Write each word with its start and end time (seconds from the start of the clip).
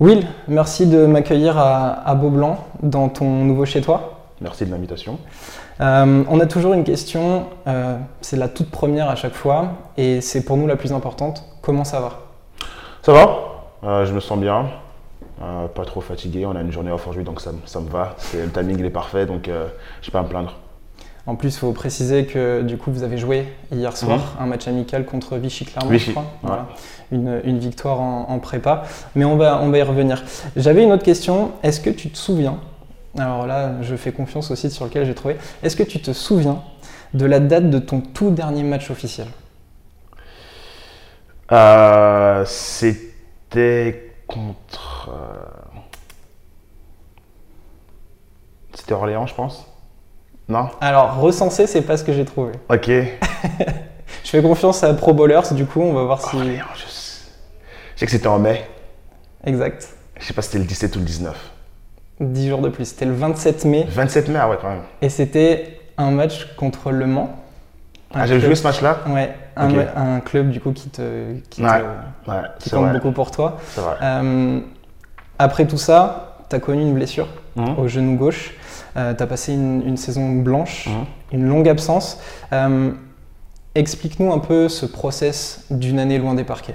Will, 0.00 0.26
merci 0.46 0.86
de 0.86 1.06
m'accueillir 1.06 1.58
à, 1.58 2.14
Beaublanc 2.14 2.58
dans 2.82 3.08
ton 3.08 3.44
nouveau 3.44 3.64
chez 3.64 3.80
toi. 3.80 4.20
Merci 4.40 4.64
de 4.64 4.70
l'invitation. 4.70 5.18
Euh, 5.80 6.22
on 6.28 6.38
a 6.38 6.46
toujours 6.46 6.74
une 6.74 6.84
question, 6.84 7.46
euh, 7.66 7.96
c'est 8.20 8.36
la 8.36 8.48
toute 8.48 8.70
première 8.70 9.08
à 9.08 9.16
chaque 9.16 9.34
fois, 9.34 9.70
et 9.96 10.20
c'est 10.20 10.44
pour 10.44 10.56
nous 10.56 10.66
la 10.66 10.76
plus 10.76 10.92
importante. 10.92 11.44
Comment 11.62 11.84
ça 11.84 12.00
va? 12.00 12.20
Ça 13.02 13.12
va, 13.12 13.57
euh, 13.84 14.06
je 14.06 14.12
me 14.12 14.20
sens 14.20 14.38
bien, 14.38 14.66
pas 15.38 15.84
trop 15.84 16.00
fatigué, 16.00 16.46
on 16.46 16.56
a 16.56 16.60
une 16.60 16.72
journée 16.72 16.90
off 16.90 17.02
aujourd'hui 17.02 17.24
donc 17.24 17.40
ça, 17.40 17.52
ça 17.64 17.80
me 17.80 17.88
va, 17.88 18.16
le 18.34 18.50
timing 18.50 18.78
il 18.80 18.84
est 18.84 18.90
parfait 18.90 19.24
donc 19.24 19.44
je 19.46 19.50
ne 20.08 20.10
pas 20.10 20.20
à 20.20 20.22
me 20.22 20.28
plaindre. 20.28 20.54
En 21.28 21.34
plus, 21.34 21.54
il 21.54 21.58
faut 21.58 21.72
préciser 21.72 22.24
que 22.24 22.62
du 22.62 22.78
coup, 22.78 22.90
vous 22.90 23.02
avez 23.02 23.18
joué 23.18 23.46
hier 23.70 23.94
soir 23.94 24.18
mhm. 24.18 24.42
un 24.42 24.46
match 24.46 24.66
amical 24.66 25.04
contre 25.04 25.36
Vichy 25.36 25.66
Clermont, 25.66 25.92
je 25.92 26.10
crois. 26.10 26.24
Une, 27.12 27.58
victoire 27.58 28.00
en, 28.00 28.38
prépa. 28.38 28.84
Mais 29.14 29.26
on 29.26 29.36
va, 29.36 29.60
on 29.60 29.68
va 29.68 29.76
y 29.76 29.82
revenir. 29.82 30.24
J'avais 30.56 30.82
une 30.82 30.90
autre 30.90 31.02
question. 31.02 31.52
Est-ce 31.62 31.82
que 31.82 31.90
tu 31.90 32.08
te 32.08 32.16
souviens 32.16 32.56
Alors 33.18 33.46
là, 33.46 33.74
je 33.82 33.94
fais 33.94 34.10
confiance 34.10 34.50
au 34.50 34.56
site 34.56 34.70
sur 34.70 34.86
lequel 34.86 35.04
j'ai 35.04 35.14
trouvé. 35.14 35.36
Est-ce 35.62 35.76
que 35.76 35.82
tu 35.82 36.00
te 36.00 36.14
souviens 36.14 36.62
de 37.12 37.26
la 37.26 37.40
date 37.40 37.68
de 37.68 37.78
ton 37.78 38.00
tout 38.00 38.30
dernier 38.30 38.62
match 38.62 38.90
officiel? 38.90 39.26
Euh, 41.52 42.46
C'était 43.50 44.12
contre. 44.26 45.08
Euh, 45.10 45.78
c'était 48.74 48.92
Orléans, 48.92 49.26
je 49.26 49.34
pense. 49.34 49.66
Non? 50.48 50.68
Alors, 50.82 51.18
recensé, 51.18 51.66
c'est 51.66 51.80
pas 51.80 51.96
ce 51.96 52.04
que 52.04 52.12
j'ai 52.12 52.26
trouvé. 52.26 52.52
Ok. 52.68 52.88
je 52.88 54.30
fais 54.30 54.42
confiance 54.42 54.84
à 54.84 54.92
Pro 54.92 55.14
Bowlers, 55.14 55.52
du 55.52 55.64
coup, 55.64 55.80
on 55.80 55.94
va 55.94 56.04
voir 56.04 56.20
si. 56.20 56.36
Oh, 56.36 56.74
je... 56.76 56.90
sais 57.96 58.04
que 58.04 58.12
c'était 58.12 58.26
en 58.26 58.38
mai. 58.38 58.68
Exact. 59.44 59.88
Je 60.18 60.26
sais 60.26 60.34
pas 60.34 60.42
si 60.42 60.48
c'était 60.48 60.58
le 60.58 60.66
17 60.66 60.96
ou 60.96 60.98
le 60.98 61.04
19. 61.06 61.52
10 62.20 62.48
jours 62.48 62.60
de 62.60 62.68
plus. 62.68 62.84
C'était 62.84 63.06
le 63.06 63.14
27 63.14 63.64
mai. 63.64 63.86
27 63.88 64.28
mai, 64.28 64.38
ah 64.42 64.48
ouais, 64.50 64.58
quand 64.60 64.68
même. 64.68 64.82
Et 65.00 65.08
c'était 65.08 65.80
un 65.96 66.10
match 66.10 66.54
contre 66.56 66.90
Le 66.90 67.06
Mans. 67.06 67.34
Ah, 68.14 68.26
j'ai 68.26 68.40
joué 68.40 68.54
ce 68.54 68.62
match-là 68.62 69.00
Ouais, 69.08 69.34
un, 69.56 70.20
club 70.20 70.50
du 70.50 70.60
coup 70.60 70.72
qui 70.72 70.88
te, 70.88 71.34
qui 71.50 71.62
ouais, 71.62 71.82
qui 72.58 72.70
compte 72.70 72.92
beaucoup 72.92 73.12
pour 73.12 73.30
toi. 73.30 73.58
Vrai. 73.76 73.96
Euh, 74.02 74.60
après 75.38 75.66
tout 75.66 75.76
ça, 75.78 76.38
tu 76.48 76.56
as 76.56 76.60
connu 76.60 76.82
une 76.82 76.94
blessure 76.94 77.28
mmh. 77.56 77.78
au 77.78 77.88
genou 77.88 78.16
gauche. 78.16 78.54
Euh, 78.98 79.14
tu 79.14 79.22
as 79.22 79.26
passé 79.26 79.52
une, 79.52 79.96
saison 79.96 80.32
blanche, 80.32 80.88
mhm. 80.88 81.04
une 81.32 81.48
longue 81.48 81.68
absence. 81.68 82.20
Euh, 82.52 82.90
explique-nous 83.74 84.32
un 84.32 84.38
peu 84.38 84.68
ce 84.68 84.86
process 84.86 85.66
d'une 85.70 85.98
année 86.00 86.18
loin 86.18 86.34
des 86.34 86.44
parquets. 86.44 86.74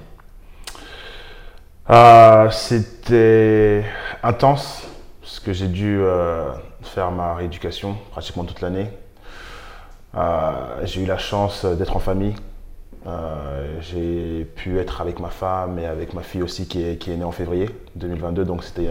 Euh, 1.90 2.50
c'était 2.50 3.84
intense, 4.24 4.88
parce 5.22 5.40
que 5.42 5.52
j'ai 5.52 5.68
dû 5.68 6.00
faire 6.82 7.12
ma 7.12 7.36
rééducation 7.36 7.98
pratiquement 8.12 8.46
toute 8.46 8.62
l'année. 8.62 8.88
J'ai 10.84 11.02
eu 11.02 11.06
la 11.06 11.18
chance 11.18 11.66
d'être 11.66 11.96
en 11.96 12.00
famille. 12.00 12.36
j'ai 13.82 14.46
pu 14.56 14.80
être 14.80 15.02
avec 15.02 15.20
ma 15.20 15.30
femme 15.30 15.80
et 15.80 15.86
avec 15.86 16.14
ma 16.14 16.22
fille 16.22 16.44
aussi 16.44 16.68
qui 16.68 16.84
est, 16.84 17.08
née 17.08 17.24
en 17.24 17.32
février 17.32 17.70
2022, 17.96 18.46
donc 18.46 18.64
c'était 18.64 18.90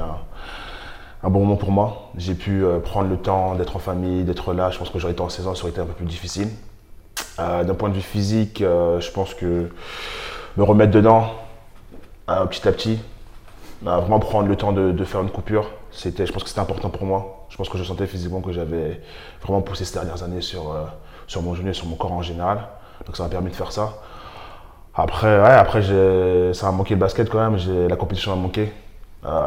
un 1.22 1.30
bon 1.30 1.40
moment 1.40 1.56
pour 1.56 1.70
moi. 1.70 2.10
J'ai 2.16 2.34
pu 2.34 2.64
euh, 2.64 2.78
prendre 2.80 3.08
le 3.08 3.16
temps 3.16 3.54
d'être 3.54 3.76
en 3.76 3.78
famille, 3.78 4.24
d'être 4.24 4.52
là. 4.52 4.70
Je 4.70 4.78
pense 4.78 4.90
que 4.90 4.98
j'aurais 4.98 5.12
été 5.12 5.22
en 5.22 5.28
saison, 5.28 5.54
ça 5.54 5.62
aurait 5.62 5.70
été 5.70 5.80
un 5.80 5.86
peu 5.86 5.92
plus 5.92 6.06
difficile. 6.06 6.48
Euh, 7.38 7.64
d'un 7.64 7.74
point 7.74 7.88
de 7.88 7.94
vue 7.94 8.00
physique, 8.00 8.60
euh, 8.60 9.00
je 9.00 9.10
pense 9.10 9.34
que 9.34 9.70
me 10.56 10.64
remettre 10.64 10.92
dedans 10.92 11.32
petit 12.48 12.66
à 12.66 12.72
petit, 12.72 12.98
vraiment 13.82 14.18
prendre 14.18 14.48
le 14.48 14.56
temps 14.56 14.72
de, 14.72 15.04
faire 15.04 15.20
une 15.20 15.28
coupure, 15.28 15.70
je 15.92 16.08
pense 16.08 16.42
que 16.44 16.48
c'était 16.48 16.60
important 16.60 16.88
pour 16.88 17.04
moi. 17.04 17.46
Je 17.50 17.58
pense 17.58 17.68
que 17.68 17.76
je 17.76 17.84
sentais 17.84 18.06
physiquement 18.06 18.40
que 18.40 18.52
j'avais 18.52 19.02
vraiment 19.42 19.60
poussé 19.60 19.84
ces 19.84 19.92
dernières 19.92 20.22
années 20.22 20.40
sur, 20.40 20.74
sur 21.32 21.42
mon 21.42 21.54
genou 21.54 21.72
sur 21.72 21.86
mon 21.86 21.96
corps 21.96 22.12
en 22.12 22.22
général. 22.22 22.58
Donc 23.06 23.16
ça 23.16 23.22
m'a 23.24 23.28
permis 23.28 23.50
de 23.50 23.56
faire 23.56 23.72
ça. 23.72 23.94
Après, 24.94 25.34
après 25.64 25.82
ça 26.52 26.68
a 26.68 26.72
manqué 26.72 26.94
le 26.94 27.00
basket 27.00 27.28
quand 27.30 27.40
même, 27.40 27.58
la 27.88 27.96
compétition 27.96 28.32
a 28.32 28.36
manqué. 28.36 28.72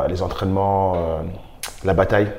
les 0.10 0.22
entraînements, 0.24 1.22
la 1.84 1.94
bataille, 1.94 2.32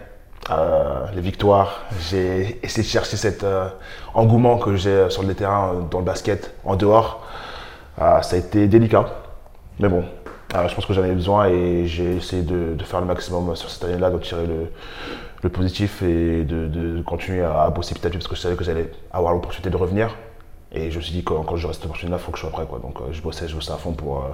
euh, 0.50 1.06
les 1.12 1.20
victoires. 1.20 1.82
J'ai 2.08 2.60
essayé 2.62 2.84
de 2.84 2.88
chercher 2.88 3.16
cet 3.16 3.42
euh, 3.42 3.68
engouement 4.14 4.58
que 4.58 4.76
j'ai 4.76 5.10
sur 5.10 5.24
le 5.24 5.34
terrain, 5.34 5.72
euh, 5.74 5.80
dans 5.90 5.98
le 5.98 6.04
basket, 6.04 6.54
en 6.64 6.76
dehors. 6.76 7.26
ça 7.98 8.20
a 8.20 8.36
été 8.36 8.68
délicat, 8.68 9.06
mais 9.80 9.88
bon, 9.88 10.04
je 10.52 10.74
pense 10.74 10.86
que 10.86 10.92
j'en 10.92 11.02
avais 11.02 11.14
besoin 11.14 11.48
et 11.48 11.86
j'ai 11.86 12.16
essayé 12.16 12.42
de, 12.42 12.76
faire 12.84 13.00
le 13.00 13.06
maximum 13.06 13.56
sur 13.56 13.70
cette 13.70 13.84
année-là, 13.84 14.10
de 14.10 14.18
tirer 14.18 14.46
le, 14.46 14.70
positif 15.48 16.02
et 16.02 16.44
de, 16.44 17.02
continuer 17.02 17.42
à, 17.42 17.70
bosser 17.70 17.94
petit 17.94 18.06
à 18.06 18.10
petit 18.10 18.18
parce 18.18 18.28
que 18.28 18.36
je 18.36 18.40
savais 18.40 18.56
que 18.56 18.64
j'allais 18.64 18.90
avoir 19.12 19.32
l'opportunité 19.32 19.70
de 19.70 19.76
revenir. 19.76 20.16
Et 20.72 20.90
je 20.90 20.96
me 20.96 21.02
suis 21.02 21.12
dit 21.12 21.24
que 21.24 21.32
quand 21.32 21.56
je 21.56 21.66
reste 21.66 21.84
opportunité-là, 21.84 22.18
il 22.20 22.24
faut 22.24 22.32
que 22.32 22.38
je 22.38 22.42
sois 22.42 22.50
prêt. 22.50 22.66
Quoi. 22.68 22.80
Donc 22.80 22.98
je 23.10 23.22
bossais, 23.22 23.48
je 23.48 23.54
bossais 23.54 23.72
à 23.72 23.76
fond 23.76 23.92
pour, 23.92 24.26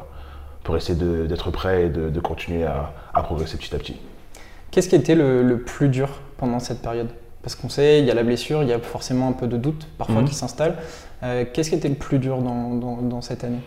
pour 0.64 0.76
essayer 0.76 0.98
d'être 0.98 1.50
prêt 1.50 1.84
et 1.84 1.88
de, 1.88 2.20
continuer 2.20 2.64
à 2.64 3.22
progresser 3.22 3.56
petit 3.56 3.74
à 3.74 3.78
petit. 3.78 3.96
Qu'est-ce 4.72 4.88
qui 4.88 4.96
était 4.96 5.14
le, 5.14 5.58
plus 5.58 5.90
dur 5.90 6.08
pendant 6.38 6.58
cette 6.58 6.80
période? 6.80 7.10
Parce 7.42 7.54
qu'on 7.54 7.68
sait, 7.68 8.00
il 8.00 8.06
y 8.06 8.10
a 8.10 8.14
la 8.14 8.22
blessure, 8.22 8.62
il 8.62 8.70
y 8.70 8.72
a 8.72 8.78
forcément 8.78 9.28
un 9.28 9.32
peu 9.32 9.46
de 9.46 9.58
doute 9.58 9.86
parfois 9.98 10.22
mhm. 10.22 10.28
qui 10.28 10.34
s'installe. 10.34 10.76
Euh, 11.22 11.44
qu'est-ce 11.52 11.68
qui 11.68 11.76
était 11.76 11.90
le 11.90 11.94
plus 11.94 12.18
dur 12.18 12.38
dans, 12.38 13.20
cette 13.20 13.44
année? 13.44 13.60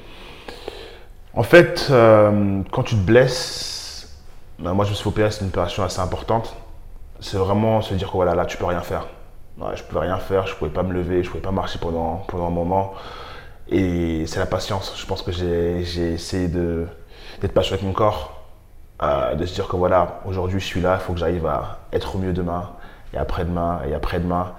En 1.36 1.44
fait, 1.44 1.90
euh, 1.92 2.62
quand 2.72 2.82
tu 2.82 2.96
te 2.96 3.02
blesses, 3.02 4.18
ben, 4.58 4.74
moi 4.74 4.84
je 4.84 4.90
me 4.90 4.96
suis 4.96 5.08
opéré, 5.08 5.30
c'est 5.30 5.42
une 5.42 5.50
opération 5.50 5.84
assez 5.84 6.00
importante. 6.00 6.56
C'est 7.20 7.38
vraiment 7.38 7.82
se 7.82 7.94
dire 7.94 8.08
que 8.08 8.14
voilà, 8.16 8.36
là 8.36 8.46
tu 8.46 8.58
peux 8.58 8.66
rien 8.66 8.82
faire. 8.82 9.08
je 9.76 9.84
pouvais 9.84 10.02
rien 10.02 10.18
faire, 10.18 10.48
je 10.48 10.56
pouvais 10.56 10.72
pas 10.72 10.84
me 10.84 10.94
lever, 10.94 11.24
je 11.24 11.30
pouvais 11.30 11.42
pas 11.42 11.52
marcher 11.52 11.80
pendant, 11.80 12.18
pendant 12.28 12.48
un 12.48 12.52
moment. 12.52 12.94
Et 13.70 14.26
c'est 14.28 14.40
la 14.40 14.46
patience. 14.46 14.94
Je 14.98 15.06
pense 15.06 15.22
que 15.22 15.32
j'ai 15.32 16.14
essayé 16.14 16.48
d'être 16.48 17.54
patient 17.54 17.74
avec 17.74 17.86
mon 17.86 17.94
corps 17.94 18.36
euh, 19.04 19.36
de 19.36 19.46
se 19.46 19.54
dire 19.54 19.68
que 19.68 19.76
voilà, 19.76 20.22
aujourd'hui 20.26 20.60
je 20.60 20.66
suis 20.66 20.82
là, 20.82 20.96
il 20.96 21.04
faut 21.04 21.14
que 21.14 21.20
j'arrive 21.20 21.46
à 21.48 21.80
être 21.92 22.16
au 22.16 22.20
mieux 22.20 22.32
demain, 22.32 22.70
et 23.14 23.18
après-demain, 23.18 23.82
et 23.88 23.94
après-demain, 23.94 24.54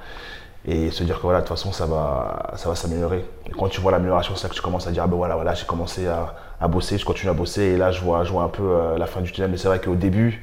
et 0.66 0.91
se 0.91 1.04
dire 1.04 1.16
que 1.16 1.22
voilà, 1.22 1.41
de 1.41 1.47
toute 1.47 1.56
façon 1.56 1.71
ça 1.72 1.87
va, 1.87 2.53
ça 2.56 2.69
va 2.69 2.75
s'améliorer. 2.75 3.25
Et 3.47 3.50
quand 3.50 3.69
tu 3.69 3.81
vois 3.81 3.93
l'amélioration, 3.93 4.34
c'est 4.34 4.44
là 4.44 4.49
que 4.49 4.54
tu 4.54 4.60
commences 4.60 4.88
à 4.88 4.91
dire, 4.91 5.04
ah 5.04 5.06
ben 5.06 5.16
voilà, 5.16 5.37
voilà 5.37 5.54
j'ai 5.54 5.65
commencé 5.65 6.09
à, 6.09 6.34
à, 6.60 6.66
bosser, 6.66 6.99
je 6.99 7.04
continue 7.04 7.31
à 7.31 7.34
bosser, 7.34 7.62
et 7.62 7.77
là 7.77 7.93
je 7.93 8.03
vois, 8.03 8.25
je 8.25 8.32
vois 8.32 8.43
un 8.43 8.49
peu 8.49 8.65
euh, 8.65 8.99
la 8.99 9.06
fin 9.06 9.21
du 9.21 9.31
tunnel. 9.31 9.50
Mais 9.50 9.59
c'est 9.59 9.69
vrai 9.69 9.78
qu'au 9.78 9.94
début, 9.94 10.43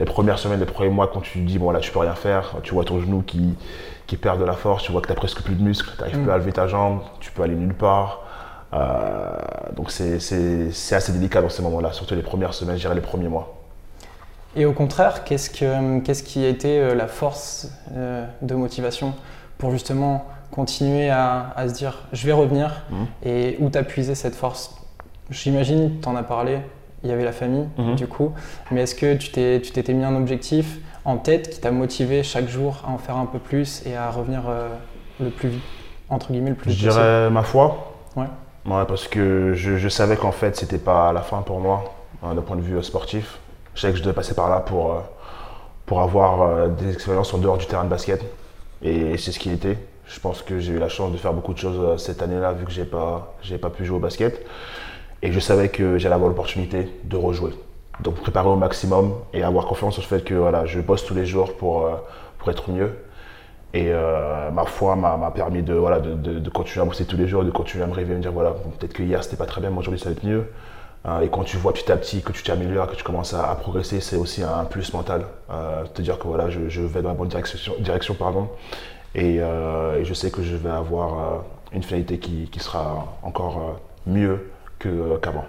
les 0.00 0.06
premières 0.06 0.38
semaines, 0.38 0.58
les 0.58 0.66
premiers 0.66 0.88
mois, 0.88 1.10
quand 1.12 1.20
tu 1.20 1.40
te 1.40 1.44
dis, 1.44 1.58
bon 1.58 1.70
là 1.70 1.80
tu 1.80 1.90
peux 1.92 1.98
rien 1.98 2.14
faire, 2.14 2.56
tu 2.62 2.72
vois 2.72 2.84
ton 2.84 2.98
genou 2.98 3.22
qui, 3.22 3.54
qui 4.06 4.16
perd 4.16 4.40
de 4.40 4.44
la 4.44 4.54
force, 4.54 4.84
tu 4.84 4.92
vois 4.92 5.02
que 5.02 5.06
tu 5.06 5.12
n'as 5.12 5.18
presque 5.18 5.42
plus 5.42 5.54
de 5.54 5.62
muscles, 5.62 5.90
tu 5.94 6.00
n'arrives 6.00 6.22
plus 6.22 6.30
à 6.30 6.36
mm. 6.36 6.40
lever 6.40 6.52
ta 6.52 6.66
jambe, 6.66 7.00
tu 7.20 7.30
peux 7.30 7.42
aller 7.42 7.54
nulle 7.54 7.74
part. 7.74 8.22
Euh, 8.72 9.32
donc 9.76 9.90
c'est 9.90 10.16
assez 10.16 11.12
délicat 11.12 11.42
dans 11.42 11.50
ces 11.50 11.62
moments-là, 11.62 11.92
surtout 11.92 12.14
les 12.14 12.22
premières 12.22 12.54
semaines, 12.54 12.76
je 12.76 12.82
dirais 12.82 12.94
les 12.94 13.02
premiers 13.02 13.28
mois. 13.28 13.54
Et 14.56 14.64
au 14.64 14.72
contraire, 14.72 15.24
qu'est-ce, 15.24 15.50
que, 15.50 16.00
qu'est-ce 16.00 16.22
qui 16.22 16.42
a 16.44 16.48
été 16.48 16.80
euh, 16.80 16.94
la 16.94 17.06
force 17.06 17.70
de 18.40 18.54
motivation 18.54 19.14
pour 19.58 19.70
justement 19.70 20.26
continuer 20.50 21.10
à, 21.10 21.52
à, 21.56 21.68
se 21.68 21.74
dire 21.74 22.06
je 22.12 22.26
vais 22.26 22.32
revenir 22.32 22.82
mhm. 22.90 23.06
et 23.24 23.56
où 23.60 23.68
t'appuiser 23.68 24.14
cette 24.14 24.34
force 24.34 24.74
J'imagine, 25.30 26.00
tu 26.00 26.08
en 26.08 26.16
as 26.16 26.22
parlé, 26.22 26.60
il 27.02 27.10
y 27.10 27.12
avait 27.12 27.24
la 27.24 27.32
famille 27.32 27.68
mhm. 27.76 27.96
du 27.96 28.06
coup, 28.06 28.32
mais 28.70 28.82
est-ce 28.82 28.94
que 28.94 29.14
tu, 29.14 29.30
t'étais 29.30 29.92
mis 29.92 30.04
un 30.04 30.16
objectif 30.16 30.78
en 31.04 31.18
tête 31.18 31.50
qui 31.50 31.60
t'a 31.60 31.70
motivé 31.70 32.22
chaque 32.22 32.48
jour 32.48 32.82
à 32.86 32.90
en 32.90 32.96
faire 32.96 33.16
un 33.16 33.26
peu 33.26 33.38
plus 33.38 33.82
et 33.84 33.94
à 33.94 34.10
revenir 34.10 34.44
le 35.20 35.28
plus 35.28 35.50
vite, 35.50 35.62
entre 36.08 36.32
guillemets, 36.32 36.50
le 36.50 36.56
plus 36.56 36.70
vite 36.70 36.80
Je 36.80 36.88
dirais 36.88 37.28
ma 37.28 37.42
foi. 37.42 37.92
Ouais. 38.16 38.24
Ouais, 38.68 38.84
parce 38.86 39.08
que 39.08 39.54
je, 39.54 39.88
savais 39.88 40.16
qu'en 40.16 40.32
fait, 40.32 40.56
c'était 40.56 40.78
pas 40.78 41.12
la 41.12 41.22
fin 41.22 41.40
pour 41.40 41.60
moi, 41.60 41.84
hein, 42.22 42.34
d'un 42.34 42.42
point 42.42 42.56
de 42.56 42.60
vue 42.60 42.76
euh, 42.76 42.82
sportif. 42.82 43.38
Je 43.74 43.80
savais 43.80 43.92
que 43.92 43.98
je 43.98 44.02
devais 44.02 44.14
passer 44.14 44.34
par 44.34 44.50
là 44.50 44.60
pour, 44.60 44.92
euh, 44.92 44.98
pour 45.86 46.02
avoir 46.02 46.42
euh, 46.42 46.68
des 46.68 46.92
expériences 46.92 47.32
en 47.32 47.38
dehors 47.38 47.56
du 47.56 47.66
terrain 47.66 47.84
de 47.84 47.88
basket. 47.88 48.22
Et 48.82 49.16
c'est 49.16 49.32
ce 49.32 49.38
qui 49.38 49.50
était. 49.50 49.76
Je 50.06 50.20
pense 50.20 50.42
que 50.42 50.58
j'ai 50.58 50.72
eu 50.72 50.78
la 50.78 50.88
chance 50.88 51.12
de 51.12 51.16
faire 51.16 51.32
beaucoup 51.32 51.52
de 51.52 51.58
choses 51.58 52.02
cette 52.02 52.22
année-là, 52.22 52.52
vu 52.52 52.64
que 52.64 52.70
j'ai 52.70 52.84
pas, 52.84 53.36
pas 53.60 53.70
pu 53.70 53.84
jouer 53.84 53.96
au 53.96 54.00
basket. 54.00 54.44
Et 55.22 55.32
je 55.32 55.40
savais 55.40 55.68
que 55.68 55.98
j'allais 55.98 56.14
avoir 56.14 56.30
l'opportunité 56.30 56.88
de 57.04 57.16
rejouer. 57.16 57.52
Donc 58.00 58.14
préparer 58.14 58.48
au 58.48 58.56
maximum 58.56 59.14
et 59.34 59.42
avoir 59.42 59.66
confiance 59.66 59.94
sur 59.94 60.02
le 60.02 60.08
fait 60.08 60.24
que 60.24 60.34
voilà, 60.34 60.64
je 60.66 60.80
bosse 60.80 61.04
tous 61.04 61.14
les 61.14 61.26
jours 61.26 61.56
pour, 61.56 61.90
pour 62.38 62.50
être 62.50 62.70
mieux 62.70 62.92
et 63.74 63.88
euh, 63.92 64.50
ma 64.50 64.64
foi 64.64 64.96
m'a 64.96 65.30
permis 65.30 65.62
de, 65.62 65.74
voilà, 65.74 66.00
de, 66.00 66.14
de, 66.14 66.50
continuer 66.50 66.82
à 66.82 66.88
bosser 66.88 67.04
tous 67.04 67.18
les 67.18 67.28
jours, 67.28 67.44
de 67.44 67.50
continuer 67.50 67.84
à 67.84 67.86
me 67.86 67.98
et 67.98 68.04
me 68.04 68.18
dire 68.18 68.32
voilà, 68.32 68.52
peut-être 68.52 68.94
que 68.94 69.02
hier 69.02 69.22
c'était 69.22 69.36
pas 69.36 69.44
très 69.44 69.60
bien, 69.60 69.70
mais 69.70 69.78
aujourd'hui 69.78 70.00
ça 70.00 70.06
va 70.06 70.12
être 70.12 70.24
mieux. 70.24 70.46
Euh, 71.06 71.20
et 71.20 71.28
quand 71.28 71.44
tu 71.44 71.56
vois 71.56 71.72
petit 71.72 71.90
à 71.90 71.96
petit 71.96 72.22
que 72.22 72.32
tu 72.32 72.42
t'améliores, 72.42 72.90
que 72.90 72.96
tu 72.96 73.04
commences 73.04 73.34
à, 73.34 73.54
progresser, 73.54 74.00
c'est 74.00 74.16
aussi 74.16 74.42
un 74.42 74.64
plus 74.64 74.92
mental. 74.92 75.24
Euh, 75.50 75.84
te 75.84 76.02
dire 76.02 76.18
que 76.18 76.26
voilà, 76.26 76.50
je, 76.50 76.80
vais 76.80 77.02
dans 77.02 77.10
la 77.10 77.14
bonne 77.14 77.28
direction, 77.28 77.74
direction 77.80 78.14
pardon, 78.14 78.48
et, 79.14 79.40
je 80.02 80.14
sais 80.14 80.30
que 80.30 80.42
je 80.42 80.56
vais 80.56 80.70
avoir 80.70 81.44
une 81.72 81.82
finalité 81.82 82.18
qui, 82.18 82.48
sera 82.58 83.18
encore 83.22 83.80
mieux 84.06 84.50
qu'avant. 84.78 85.44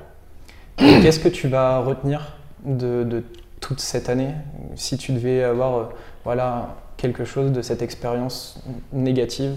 Qu'est-ce 0.77 1.19
que 1.19 1.29
tu 1.29 1.47
vas 1.47 1.79
retenir 1.79 2.37
de, 2.63 3.23
toute 3.59 3.79
cette 3.79 4.09
année? 4.09 4.33
Si 4.75 4.97
tu 4.97 5.11
devais 5.11 5.43
avoir 5.43 5.89
voilà, 6.23 6.75
quelque 6.97 7.25
chose 7.25 7.51
de 7.51 7.61
cette 7.61 7.81
expérience 7.81 8.63
négative 8.93 9.55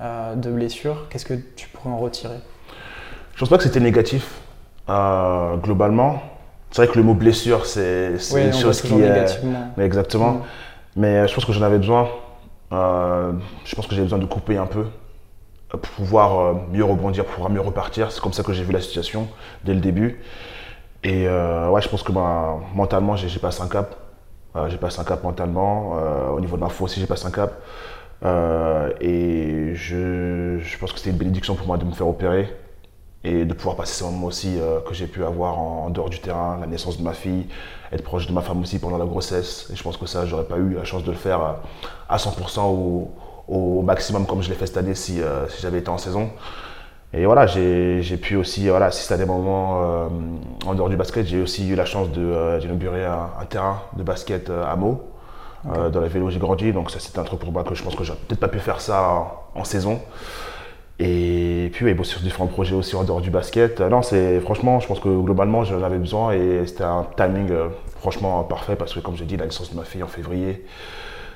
de 0.00 0.50
blessure, 0.50 1.06
qu'est-ce 1.08 1.24
que 1.24 1.34
tu 1.56 1.68
pourrais 1.68 1.90
en 1.90 1.98
retirer? 1.98 2.38
Je 3.34 3.40
pense 3.40 3.48
pas 3.48 3.56
que 3.56 3.64
c'était 3.64 3.80
négatif. 3.80 4.40
Euh, 4.88 5.56
globalement, 5.56 6.22
c'est 6.70 6.82
vrai 6.82 6.92
que 6.92 6.98
le 6.98 7.04
mot 7.04 7.14
blessure, 7.14 7.66
c'est 7.66 8.12
une 8.34 8.52
chose 8.52 8.80
qui 8.80 8.94
est. 9.00 9.40
Mais 9.76 9.84
exactement. 9.84 10.32
Mm. 10.32 10.42
Mais 10.96 11.16
euh, 11.16 11.26
je 11.26 11.34
pense 11.34 11.44
que 11.44 11.52
j'en 11.52 11.62
avais 11.62 11.78
besoin. 11.78 12.08
Euh, 12.72 13.32
je 13.64 13.74
pense 13.74 13.86
que 13.86 13.94
j'ai 13.94 14.02
besoin 14.02 14.18
de 14.18 14.26
couper 14.26 14.56
un 14.56 14.66
peu 14.66 14.86
pour 15.70 15.80
pouvoir 15.80 16.54
mieux 16.72 16.84
rebondir, 16.84 17.24
pour 17.24 17.34
pouvoir 17.34 17.50
mieux 17.50 17.60
repartir. 17.60 18.10
C'est 18.10 18.20
comme 18.20 18.32
ça 18.32 18.42
que 18.42 18.52
j'ai 18.52 18.64
vu 18.64 18.72
la 18.72 18.80
situation 18.80 19.28
dès 19.64 19.74
le 19.74 19.80
début. 19.80 20.20
Et 21.04 21.28
ouais, 21.28 21.82
je 21.82 21.88
pense 21.88 22.02
que 22.02 22.12
bah, 22.12 22.56
mentalement, 22.74 23.16
j'ai 23.16 23.38
passé 23.38 23.62
un 23.62 23.68
cap. 23.68 23.94
j'ai 24.68 24.78
passé 24.78 25.00
un 25.00 25.04
cap 25.04 25.22
mentalement. 25.22 25.92
au 26.34 26.40
niveau 26.40 26.56
de 26.56 26.62
ma 26.62 26.70
foi 26.70 26.86
aussi, 26.86 27.00
j'ai 27.00 27.06
passé 27.06 27.26
un 27.26 27.30
cap. 27.30 27.52
et 29.00 29.72
je, 29.74 30.58
je 30.58 30.78
pense 30.78 30.92
que 30.92 30.98
c'était 30.98 31.10
une 31.10 31.18
bénédiction 31.18 31.54
pour 31.54 31.66
moi 31.66 31.76
de 31.76 31.84
me 31.84 31.92
faire 31.92 32.08
opérer 32.08 32.48
et 33.24 33.44
de 33.44 33.52
pouvoir 33.52 33.76
passer 33.76 33.94
ces 33.94 34.04
moments 34.04 34.26
aussi 34.28 34.58
euh, 34.58 34.80
que 34.80 34.94
j'ai 34.94 35.06
pu 35.06 35.24
avoir 35.24 35.58
en, 35.58 35.90
dehors 35.90 36.08
du 36.08 36.20
terrain, 36.20 36.58
la 36.60 36.66
naissance 36.66 36.98
de 36.98 37.02
ma 37.02 37.14
fille, 37.14 37.46
être 37.92 38.04
proche 38.04 38.26
de 38.26 38.32
ma 38.32 38.42
femme 38.42 38.60
aussi 38.60 38.78
pendant 38.78 38.98
la 38.98 39.06
grossesse. 39.06 39.68
Et 39.72 39.76
je 39.76 39.82
pense 39.82 39.96
que 39.96 40.06
ça, 40.06 40.24
j'aurais 40.26 40.44
pas 40.44 40.56
eu 40.56 40.74
la 40.74 40.84
chance 40.84 41.02
de 41.02 41.10
le 41.10 41.16
faire 41.16 41.42
euh, 41.42 41.52
à 42.08 42.16
100% 42.16 42.60
ou 42.72 43.10
au, 43.48 43.82
maximum 43.82 44.26
comme 44.26 44.42
je 44.42 44.48
l'ai 44.48 44.54
fait 44.54 44.66
cette 44.66 44.76
année 44.76 44.94
si, 44.94 45.20
euh, 45.20 45.48
si 45.48 45.62
j'avais 45.62 45.78
été 45.78 45.88
en 45.88 45.98
saison. 45.98 46.30
Et 47.12 47.24
voilà, 47.24 47.46
j'ai 47.46 48.18
pu 48.20 48.36
aussi 48.36 48.68
voilà, 48.68 48.86
assister 48.86 49.14
à 49.14 49.16
des 49.16 49.24
moments 49.24 50.10
en 50.66 50.74
dehors 50.74 50.90
du 50.90 50.96
basket. 50.96 51.26
J'ai 51.26 51.40
aussi 51.40 51.66
eu 51.66 51.74
la 51.74 51.86
chance 51.86 52.10
d'inaugurer 52.10 53.06
un, 53.06 53.30
un, 53.40 53.44
terrain 53.46 53.80
de 53.96 54.02
basket 54.02 54.50
à 54.50 54.76
Meaux. 54.76 55.00
dans 55.64 56.00
la 56.02 56.08
vélo 56.08 56.26
où 56.26 56.30
j'ai 56.30 56.38
grandi, 56.38 56.70
donc 56.70 56.90
ça 56.90 57.00
c'était 57.00 57.18
un 57.18 57.24
truc 57.24 57.40
pour 57.40 57.50
moi 57.50 57.64
que 57.64 57.74
je 57.74 57.82
pense 57.82 57.94
que 57.96 58.04
j'aurais 58.04 58.18
peut-être 58.28 58.40
pas 58.40 58.48
pu 58.48 58.58
faire 58.58 58.82
ça 58.82 59.24
en 59.54 59.64
saison. 59.64 60.02
Et 61.00 61.70
puis, 61.72 61.84
oui, 61.84 62.04
sur 62.04 62.20
différents 62.20 62.48
projets 62.48 62.74
aussi 62.74 62.96
en 62.96 63.04
dehors 63.04 63.20
du 63.20 63.30
basket. 63.30 63.80
Non, 63.80 64.02
c'est 64.02 64.40
franchement, 64.40 64.80
je 64.80 64.88
pense 64.88 64.98
que 64.98 65.08
globalement, 65.08 65.62
j'en 65.62 65.82
avais 65.82 65.98
besoin 65.98 66.32
et 66.32 66.66
c'était 66.66 66.84
un 66.84 67.06
timing 67.16 67.50
euh, 67.50 67.68
franchement 68.00 68.42
parfait 68.42 68.74
parce 68.74 68.94
que, 68.94 69.00
comme 69.00 69.16
j'ai 69.16 69.24
dit, 69.24 69.36
la 69.36 69.44
naissance 69.44 69.70
de 69.70 69.76
ma 69.76 69.84
fille 69.84 70.02
en 70.02 70.08
février 70.08 70.64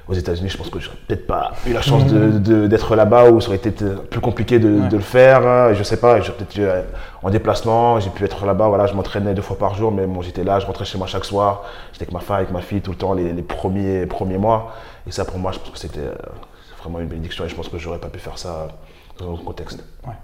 aux 0.09 0.15
États-Unis, 0.15 0.49
je 0.49 0.59
pense 0.59 0.69
que 0.69 0.81
j'aurais 0.81 0.97
peut-être 1.07 1.29
pas 1.29 1.53
eu 1.65 1.73
la 1.73 1.81
chance 1.81 2.05
d'être 2.07 2.97
là-bas 2.97 3.31
ou 3.31 3.41
ça 3.41 3.49
aurait 3.49 3.57
été 3.57 3.71
plus 3.71 4.21
compliqué 4.21 4.59
de, 4.59 4.91
le 4.91 4.99
faire. 4.99 5.73
Je 5.75 5.83
sais 5.85 5.97
pas, 5.97 6.21
j'ai 6.21 6.33
peut-être 6.33 6.59
euh, 6.59 6.83
en 7.23 7.31
déplacement, 7.31 8.01
j'ai 8.01 8.11
pu 8.11 8.25
être 8.25 8.45
là-bas. 8.45 8.67
Voilà, 8.67 8.87
je 8.87 8.95
m'entraînais 8.95 9.33
deux 9.33 9.43
fois 9.43 9.57
par 9.57 9.77
jour, 9.77 9.93
mais 9.93 10.07
bon, 10.07 10.23
j'étais 10.23 10.43
là, 10.43 10.59
je 10.59 10.67
rentrais 10.67 10.85
chez 10.85 10.99
moi 10.99 11.07
chaque 11.07 11.25
soir. 11.25 11.63
J'étais 11.93 12.03
avec 12.03 12.15
ma 12.15 12.21
femme, 12.21 12.39
avec 12.39 12.51
ma 12.51 12.63
fille 12.63 12.81
tout 12.81 12.91
le 12.91 12.97
temps, 12.97 13.15
les, 13.15 13.33
premiers, 13.43 14.07
premiers 14.07 14.39
mois. 14.39 14.75
Et 15.07 15.13
ça, 15.13 15.25
pour 15.25 15.39
moi, 15.39 15.53
je 15.53 15.61
pense 15.61 15.71
que 15.71 15.79
c'était 15.79 16.01
euh, 16.01 16.15
vraiment 16.81 16.99
une 16.99 17.07
bénédiction 17.07 17.45
et 17.45 17.49
je 17.49 17.55
pense 17.55 17.69
que 17.69 17.79
j'aurais 17.79 17.99
pas 17.99 18.09
pu 18.09 18.19
faire 18.19 18.39
ça 18.39 18.67
dans 19.19 19.37
contexte. 19.37 19.85
Ouais. 20.07 20.15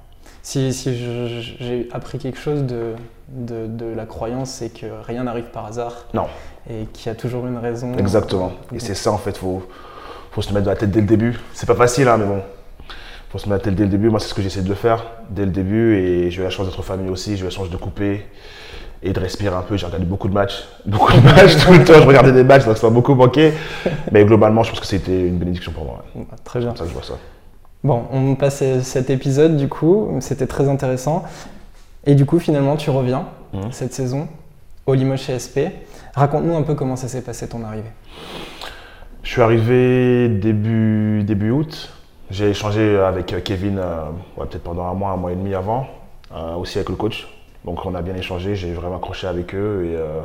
Si, 0.43 0.73
si 0.73 0.97
j'ai 0.97 1.89
appris 1.93 2.19
quelque 2.19 2.39
chose 2.39 2.65
de, 2.65 2.95
de, 3.29 3.67
de 3.67 3.87
la 3.95 4.07
croyance, 4.07 4.51
c'est 4.51 4.71
que 4.71 4.87
rien 5.07 5.25
n'arrive 5.25 5.47
par 5.47 5.67
hasard. 5.67 6.07
Non. 6.15 6.27
Et 6.71 6.87
qu'il 6.87 7.07
y 7.07 7.11
a 7.11 7.15
toujours 7.15 7.47
une 7.47 7.59
raison. 7.59 7.95
Exactement. 7.99 8.53
Et 8.73 8.79
c'est 8.79 8.95
ça, 8.95 9.13
en 9.13 9.19
fait, 9.19 9.31
il 9.31 9.39
faut, 9.39 9.63
faut 10.31 10.43
se 10.43 10.53
mettre 10.53 10.65
dans 10.65 10.71
la 10.71 10.77
tête 10.77 10.91
dès 10.91 11.01
le 11.01 11.07
début. 11.07 11.39
C'est 11.53 11.67
pas 11.67 11.75
facile, 11.75 12.09
hein, 12.09 12.17
mais 12.19 12.27
bon. 12.27 12.41
Il 12.89 13.33
faut 13.33 13.39
se 13.39 13.49
mettre 13.49 13.65
dans 13.65 13.71
la 13.71 13.71
tête 13.71 13.75
dès 13.75 13.85
le 13.85 13.91
début. 13.91 14.09
Moi, 14.09 14.21
c'est 14.21 14.29
ce 14.29 14.35
que 14.35 14.41
j'essaie 14.43 14.63
de 14.63 14.75
faire 14.75 15.05
dès 15.29 15.45
le 15.45 15.51
début. 15.51 15.97
Et 15.97 16.31
j'ai 16.31 16.41
eu 16.41 16.45
la 16.45 16.51
chance 16.51 16.67
d'être 16.67 16.83
famille 16.83 17.11
aussi. 17.11 17.37
J'ai 17.37 17.43
eu 17.43 17.45
la 17.45 17.51
chance 17.51 17.69
de 17.69 17.77
couper 17.77 18.25
et 19.03 19.13
de 19.13 19.21
respirer 19.21 19.55
un 19.55 19.63
peu. 19.63 19.77
J'ai 19.77 19.87
regardé 19.87 20.07
beaucoup 20.07 20.29
de 20.29 20.35
matchs. 20.35 20.65
Beaucoup 20.87 21.13
de 21.13 21.21
matchs 21.21 21.57
tout 21.65 21.73
le 21.73 21.85
temps. 21.85 21.95
Je 21.95 22.07
regardais 22.07 22.33
des 22.33 22.45
matchs, 22.45 22.65
donc 22.65 22.79
ça 22.79 22.87
m'a 22.87 22.95
beaucoup 22.95 23.15
manqué. 23.15 23.53
Mais 24.13 24.25
globalement, 24.25 24.63
je 24.63 24.71
pense 24.71 24.81
que 24.81 24.87
c'était 24.87 25.27
une 25.27 25.37
bénédiction 25.39 25.73
pour 25.73 25.85
moi. 25.85 26.05
Très 26.45 26.61
bien. 26.61 26.75
ça 26.75 26.85
je 26.87 26.93
vois 26.93 27.03
ça. 27.03 27.15
Bon, 27.85 28.05
on 28.13 28.35
passe 28.35 28.63
cet 28.83 29.09
épisode 29.09 29.57
du 29.57 29.69
coup, 29.69 30.17
c'était 30.21 30.47
très 30.47 30.69
intéressant. 30.69 31.25
Et 32.07 32.15
du 32.15 32.27
coup, 32.27 32.39
finalement, 32.39 32.77
tu 32.77 32.91
reviens 32.91 33.27
mmh. 33.53 33.59
cette 33.71 33.93
saison 33.93 34.29
au 34.87 34.95
Limoges 34.95 35.31
SP. 35.31 35.71
Raconte-nous 36.15 36.57
un 36.57 36.63
peu 36.63 36.75
comment 36.75 36.97
ça 36.97 37.07
s'est 37.07 37.23
passé 37.23 37.49
ton 37.49 37.63
arrivée. 37.63 37.91
Je 39.23 39.31
suis 39.31 39.43
arrivé 39.43 40.29
début, 40.29 41.23
début 41.23 41.51
août. 41.51 41.93
J'ai 42.31 42.51
échangé 42.51 42.99
avec 42.99 43.27
Kevin 43.45 43.79
euh, 43.79 44.05
peut-être 44.37 44.63
pendant 44.63 44.87
un 44.87 44.95
mois, 44.95 45.11
un 45.11 45.17
mois 45.17 45.33
et 45.33 45.37
demi 45.37 45.55
avant, 45.55 45.87
euh, 46.35 46.55
aussi 46.55 46.79
avec 46.79 46.89
le 46.89 46.97
coach. 46.97 47.29
Donc 47.65 47.85
on 47.87 47.95
a 47.95 48.03
bien 48.03 48.15
échangé, 48.15 48.55
j'ai 48.55 48.73
vraiment 48.73 48.97
accroché 48.97 49.27
avec 49.27 49.55
eux 49.55 49.85
et 49.87 49.97
euh, 49.97 50.21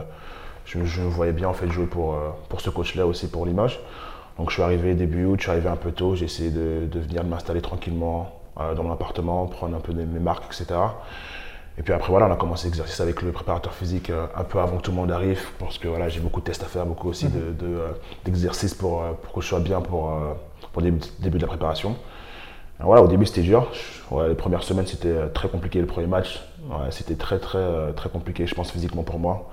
je, 0.66 0.84
je, 0.86 1.02
voyais 1.02 1.34
bien 1.34 1.50
en 1.50 1.54
fait 1.54 1.70
jouer 1.70 1.86
pour, 1.86 2.18
pour 2.50 2.62
ce 2.62 2.70
coach-là 2.70 3.06
aussi 3.06 3.28
pour 3.28 3.46
Limoges. 3.46 3.80
Donc 4.38 4.50
je 4.50 4.56
suis 4.56 4.64
arrivé 4.64 4.96
début 4.96 5.26
août, 5.26 5.36
je 5.38 5.44
suis 5.44 5.52
arrivé 5.52 5.70
un 5.70 5.76
peu 5.76 5.92
tôt, 5.92 6.16
j'ai 6.16 6.26
essayé 6.26 6.50
de, 6.50 6.88
de, 6.92 7.00
venir 7.00 7.24
m'installer 7.24 7.62
tranquillement 7.62 8.40
euh, 8.60 8.74
dans 8.74 8.84
mon 8.84 8.92
appartement, 8.92 9.46
prendre 9.46 9.76
un 9.76 9.80
peu 9.80 9.94
mes 9.94 10.06
marques, 10.20 10.46
etc. 10.46 10.80
Et 11.78 11.82
puis 11.82 11.94
après, 11.94 12.10
voilà, 12.10 12.28
on 12.28 12.32
a 12.32 12.36
commencé 12.36 12.68
l'exercice 12.68 13.00
avec 13.00 13.22
le 13.22 13.32
préparateur 13.32 13.74
physique 13.74 14.10
euh, 14.10 14.26
un 14.36 14.44
peu 14.44 14.60
avant 14.60 14.78
que 14.78 14.84
tout 14.84 14.92
le 14.92 14.98
monde 14.98 15.12
arrive, 15.12 15.42
parce 15.60 15.78
que 15.78 15.88
voilà, 15.88 16.10
j'ai 16.10 16.20
beaucoup 16.20 16.40
de 16.40 16.46
tests 16.46 16.64
à 16.64 16.68
faire, 16.68 16.86
beaucoup 16.86 17.10
aussi 17.10 17.26
mhm. 17.26 17.58
euh, 17.64 17.92
d'exercices 18.26 18.76
de, 18.76 18.80
pour, 18.80 19.04
pour, 19.22 19.34
que 19.34 19.42
je 19.42 19.48
sois 19.48 19.60
bien 19.60 19.82
pour, 19.82 20.20
pour 20.72 20.82
le 20.82 20.92
début, 21.20 21.38
de 21.38 21.42
la 21.42 21.48
préparation. 21.48 21.96
voilà, 22.80 23.04
au 23.04 23.08
début 23.08 23.28
c'était 23.28 23.42
dur. 23.42 23.72
les 24.28 24.36
premières 24.36 24.64
semaines 24.64 24.88
c'était 24.88 25.28
très 25.30 25.48
compliqué, 25.48 25.80
le 25.80 25.88
premier 25.88 26.08
match, 26.08 26.44
c'était 26.90 27.16
très 27.16 27.40
très 27.40 27.94
très 27.96 28.10
compliqué, 28.10 28.48
je 28.48 28.56
pense 28.56 28.72
physiquement 28.72 29.04
pour 29.04 29.20
moi. 29.20 29.50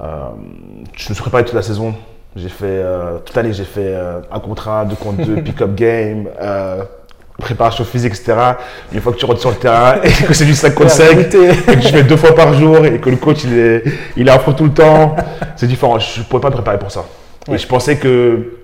je 0.00 0.04
me 0.04 1.14
suis 1.14 1.14
préparé 1.14 1.44
toute 1.44 1.54
la 1.54 1.62
saison 1.62 1.94
j'ai 2.36 2.50
fait, 2.50 2.66
euh, 2.66 3.18
toute 3.24 3.34
l'année, 3.34 3.54
j'ai 3.54 3.64
fait 3.64 3.94
euh, 3.94 4.20
un 4.30 4.40
contrat, 4.40 4.84
deux 4.84 4.94
contre 4.94 5.24
deux, 5.24 5.36
pick-up 5.42 5.74
game, 5.74 6.28
euh, 6.40 6.82
préparation 7.38 7.82
physique, 7.84 8.12
etc. 8.12 8.34
Une 8.92 9.00
fois 9.00 9.12
que 9.12 9.16
tu 9.18 9.24
rentres 9.24 9.40
sur 9.40 9.50
le 9.50 9.56
terrain 9.56 9.96
et 10.04 10.10
que 10.10 10.34
c'est 10.34 10.44
du 10.44 10.54
5 10.54 10.74
contre 10.74 10.90
5, 10.90 11.18
et 11.18 11.28
que 11.28 11.80
tu 11.80 11.88
fais 11.88 12.02
deux 12.02 12.16
fois 12.16 12.34
par 12.34 12.52
jour 12.52 12.84
et 12.84 12.98
que 12.98 13.08
le 13.08 13.16
coach 13.16 13.44
il 13.44 13.58
est, 13.58 13.84
il 14.16 14.28
est 14.28 14.30
à 14.30 14.38
fond 14.38 14.52
tout 14.52 14.64
le 14.64 14.72
temps, 14.72 15.16
c'est 15.56 15.66
différent. 15.66 15.98
Je 15.98 16.20
ne 16.20 16.24
pourrais 16.24 16.42
pas 16.42 16.48
me 16.48 16.54
préparer 16.54 16.78
pour 16.78 16.90
ça. 16.90 17.04
Et 17.50 17.56
je 17.56 17.66
pensais 17.66 17.96
que 17.96 18.58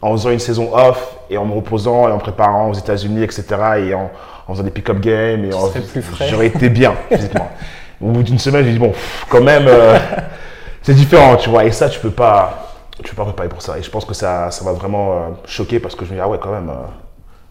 en 0.00 0.12
faisant 0.12 0.30
une 0.30 0.38
saison 0.38 0.70
off 0.74 1.16
et 1.28 1.36
en 1.36 1.44
me 1.44 1.52
reposant 1.52 2.08
et 2.08 2.12
en 2.12 2.18
préparant 2.18 2.70
aux 2.70 2.74
États-Unis, 2.74 3.22
etc. 3.22 3.44
et 3.86 3.94
en, 3.94 4.10
faisant 4.48 4.62
des 4.62 4.70
pick-up 4.70 4.98
games, 4.98 5.44
et 5.44 5.50
j'aurais 6.30 6.46
été 6.46 6.70
bien 6.70 6.94
physiquement. 7.12 7.50
Au 8.02 8.06
bout 8.06 8.22
d'une 8.22 8.38
semaine, 8.38 8.64
j'ai 8.64 8.72
dit 8.72 8.78
bon, 8.78 8.92
quand 9.28 9.42
même, 9.42 9.68
c'est 10.82 10.94
différent, 10.94 11.36
tu 11.36 11.50
vois. 11.50 11.64
Et 11.64 11.70
ça, 11.70 11.90
tu 11.90 12.00
peux 12.00 12.10
pas 12.10 12.69
tu 13.02 13.10
peux 13.10 13.16
pas 13.16 13.24
préparer 13.24 13.48
pour 13.48 13.62
ça. 13.62 13.78
Et 13.78 13.82
je 13.82 13.90
pense 13.90 14.04
que 14.04 14.14
ça, 14.14 14.50
ça 14.50 14.64
m'a 14.64 14.72
vraiment 14.72 15.12
euh, 15.12 15.28
choqué 15.44 15.80
parce 15.80 15.94
que 15.94 16.04
je 16.04 16.10
me 16.10 16.16
dis, 16.16 16.20
ah 16.20 16.28
ouais, 16.28 16.38
quand 16.40 16.52
même, 16.52 16.70
euh, 16.70 16.86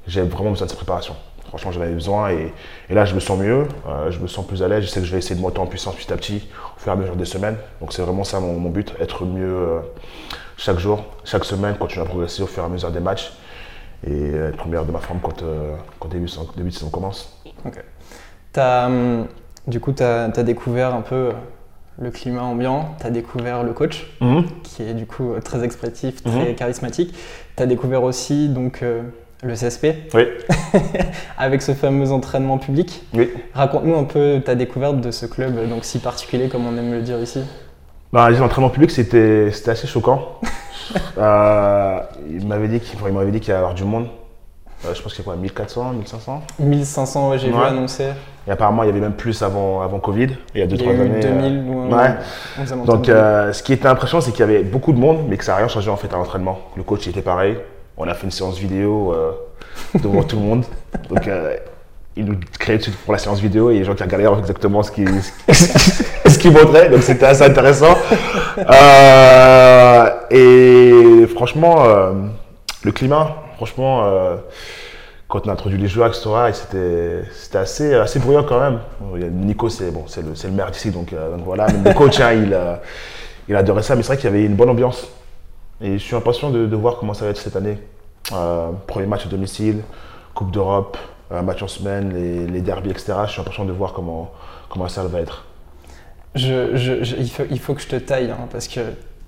j'ai 0.07 0.21
vraiment 0.21 0.51
besoin 0.51 0.65
de 0.65 0.69
cette 0.71 0.77
préparation. 0.77 1.15
Franchement, 1.47 1.71
j'en 1.71 1.81
avais 1.81 1.93
besoin 1.93 2.29
et, 2.29 2.53
là, 2.89 3.05
je 3.05 3.15
me 3.15 3.19
sens 3.19 3.39
mieux, 3.39 3.67
euh, 3.87 4.11
je 4.11 4.19
me 4.19 4.27
sens 4.27 4.45
plus 4.45 4.61
à 4.61 4.67
l'aise. 4.67 4.83
Je 4.83 4.89
sais 4.89 4.99
que 4.99 5.05
je 5.05 5.11
vais 5.11 5.17
essayer 5.17 5.35
de 5.35 5.41
monter 5.41 5.59
en 5.59 5.65
puissance 5.65 5.95
petit 5.95 6.13
à 6.13 6.17
petit 6.17 6.47
au 6.77 6.79
fur 6.79 6.91
et 6.91 6.95
à 6.95 6.95
mesure 6.95 7.15
des 7.15 7.25
semaines. 7.25 7.57
Donc, 7.81 7.91
c'est 7.93 8.03
vraiment 8.03 8.23
ça 8.23 8.39
mon, 8.39 8.69
but, 8.69 8.93
être 8.99 9.25
mieux 9.25 9.81
chaque 10.57 10.77
jour, 10.77 11.05
chaque 11.23 11.45
semaine, 11.45 11.75
continuer 11.75 12.05
à 12.05 12.07
progresser 12.07 12.43
au 12.43 12.47
fur 12.47 12.63
et 12.63 12.65
à 12.65 12.69
mesure 12.69 12.91
des 12.91 12.99
matchs 12.99 13.33
et 14.05 14.31
être 14.31 14.67
meilleur 14.67 14.85
de 14.85 14.91
ma 14.91 14.99
forme 14.99 15.19
quand, 15.21 16.07
début, 16.09 16.25
de 16.25 16.69
saison 16.69 16.89
commence. 16.89 17.41
Ok. 17.65 17.83
Hum, 18.57 19.27
du 19.67 19.79
coup, 19.79 19.91
tu 19.91 20.03
as, 20.03 20.29
découvert 20.43 20.93
un 20.93 21.01
peu 21.01 21.31
le 22.01 22.11
climat 22.11 22.43
ambiant, 22.43 22.95
tu 22.99 23.07
as 23.07 23.09
découvert 23.09 23.63
le 23.63 23.73
coach, 23.73 24.07
mhm. 24.21 24.45
qui 24.63 24.83
est 24.83 24.93
du 24.93 25.05
coup 25.05 25.33
très 25.43 25.63
expressif, 25.63 26.23
très 26.23 26.49
mhm. 26.49 26.55
charismatique. 26.55 27.13
Tu 27.55 27.63
as 27.63 27.65
découvert 27.65 28.03
aussi 28.03 28.47
donc, 28.49 28.81
euh, 28.81 29.01
le 29.43 29.53
CSP, 29.53 29.87
oui. 30.13 30.23
avec 31.37 31.61
ce 31.61 31.73
fameux 31.73 32.11
entraînement 32.11 32.57
public. 32.57 33.03
Oui. 33.13 33.29
Raconte-nous 33.53 33.95
un 33.95 34.03
peu 34.03 34.41
ta 34.43 34.55
découverte 34.55 34.99
de 34.99 35.11
ce 35.11 35.25
club 35.25 35.69
donc 35.69 35.85
si 35.85 35.99
particulier, 35.99 36.49
comme 36.49 36.65
on 36.65 36.77
aime 36.77 36.91
le 36.91 37.01
dire 37.01 37.19
ici. 37.19 37.41
Bah, 38.11 38.29
L'entraînement 38.29 38.69
public, 38.69 38.91
c'était 38.91 39.51
assez 39.67 39.87
choquant. 39.87 40.39
euh, 41.17 41.99
il 42.29 42.47
m'avait 42.47 42.67
dit 42.67 42.79
qu'il 42.79 42.97
allait 42.99 43.39
y 43.39 43.51
avoir 43.51 43.73
du 43.73 43.83
monde. 43.83 44.07
Euh, 44.85 44.93
je 44.93 45.01
pense 45.01 45.13
qu'il 45.13 45.19
y 45.19 45.27
a 45.27 45.31
quoi, 45.31 45.35
1400, 45.35 45.91
1500 45.91 46.43
1500, 46.59 47.29
ouais, 47.29 47.39
j'ai 47.39 47.49
vu 47.49 47.55
annoncer. 47.55 48.11
Et 48.47 48.51
apparemment, 48.51 48.83
il 48.83 48.87
y 48.87 48.89
avait 48.89 49.01
même 49.01 49.13
plus 49.13 49.41
avant, 49.41 49.81
avant 49.81 49.99
Covid, 49.99 50.29
il 50.55 50.61
y 50.61 50.63
a 50.63 50.67
2-3 50.67 51.01
années. 51.01 51.19
2000 51.19 51.65
euh, 51.67 51.95
ouais. 51.95 52.85
Donc, 52.85 53.09
euh, 53.09 53.51
ce 53.51 53.61
qui 53.61 53.73
était 53.73 53.87
impressionnant, 53.87 54.21
c'est 54.21 54.31
qu'il 54.31 54.39
y 54.39 54.43
avait 54.43 54.63
beaucoup 54.63 54.93
de 54.93 54.99
monde, 54.99 55.25
mais 55.27 55.37
que 55.37 55.43
ça 55.43 55.51
n'a 55.51 55.57
rien 55.57 55.67
changé 55.67 55.89
en 55.89 55.97
fait 55.97 56.13
à 56.13 56.17
l'entraînement. 56.17 56.59
Le 56.77 56.83
coach 56.83 57.07
était 57.07 57.21
pareil. 57.21 57.57
On 57.97 58.07
a 58.07 58.13
fait 58.13 58.25
une 58.25 58.31
séance 58.31 58.57
vidéo 58.57 59.13
devant 60.01 60.23
tout 60.23 60.37
le 60.37 60.43
monde. 60.43 60.63
Donc, 61.09 61.29
il 62.19 62.25
nous 62.25 62.37
créait 62.59 62.77
tout 62.77 62.89
de 62.89 62.91
suite 62.91 63.05
pour 63.05 63.13
la 63.13 63.19
séance 63.19 63.39
vidéo 63.39 63.71
et 63.71 63.79
les 63.79 63.85
gens 63.85 63.95
qui 63.95 64.03
regardaient 64.03 64.39
exactement 64.39 64.83
ce 64.83 64.91
qu'il 64.91 65.09
ce 65.47 66.37
qu'il 66.37 66.51
montrait. 66.57 66.89
Donc 66.89 67.01
c'était 67.01 67.25
assez 67.25 67.43
intéressant. 67.43 67.95
Euh, 68.57 70.09
et 70.29 71.27
franchement, 71.27 71.85
euh, 71.85 72.11
le 72.83 72.91
climat, 72.91 73.37
franchement, 73.59 74.05
euh, 74.05 74.37
quand 75.27 75.45
on 75.45 75.49
a 75.49 75.51
introduit 75.51 75.77
les 75.77 75.89
joueurs, 75.89 76.07
etc., 76.07 76.29
et 76.47 76.53
c'était 77.33 77.57
assez, 77.57 77.93
assez 77.93 78.19
bruyant 78.19 78.43
quand 78.43 78.59
même. 78.61 78.79
Nico, 79.31 79.67
c'est 79.67 79.91
bon, 79.91 80.05
le, 80.15 80.31
le 80.47 80.51
maire 80.55 80.71
d'ici, 80.71 80.91
donc, 80.91 81.11
euh, 81.11 81.35
voilà. 81.43 81.67
Le 81.67 81.93
coach, 81.93 82.21
hein, 82.21 82.31
il, 82.31 82.53
euh, 82.53 82.75
il 83.49 83.55
adorait 83.57 83.83
ça. 83.83 83.97
Mais 83.97 84.01
c'est 84.01 84.07
vrai 84.13 84.17
qu'il 84.17 84.29
y 84.29 84.33
avait 84.33 84.45
une 84.45 84.55
bonne 84.55 84.69
ambiance. 84.69 85.09
Et 85.81 85.97
je 85.97 86.03
suis 86.03 86.15
impatient 86.15 86.51
de, 86.51 86.73
voir 86.77 86.95
comment 86.99 87.13
ça 87.13 87.25
va 87.25 87.31
être 87.31 87.37
cette 87.37 87.57
année. 87.57 87.77
Premier 88.87 89.07
match 89.07 89.25
à 89.25 89.29
domicile, 89.29 89.81
Coupe 90.33 90.51
d'Europe, 90.51 90.97
match 91.29 91.61
en 91.61 91.67
semaine, 91.67 92.13
les, 92.13 92.47
les 92.47 92.61
etc. 92.91 93.13
Je 93.25 93.31
suis 93.31 93.41
impatient 93.41 93.65
de 93.65 93.73
voir 93.73 93.91
comment, 93.91 94.31
comment 94.69 94.87
ça 94.87 95.03
va 95.03 95.19
être. 95.19 95.45
Je, 96.33 96.77
je- 96.77 97.03
je- 97.03 97.15
il, 97.17 97.29
faut, 97.29 97.43
il 97.49 97.59
faut 97.59 97.73
que 97.73 97.81
je 97.81 97.87
te 97.87 97.95
taille, 97.97 98.31
hein, 98.31 98.47
parce 98.51 98.67
que 98.69 98.79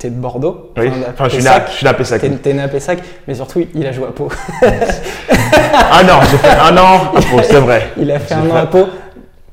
de 0.09 0.15
Bordeaux. 0.15 0.71
Oui, 0.77 0.89
Enfin, 1.09 1.25
je 1.25 1.35
suis 1.35 1.43
là, 1.43 1.65
je 1.67 1.71
suis 1.73 1.83
là 1.85 1.91
à 1.91 1.93
Pessac. 1.93 2.21
T'es 2.21 2.29
t'es 2.29 2.53
né 2.53 2.61
à 2.63 2.67
Pessac, 2.67 2.99
mais 3.27 3.35
surtout, 3.35 3.65
il 3.73 3.85
a 3.85 3.91
joué 3.91 4.05
à 4.05 4.11
Pau. 4.11 4.29
Un 4.63 6.09
an, 6.09 6.19
j'ai 6.29 6.37
fait 6.37 6.57
un 6.59 6.77
an 6.77 7.11
à 7.15 7.21
Pau, 7.21 7.41
c'est 7.43 7.59
vrai. 7.59 7.89
Il 7.97 8.09
a 8.11 8.19
fait 8.19 8.33
J'ai 8.35 8.41
un 8.41 8.49
an 8.51 8.55
à 8.55 8.65
Pau. 8.65 8.85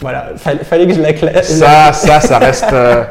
Voilà, 0.00 0.28
fallait, 0.36 0.62
fallait 0.64 0.86
que 0.86 0.94
je 0.94 1.00
la 1.02 1.12
classe. 1.12 1.58
Ça, 1.58 1.92
ça, 1.92 2.20
ça 2.20 2.38
reste. 2.38 2.72
euh, 2.72 3.04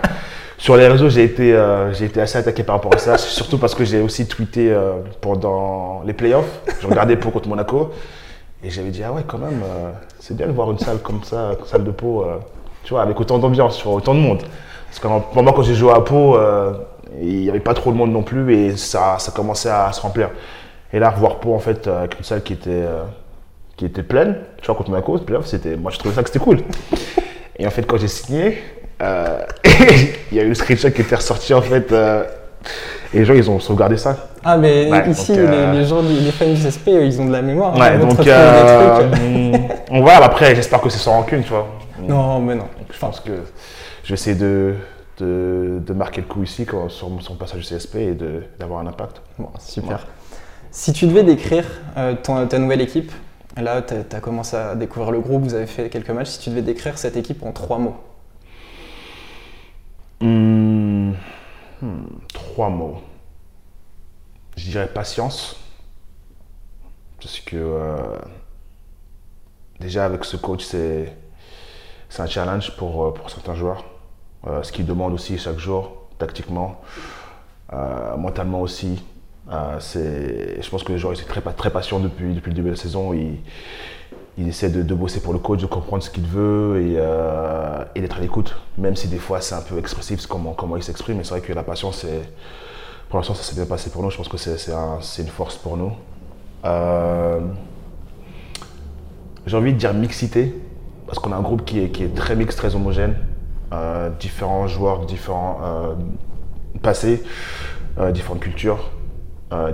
sur 0.57 0.75
les 0.75 0.87
réseaux, 0.87 1.09
j'ai 1.09 1.23
été, 1.23 1.53
euh, 1.53 1.93
j'ai 1.93 2.05
été 2.05 2.19
assez 2.21 2.37
attaqué 2.37 2.63
par 2.63 2.75
rapport 2.77 2.93
à 2.95 2.97
ça, 2.97 3.17
surtout 3.17 3.57
parce 3.59 3.75
que 3.75 3.85
j'ai 3.85 3.99
aussi 4.01 4.25
tweeté 4.27 4.71
euh, 4.71 4.93
pendant 5.21 6.01
les 6.05 6.13
playoffs. 6.13 6.61
Je 6.81 6.87
regardais 6.87 7.15
Pau 7.17 7.29
contre 7.29 7.47
Monaco 7.49 7.91
et 8.63 8.69
j'avais 8.71 8.89
dit 8.89 9.03
ah 9.05 9.11
ouais 9.11 9.21
quand 9.27 9.37
même, 9.37 9.61
euh, 9.63 9.91
c'est 10.19 10.35
bien 10.35 10.47
de 10.47 10.51
voir 10.53 10.71
une 10.71 10.79
salle 10.79 10.97
comme 10.99 11.23
ça, 11.23 11.51
une 11.59 11.65
salle 11.67 11.83
de 11.83 11.91
Pau, 11.91 12.25
tu 12.83 12.93
vois, 12.93 13.03
avec 13.03 13.19
autant 13.19 13.37
d'ambiance, 13.37 13.77
tu 13.77 13.83
vois, 13.83 13.93
autant 13.97 14.15
de 14.15 14.19
monde. 14.19 14.41
Parce 14.89 14.99
que 14.99 15.07
moi 15.07 15.53
quand 15.55 15.61
j'ai 15.61 15.75
joué 15.75 15.91
à 15.91 15.99
Pau, 15.99 16.37
il 17.21 17.41
n'y 17.41 17.49
avait 17.49 17.59
pas 17.59 17.73
trop 17.73 17.91
de 17.91 17.97
monde 17.97 18.11
non 18.11 18.23
plus 18.23 18.53
et 18.53 18.77
ça, 18.77 19.15
ça 19.19 19.31
commençait 19.31 19.69
à 19.69 19.91
se 19.91 20.01
remplir. 20.01 20.29
Et 20.93 20.99
là, 20.99 21.09
revoir 21.09 21.39
Pau 21.39 21.53
en 21.53 21.59
fait 21.59 21.87
euh, 21.87 21.99
avec 21.99 22.17
une 22.17 22.23
salle 22.23 22.43
qui 22.43 22.53
était, 22.53 22.69
euh, 22.71 23.03
qui 23.75 23.85
était 23.85 24.03
pleine, 24.03 24.37
tu 24.61 24.67
vois, 24.67 24.75
contre 24.75 24.89
Monaco, 24.89 25.19
c'était, 25.43 25.75
moi 25.75 25.91
je 25.91 25.99
trouvais 25.99 26.13
ça 26.15 26.23
que 26.23 26.29
c'était 26.29 26.43
cool. 26.43 26.59
Et 27.57 27.65
en 27.67 27.69
fait, 27.71 27.83
quand 27.83 27.97
j'ai 27.97 28.07
signé, 28.07 28.59
euh, 29.01 29.39
il 30.31 30.37
y 30.37 30.39
a 30.39 30.43
eu 30.43 30.49
le 30.49 30.55
screenshot 30.55 30.91
qui 30.91 31.01
était 31.01 31.15
ressorti 31.15 31.53
en 31.53 31.61
fait. 31.61 31.91
euh, 31.91 32.23
et 33.13 33.19
les 33.19 33.25
gens, 33.25 33.33
ils 33.33 33.49
ont 33.49 33.59
sauvegardé 33.59 33.95
ça. 33.95 34.27
Ah, 34.43 34.57
mais 34.57 34.91
Ouais, 34.91 35.09
ici, 35.09 35.33
donc, 35.35 35.49
les, 35.49 35.79
les 35.79 35.85
gens, 35.85 36.01
les 36.01 36.31
fans 36.31 36.45
du 36.45 36.55
CSP, 36.61 36.87
ils 36.87 37.21
ont 37.21 37.25
de 37.25 37.31
la 37.31 37.41
mémoire. 37.41 37.73
hein. 37.75 37.79
Ouais, 37.79 37.97
donc 37.97 38.19
on 39.89 40.03
va. 40.03 40.23
Après, 40.23 40.53
j'espère 40.55 40.81
que 40.81 40.89
c'est 40.89 40.97
sans 40.99 41.13
rancune, 41.13 41.43
tu 41.43 41.49
vois. 41.49 41.67
Non, 42.01 42.39
mais 42.39 42.55
non. 42.55 42.67
Je 42.91 42.99
pense 42.99 43.19
que 43.21 43.31
je 44.03 44.09
vais 44.09 44.13
essayer 44.15 44.35
de, 44.35 44.73
de, 45.17 45.81
de 45.85 45.93
marquer 45.93 46.21
le 46.21 46.27
coup 46.27 46.43
ici 46.43 46.65
quand, 46.65 46.89
sur 46.89 47.09
mon 47.09 47.19
passage 47.35 47.59
au 47.71 47.75
CSP 47.75 47.95
et 47.95 48.15
d'avoir 48.59 48.79
un 48.81 48.87
impact. 48.87 49.21
Bon, 49.39 49.49
super. 49.59 50.05
Si 50.71 50.93
tu 50.93 51.07
devais 51.07 51.23
décrire 51.23 51.65
euh, 51.97 52.15
ton- 52.21 52.45
ta 52.47 52.59
nouvelle 52.59 52.81
équipe, 52.81 53.11
là, 53.55 53.81
tu 53.81 53.93
as, 53.93 54.19
commencé 54.19 54.55
à 54.55 54.75
découvrir 54.75 55.11
le 55.11 55.19
groupe, 55.19 55.43
vous 55.43 55.53
avez 55.55 55.65
fait 55.67 55.89
quelques 55.89 56.09
matchs. 56.11 56.27
Si 56.29 56.39
tu 56.39 56.49
devais 56.49 56.61
décrire 56.61 56.97
cette 56.97 57.17
équipe 57.17 57.43
en 57.43 57.51
trois 57.51 57.79
mots, 57.79 57.95
Hmm, 60.19 61.11
hmm, 61.81 62.05
trois 62.33 62.69
mots. 62.69 62.97
Je 64.55 64.69
dirais 64.71 64.87
patience. 64.87 65.57
Parce 67.21 67.39
que 67.39 67.55
euh, 67.55 68.17
déjà 69.79 70.05
avec 70.05 70.25
ce 70.25 70.37
coach, 70.37 70.63
c'est 70.63 71.15
c'est 72.09 72.21
un 72.21 72.25
challenge 72.27 72.75
pour, 72.77 73.05
euh, 73.05 73.13
pour 73.13 73.29
certains 73.29 73.53
joueurs. 73.53 73.83
Euh, 74.45 74.61
ce 74.61 74.71
qu'il 74.71 74.85
demande 74.85 75.13
aussi 75.13 75.37
chaque 75.37 75.57
jour, 75.57 75.93
tactiquement, 76.19 76.79
euh, 77.73 78.15
mentalement 78.17 78.61
aussi. 78.61 79.03
Euh, 79.51 79.79
je 80.61 80.69
pense 80.69 80.83
que 80.83 80.91
les 80.91 80.99
joueurs 80.99 81.13
ils 81.13 81.17
sont 81.17 81.25
très, 81.27 81.41
très 81.41 81.69
patients 81.71 81.99
depuis, 81.99 82.33
depuis 82.35 82.51
le 82.51 82.55
début 82.55 82.67
de 82.69 82.73
la 82.75 82.79
saison. 82.79 83.13
Ils, 83.13 83.39
ils 84.37 84.47
essaient 84.47 84.69
de, 84.69 84.83
de 84.83 84.93
bosser 84.93 85.21
pour 85.21 85.33
le 85.33 85.39
coach, 85.39 85.59
de 85.61 85.65
comprendre 85.65 86.03
ce 86.03 86.11
qu'il 86.11 86.25
veut 86.27 86.81
et, 86.81 86.93
et 87.95 88.01
d'être 88.01 88.17
à 88.17 88.19
l'écoute. 88.19 88.55
Même 88.77 88.95
si 88.95 89.07
des 89.07 89.17
fois 89.17 89.41
c'est 89.41 89.55
un 89.55 89.61
peu 89.61 89.79
expressif 89.79 90.25
comment, 90.27 90.53
comment 90.53 90.77
il 90.77 90.83
s'exprime. 90.83 91.17
Mais 91.17 91.23
c'est 91.23 91.31
vrai 91.31 91.41
que 91.41 91.51
la 91.53 91.63
patience, 91.63 91.97
c'est, 92.01 92.29
pour 93.09 93.17
l'instant, 93.17 93.33
ça 93.33 93.41
s'est 93.41 93.55
bien 93.55 93.65
passé 93.65 93.89
pour 93.89 94.03
nous. 94.03 94.11
Je 94.11 94.17
pense 94.17 94.27
que 94.27 94.37
c'est, 94.37 94.57
c'est 94.59 94.73
un- 94.73 94.99
c'est 95.01 95.23
une 95.23 95.29
force 95.29 95.55
pour 95.57 95.75
nous. 95.77 95.91
J'ai 99.47 99.55
envie 99.57 99.73
de 99.73 99.77
dire 99.77 99.93
mixité, 99.93 100.53
parce 101.07 101.19
qu'on 101.19 101.31
a 101.31 101.35
un 101.37 101.41
groupe 101.41 101.63
qui 101.65 101.79
est, 101.79 101.89
qui 101.89 102.03
est 102.03 102.13
très 102.13 102.35
mix, 102.35 102.55
très 102.55 102.75
homogène. 102.75 103.15
Euh, 103.73 104.09
différents 104.19 104.67
joueurs, 104.67 105.05
différents 105.05 105.59
euh, 105.63 105.95
passés, 106.81 107.21
euh, 107.99 108.11
différentes 108.11 108.39
cultures, 108.39 108.91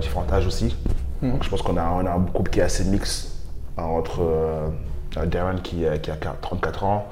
différents 0.00 0.26
âges 0.32 0.46
aussi. 0.46 0.76
Mhm. 1.22 1.32
Donc, 1.32 1.44
je 1.44 1.48
pense 1.50 1.62
qu'on 1.62 1.76
a, 1.76 1.88
on 1.90 2.04
a 2.06 2.10
un 2.10 2.18
groupe 2.18 2.48
qui 2.50 2.58
est 2.60 2.62
assez 2.64 2.84
mix 2.84 3.40
euh, 3.78 3.82
entre 3.82 4.72
Darren 5.26 5.56
qui, 5.62 5.84
qui 6.02 6.10
a 6.10 6.16
34 6.16 6.84
ans. 6.84 7.06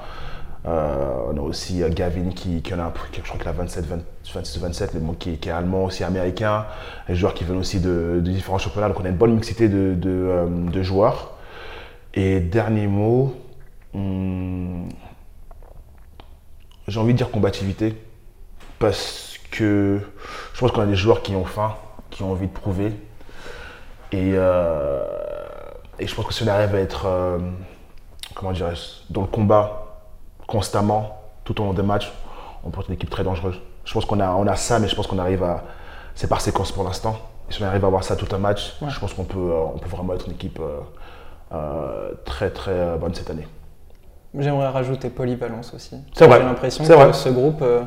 On 0.65 1.37
a 1.37 1.41
aussi 1.41 1.83
Gavin 1.91 2.29
qui, 2.35 2.61
qui 2.61 2.73
en 2.73 2.79
a, 2.79 2.83
un 2.83 2.89
peu- 2.89 2.99
qui- 3.11 3.19
je 3.21 3.27
crois 3.27 3.37
qu'il 3.39 3.47
a 3.49 3.51
27, 3.53 3.85
20 3.85 3.99
26 4.33 4.57
ou 4.57 4.61
27, 4.61 4.93
mais 4.93 4.99
bon, 5.01 5.13
qui, 5.13 5.37
qui 5.37 5.49
est 5.49 5.51
allemand, 5.51 5.85
aussi 5.85 6.03
américain. 6.05 6.65
Les 7.09 7.15
joueurs 7.15 7.33
qui 7.33 7.43
viennent 7.43 7.57
aussi 7.59 7.79
de, 7.81 8.21
de 8.23 8.31
différents 8.31 8.57
championnats. 8.57 8.87
Donc 8.89 8.99
on 9.01 9.05
a 9.05 9.09
une 9.09 9.15
bonne 9.17 9.33
mixité 9.35 9.67
de, 9.69 9.93
de, 9.93 10.47
de 10.71 10.83
joueurs. 10.83 11.31
Et 12.13 12.39
dernier 12.39 12.87
mot, 12.87 13.33
hmm, 13.93 14.87
j'ai 16.87 16.99
envie 16.99 17.13
de 17.13 17.17
dire 17.17 17.31
combativité. 17.31 17.95
Parce 18.79 19.37
que 19.51 19.99
je 20.53 20.59
pense 20.59 20.71
qu'on 20.71 20.81
a 20.81 20.85
des 20.85 20.95
joueurs 20.95 21.21
qui 21.21 21.35
ont 21.35 21.45
faim, 21.45 21.75
qui 22.09 22.23
ont 22.23 22.31
envie 22.31 22.47
de 22.47 22.53
prouver. 22.53 22.91
Et, 24.11 24.33
euh, 24.35 25.03
et 25.99 26.07
je 26.07 26.13
pense 26.15 26.25
que 26.25 26.33
si 26.33 26.43
on 26.43 26.47
arrive 26.47 26.73
à 26.75 26.79
être, 26.79 27.05
euh, 27.05 27.37
comment 28.35 28.51
dirais-je, 28.51 29.11
dans 29.13 29.21
le 29.21 29.27
combat 29.27 30.01
constamment, 30.47 31.21
tout 31.45 31.59
au 31.61 31.65
long 31.65 31.73
des 31.73 31.81
matchs, 31.83 32.11
on 32.63 32.69
peut 32.69 32.81
être 32.81 32.87
une 32.89 32.95
équipe 32.95 33.09
très 33.09 33.23
dangereuse. 33.23 33.59
Je 33.85 33.93
pense 33.93 34.05
qu'on 34.05 34.19
a, 34.19 34.31
on 34.31 34.47
a 34.47 34.55
ça, 34.55 34.79
mais 34.79 34.87
je 34.87 34.95
pense 34.95 35.07
qu'on 35.07 35.19
arrive 35.19 35.43
à. 35.43 35.63
C'est 36.15 36.27
par 36.27 36.41
séquence 36.41 36.71
pour 36.71 36.83
l'instant. 36.83 37.17
Et 37.49 37.53
si 37.53 37.61
on 37.63 37.65
arrive 37.65 37.83
à 37.83 37.87
avoir 37.87 38.03
ça 38.03 38.15
tout 38.15 38.27
un 38.35 38.37
match, 38.37 38.75
Ouais. 38.81 38.89
je 38.89 38.99
pense 38.99 39.13
qu'on 39.13 39.23
peut, 39.25 39.39
euh, 39.39 39.63
on 39.73 39.77
peut 39.79 39.89
vraiment 39.89 40.13
être 40.13 40.27
une 40.27 40.33
équipe 40.33 40.59
euh, 41.51 42.11
très 42.25 42.49
très 42.51 42.97
bonne 42.97 43.13
cette 43.13 43.29
année. 43.29 43.47
J'aimerais 44.37 44.69
rajouter 44.69 45.09
polyvalence 45.09 45.73
aussi. 45.73 45.95
C'est 46.13 46.27
vrai. 46.27 46.39
J'ai 46.39 46.45
l'impression 46.45 46.83
que 46.83 46.91
vrai. 46.91 47.13
ce 47.13 47.29
groupe, 47.29 47.61
euh, 47.61 47.83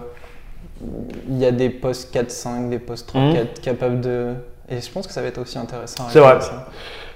il 1.28 1.38
y 1.38 1.46
a 1.46 1.52
des 1.52 1.70
postes 1.70 2.14
4-5, 2.14 2.68
des 2.68 2.78
postes 2.78 3.12
3-4 3.14 3.60
capables 3.60 4.00
de. 4.00 4.34
Et 4.68 4.80
je 4.80 4.90
pense 4.90 5.06
que 5.06 5.12
ça 5.12 5.22
va 5.22 5.28
être 5.28 5.38
aussi 5.38 5.58
intéressant. 5.58 6.04
Mhm. 6.04 6.10
C'est 6.10 6.20
vrai. 6.20 6.38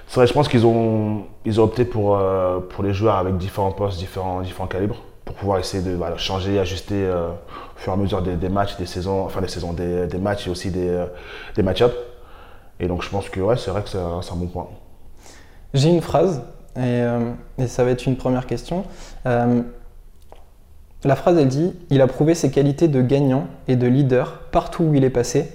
C'est 0.07 0.15
vrai, 0.15 0.27
je 0.27 0.33
pense 0.33 0.49
qu'ils 0.49 0.65
ont, 0.65 1.23
ils 1.45 1.61
ont 1.61 1.63
opté 1.63 1.85
pour, 1.85 2.17
euh, 2.17 2.59
pour 2.59 2.83
les 2.83 2.93
joueurs 2.93 3.15
avec 3.15 3.37
différents 3.37 3.71
postes, 3.71 3.97
différents, 3.97 4.41
différents 4.41 4.67
calibres, 4.67 5.01
pour 5.23 5.35
pouvoir 5.35 5.59
essayer 5.59 5.81
de 5.81 5.95
voilà, 5.95 6.17
changer, 6.17 6.59
ajuster 6.59 7.05
euh, 7.05 7.29
au 7.29 7.79
fur 7.79 7.93
et 7.93 7.95
à 7.95 7.97
mesure 7.97 8.21
des, 8.21 8.35
des 8.35 8.49
matchs, 8.49 8.75
des 8.75 8.85
saisons, 8.85 9.23
enfin 9.23 9.39
des 9.39 9.47
saisons, 9.47 9.71
des, 9.71 10.07
des 10.07 10.17
matchs 10.17 10.47
et 10.47 10.49
aussi 10.49 10.69
des, 10.69 11.05
des 11.55 11.63
match-ups. 11.63 11.95
Et 12.81 12.87
donc 12.87 13.03
je 13.03 13.09
pense 13.09 13.29
que 13.29 13.39
ouais, 13.39 13.55
c'est 13.55 13.71
vrai 13.71 13.83
que 13.83 13.89
c'est 13.89 13.97
un 13.99 14.35
bon 14.35 14.47
point. 14.47 14.67
J'ai 15.73 15.89
une 15.89 16.01
phrase, 16.01 16.41
et, 16.75 16.79
euh, 16.79 17.31
et 17.57 17.67
ça 17.67 17.83
va 17.83 17.91
être 17.91 18.05
une 18.05 18.15
première 18.17 18.47
question. 18.47 18.85
Euh, 19.25 19.61
la 21.03 21.15
phrase, 21.15 21.37
elle 21.37 21.47
dit 21.47 21.73
Il 21.89 22.01
a 22.01 22.07
prouvé 22.07 22.35
ses 22.35 22.51
qualités 22.51 22.87
de 22.87 23.01
gagnant 23.01 23.47
et 23.67 23.75
de 23.75 23.87
leader 23.87 24.39
partout 24.51 24.83
où 24.83 24.93
il 24.93 25.03
est 25.03 25.09
passé, 25.09 25.49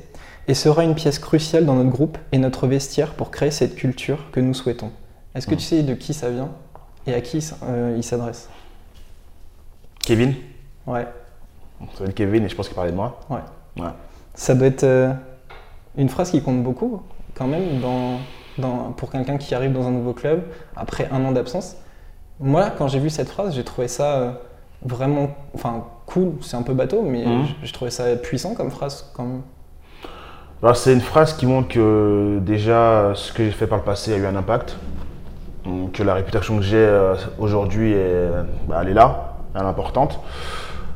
et 0.49 0.55
sera 0.55 0.85
une 0.85 0.95
pièce 0.95 1.19
cruciale 1.19 1.65
dans 1.67 1.75
notre 1.75 1.91
groupe 1.91 2.19
et 2.33 2.39
notre 2.39 2.67
vestiaire 2.67 3.13
pour 3.15 3.31
créer 3.31 3.51
cette 3.51 3.75
culture 3.75 4.31
que 4.33 4.41
nous 4.41 4.55
souhaitons. 4.55 4.91
Est-ce 5.35 5.47
que 5.47 5.55
tu 5.55 5.61
sais 5.61 5.83
de 5.83 5.95
qui 5.95 6.15
ça 6.15 6.31
vient 6.31 6.51
et 7.07 7.15
à 7.15 7.21
qui 7.21 7.47
euh, 7.65 7.95
il 7.97 8.03
s'adresse? 8.03 8.49
Kevin, 10.01 10.35
Ouais, 10.87 11.07
ça 11.99 12.07
Kevin 12.13 12.45
et 12.45 12.49
je 12.49 12.55
pense 12.55 12.69
qu'il 12.69 12.77
parlait 12.77 12.93
de 12.93 12.97
moi. 12.97 13.21
ouais. 13.29 13.39
Ouais. 13.83 13.91
Ça 14.35 14.55
doit 14.55 14.69
être 14.69 14.85
euh, 14.85 15.13
une 15.97 16.09
phrase 16.09 16.31
qui 16.31 16.43
compte 16.43 16.63
beaucoup, 16.63 17.03
quand 17.35 17.47
même, 17.47 17.81
dans, 17.81 18.19
dans- 18.59 18.93
pour 18.97 19.11
quelqu'un 19.11 19.37
qui 19.37 19.55
arrive 19.55 19.73
dans 19.73 19.87
un 19.87 19.91
nouveau 19.91 20.13
club 20.13 20.43
après 20.77 21.09
un 21.13 21.25
an 21.25 21.33
d'absence. 21.33 21.77
Moi, 22.41 22.71
quand 22.77 22.89
j'ai 22.89 22.99
vu 22.99 23.11
cette 23.11 23.29
phrase, 23.29 23.55
j'ai 23.55 23.65
trouvé 23.65 23.89
ça 23.89 24.17
euh, 24.17 24.31
vraiment 24.85 25.29
enfin, 25.55 25.85
cool. 26.07 26.33
C'est 26.43 26.57
un 26.57 26.63
peu 26.63 26.75
bateau, 26.75 27.03
mais 27.03 27.25
je, 27.63 27.67
je 27.67 27.73
trouvais 27.73 27.91
ça 27.91 28.15
puissant 28.17 28.55
comme 28.55 28.71
phrase, 28.71 29.11
quand 29.15 29.25
même. 29.25 29.43
Alors, 30.63 30.77
c'est 30.77 30.93
une 30.93 31.01
phrase 31.01 31.35
qui 31.35 31.47
montre 31.47 31.69
que 31.69 32.39
déjà 32.43 33.13
ce 33.15 33.33
que 33.33 33.45
j'ai 33.45 33.51
fait 33.51 33.67
par 33.67 33.79
le 33.79 33.85
passé 33.85 34.13
a 34.15 34.17
eu 34.17 34.27
un 34.27 34.37
impact, 34.37 34.77
que 35.93 36.03
la 36.03 36.15
réputation 36.15 36.57
que 36.57 36.63
j'ai 36.63 36.77
euh, 36.77 37.15
aujourd'hui, 37.39 37.93
est, 37.93 38.29
bah, 38.69 38.79
elle 38.83 38.89
est 38.91 38.95
là, 38.95 39.35
elle 39.55 39.63
est 39.63 39.65
importante. 39.65 40.21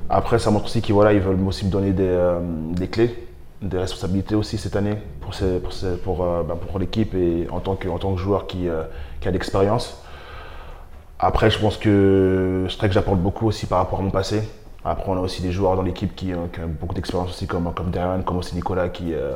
Après, 0.09 0.38
ça 0.38 0.50
montre 0.50 0.67
aussi 0.67 0.81
qu'ils 0.83 0.95
voilà, 0.95 1.12
ils 1.12 1.21
veulent 1.21 1.38
aussi 1.47 1.67
me 1.67 1.71
donner 1.71 1.93
des, 1.93 2.05
euh, 2.07 2.38
des 2.73 2.88
clés, 2.88 3.29
des 3.62 3.79
responsabilités 3.79 4.35
aussi 4.35 4.59
cette 4.59 4.76
année 4.76 4.97
pour, 5.21 6.23
euh, 6.23 6.43
bah, 6.43 6.57
pour 6.69 6.79
l'équipe 6.79 7.14
et 7.14 7.47
en 7.50 7.61
tant 7.61 7.76
que, 7.76 7.88
joueur 8.17 8.47
qui, 8.47 8.69
euh, 8.69 8.85
qui 9.21 9.29
a 9.29 9.31
l'expérience. 9.31 10.02
Après, 11.19 11.50
je 11.50 11.59
pense 11.59 11.76
que 11.76 12.67
c'est 12.71 12.79
vrai 12.79 12.88
que 12.88 12.95
j'apporte 12.95 13.21
beaucoup 13.21 13.47
aussi 13.47 13.67
par 13.67 13.79
rapport 13.79 13.99
à 13.99 14.02
mon 14.02 14.11
passé. 14.11 14.43
Après, 14.85 15.11
on 15.11 15.17
a 15.17 15.21
aussi 15.21 15.43
des 15.43 15.52
joueurs 15.52 15.76
dans 15.76 15.83
l'équipe 15.83 16.17
qui, 16.17 16.26
qui 16.26 16.35
ont 16.35 16.69
beaucoup 16.81 16.95
d'expérience 16.95 17.29
aussi, 17.31 17.47
comme, 17.47 17.73
comme 17.75 17.90
Darren, 17.90 18.23
comme 18.23 18.38
aussi 18.38 18.55
Nicolas, 18.55 18.88
qui, 18.88 19.12
euh, 19.12 19.35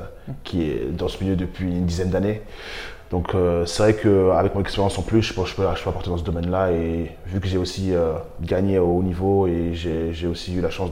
est 0.54 0.90
dans 0.96 1.08
ce 1.08 1.22
milieu 1.22 1.36
depuis 1.36 1.66
une 1.66 1.84
dizaine 1.84 2.08
d'années. 2.08 2.40
Donc, 3.10 3.34
euh, 3.34 3.66
c'est 3.66 3.82
vrai 3.82 3.94
qu'avec 3.94 4.54
mon 4.54 4.62
expérience 4.62 4.98
en 4.98 5.02
plus, 5.02 5.20
je 5.20 5.28
je 5.28 5.34
peux, 5.34 5.46
je 5.46 5.54
peux 5.54 5.66
apporter 5.68 6.08
dans 6.08 6.16
ce 6.16 6.24
domaine-là. 6.24 6.72
Et 6.72 7.14
vu 7.26 7.40
que 7.40 7.46
j'ai 7.46 7.58
aussi 7.58 7.94
euh, 7.94 8.14
gagné 8.40 8.78
au 8.78 8.86
haut 8.86 9.02
niveau 9.02 9.46
et 9.46 9.74
j'ai 9.74 10.26
aussi 10.26 10.54
eu 10.54 10.62
la 10.62 10.70
chance 10.70 10.90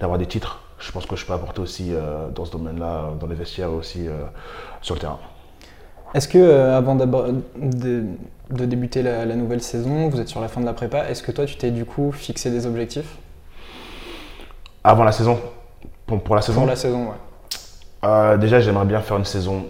d'avoir 0.00 0.18
des 0.18 0.26
titres, 0.26 0.60
je 0.78 0.92
pense 0.92 1.06
que 1.06 1.16
je 1.16 1.26
peux 1.26 1.32
apporter 1.32 1.60
aussi 1.60 1.92
euh, 1.92 2.28
dans 2.28 2.44
ce 2.44 2.52
domaine-là, 2.52 3.10
dans 3.18 3.26
les 3.26 3.34
vestiaires 3.34 3.68
et 3.68 3.74
aussi 3.74 4.08
euh, 4.08 4.24
sur 4.80 4.94
le 4.94 5.00
terrain. 5.00 5.18
Est-ce 6.14 6.26
que, 6.26 6.38
euh, 6.38 6.76
avant 6.76 6.94
de, 6.94 7.04
de 8.50 8.64
débuter 8.64 9.02
la, 9.02 9.26
la 9.26 9.34
nouvelle 9.34 9.60
saison, 9.60 10.08
vous 10.08 10.20
êtes 10.20 10.28
sur 10.28 10.40
la 10.40 10.48
fin 10.48 10.60
de 10.60 10.66
la 10.66 10.72
prépa, 10.72 11.08
est-ce 11.10 11.22
que 11.22 11.32
toi, 11.32 11.44
tu 11.44 11.56
t'es 11.56 11.70
du 11.70 11.84
coup 11.84 12.12
fixé 12.12 12.50
des 12.50 12.66
objectifs? 12.66 13.18
Avant 14.84 15.04
la 15.04 15.12
saison, 15.12 15.38
pour, 16.06 16.22
pour 16.22 16.34
la 16.34 16.40
saison, 16.40 16.60
pour 16.60 16.68
la 16.68 16.76
saison 16.76 17.08
ouais. 17.08 17.16
Euh, 18.04 18.36
déjà, 18.38 18.60
j'aimerais 18.60 18.86
bien 18.86 19.00
faire 19.00 19.18
une 19.18 19.24
saison 19.24 19.66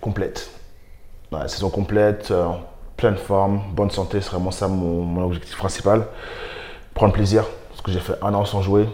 complète. 0.00 0.50
Ouais, 1.32 1.48
saison 1.48 1.70
complète, 1.70 2.30
euh, 2.30 2.50
pleine 2.96 3.16
forme, 3.16 3.62
bonne 3.72 3.90
santé, 3.90 4.20
c'est 4.20 4.30
vraiment 4.30 4.52
ça 4.52 4.68
mon, 4.68 5.02
mon 5.02 5.24
objectif 5.24 5.56
principal. 5.56 6.06
Prendre 6.92 7.12
plaisir, 7.12 7.46
parce 7.70 7.80
que 7.80 7.90
j'ai 7.90 7.98
fait 7.98 8.14
un 8.22 8.32
an 8.34 8.44
sans 8.44 8.62
jouer. 8.62 8.86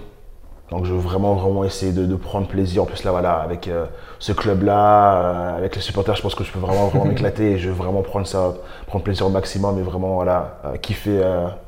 Donc, 0.70 0.84
je 0.84 0.92
veux 0.92 0.98
vraiment, 1.00 1.34
vraiment 1.34 1.64
essayer 1.64 1.92
de, 1.92 2.06
de 2.06 2.14
prendre 2.14 2.46
plaisir. 2.46 2.82
En 2.84 2.86
plus, 2.86 3.02
là, 3.04 3.10
voilà, 3.10 3.32
avec 3.34 3.66
euh, 3.66 3.86
ce 4.20 4.32
club-là, 4.32 5.14
euh, 5.16 5.56
avec 5.56 5.74
les 5.74 5.82
supporters, 5.82 6.14
je 6.14 6.22
pense 6.22 6.34
que 6.36 6.44
je 6.44 6.52
peux 6.52 6.60
vraiment, 6.60 6.86
vraiment 6.88 7.04
m'éclater 7.12 7.52
et 7.52 7.58
je 7.58 7.68
veux 7.68 7.74
vraiment 7.74 8.02
prendre 8.02 8.26
ça, 8.26 8.54
prendre 8.86 9.02
plaisir 9.02 9.26
au 9.26 9.30
maximum 9.30 9.78
et 9.78 9.82
vraiment, 9.82 10.14
voilà, 10.14 10.58
euh, 10.64 10.76
kiffer 10.76 11.20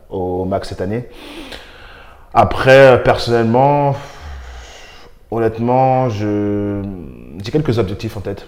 au 0.08 0.44
max 0.44 0.68
cette 0.68 0.80
année. 0.80 1.08
Après, 2.34 3.02
personnellement, 3.02 3.94
Honnêtement, 5.30 6.10
je... 6.10 6.82
j'ai 7.42 7.50
quelques 7.50 7.78
objectifs 7.78 8.18
en 8.18 8.20
tête. 8.20 8.46